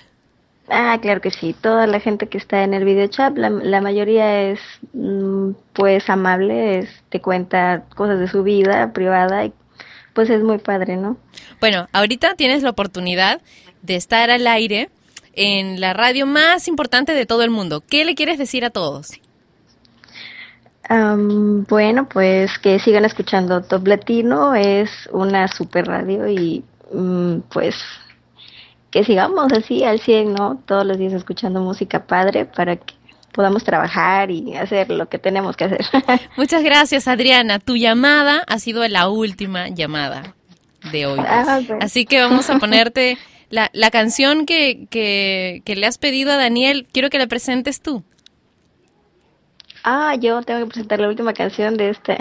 [0.68, 1.54] Ah, claro que sí.
[1.60, 4.58] Toda la gente que está en el video chat, la, la mayoría es
[4.94, 9.52] mm, pues amable, es- te cuenta cosas de su vida privada y
[10.12, 11.18] pues es muy padre, ¿no?
[11.60, 13.40] Bueno, ahorita tienes la oportunidad
[13.82, 14.88] de estar al aire
[15.34, 17.82] en la radio más importante de todo el mundo.
[17.88, 19.12] ¿Qué le quieres decir a todos?
[20.88, 27.76] Bueno, pues que sigan escuchando Top Latino, es una super radio y mm, pues
[28.90, 30.62] que sigamos así al 100, ¿no?
[30.64, 32.94] Todos los días escuchando música padre para que
[33.32, 35.84] podamos trabajar y hacer lo que tenemos que hacer.
[36.36, 37.58] Muchas gracias, Adriana.
[37.58, 40.34] Tu llamada ha sido la última llamada
[40.92, 41.20] de hoy.
[41.26, 41.84] Ah, bueno.
[41.84, 43.18] Así que vamos a ponerte
[43.50, 46.86] la, la canción que, que, que le has pedido a Daniel.
[46.90, 48.04] Quiero que la presentes tú.
[49.88, 52.18] Ah, yo tengo que presentar la última canción de este.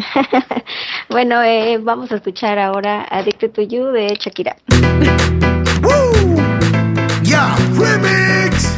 [1.10, 4.56] bueno, eh, vamos a escuchar ahora Addicted to You de Shakira.
[7.24, 8.75] Yeah, remix.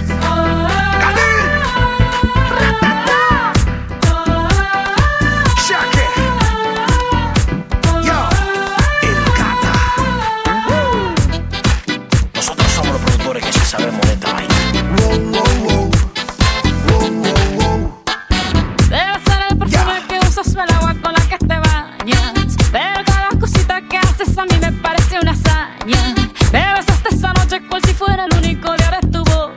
[20.40, 22.56] Usas o el agua con la que te bañas.
[22.72, 26.16] Pero cada cosita que haces a mí me parece una hazaña.
[26.52, 29.56] Me besaste esa noche cual si fuera el único de tu boca.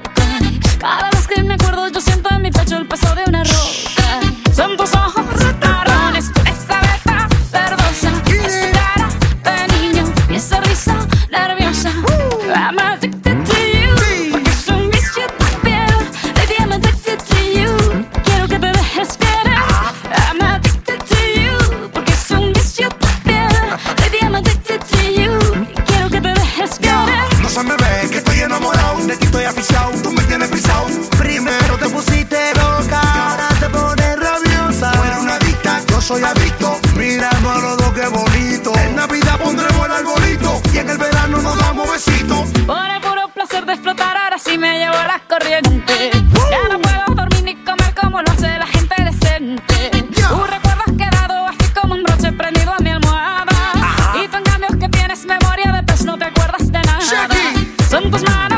[0.78, 4.54] Cada vez que me acuerdo yo siento en mi pecho el peso de una roca.
[4.54, 5.24] Son tus ojos
[28.10, 30.86] que estoy enamorado, de ti estoy aficionado, tú me tienes pisado.
[31.18, 34.92] Primero te pusiste loca, ahora te pones rabiosa.
[35.04, 36.78] Eres una adicta, yo soy adicto.
[36.96, 38.72] Mirando a los dos que bonito.
[38.78, 42.50] En Navidad pondremos el arbolito y en el verano nos damos besitos.
[42.66, 46.29] Por el puro placer de explotar, ahora sí me llevo las corrientes.
[58.00, 58.49] Son tus manos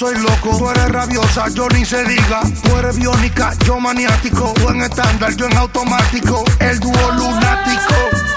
[0.00, 0.56] soy loco.
[0.56, 2.40] Tú eres rabiosa, yo ni se diga.
[2.62, 4.54] Tú eres biónica, yo maniático.
[4.54, 6.42] Tú en estándar, yo en automático.
[6.58, 8.29] El dúo lunático.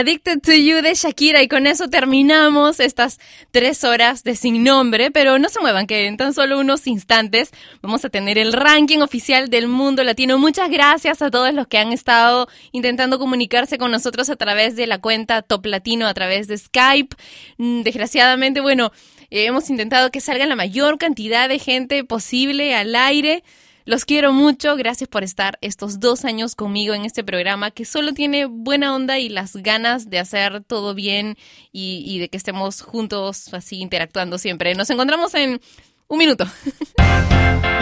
[0.00, 3.20] Addicted to You de Shakira y con eso terminamos estas
[3.50, 7.50] tres horas de sin nombre, pero no se muevan que en tan solo unos instantes
[7.82, 10.38] vamos a tener el ranking oficial del mundo latino.
[10.38, 14.86] Muchas gracias a todos los que han estado intentando comunicarse con nosotros a través de
[14.86, 17.14] la cuenta Top Latino, a través de Skype.
[17.58, 18.92] Mm, Desgraciadamente, bueno,
[19.28, 23.44] eh, hemos intentado que salga la mayor cantidad de gente posible al aire.
[23.86, 28.12] Los quiero mucho, gracias por estar estos dos años conmigo en este programa que solo
[28.12, 31.36] tiene buena onda y las ganas de hacer todo bien
[31.72, 34.74] y, de que estemos juntos así interactuando siempre.
[34.74, 35.60] Nos encontramos en
[36.08, 36.46] un minuto.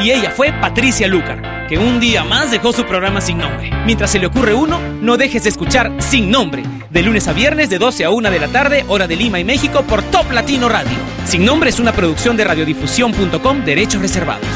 [0.01, 3.69] Y ella fue Patricia Lucar, que un día más dejó su programa sin nombre.
[3.85, 7.69] Mientras se le ocurre uno, no dejes de escuchar Sin Nombre, de lunes a viernes
[7.69, 10.69] de 12 a 1 de la tarde, hora de Lima y México, por Top Latino
[10.69, 10.97] Radio.
[11.25, 14.47] Sin Nombre es una producción de radiodifusión.com, derechos reservados.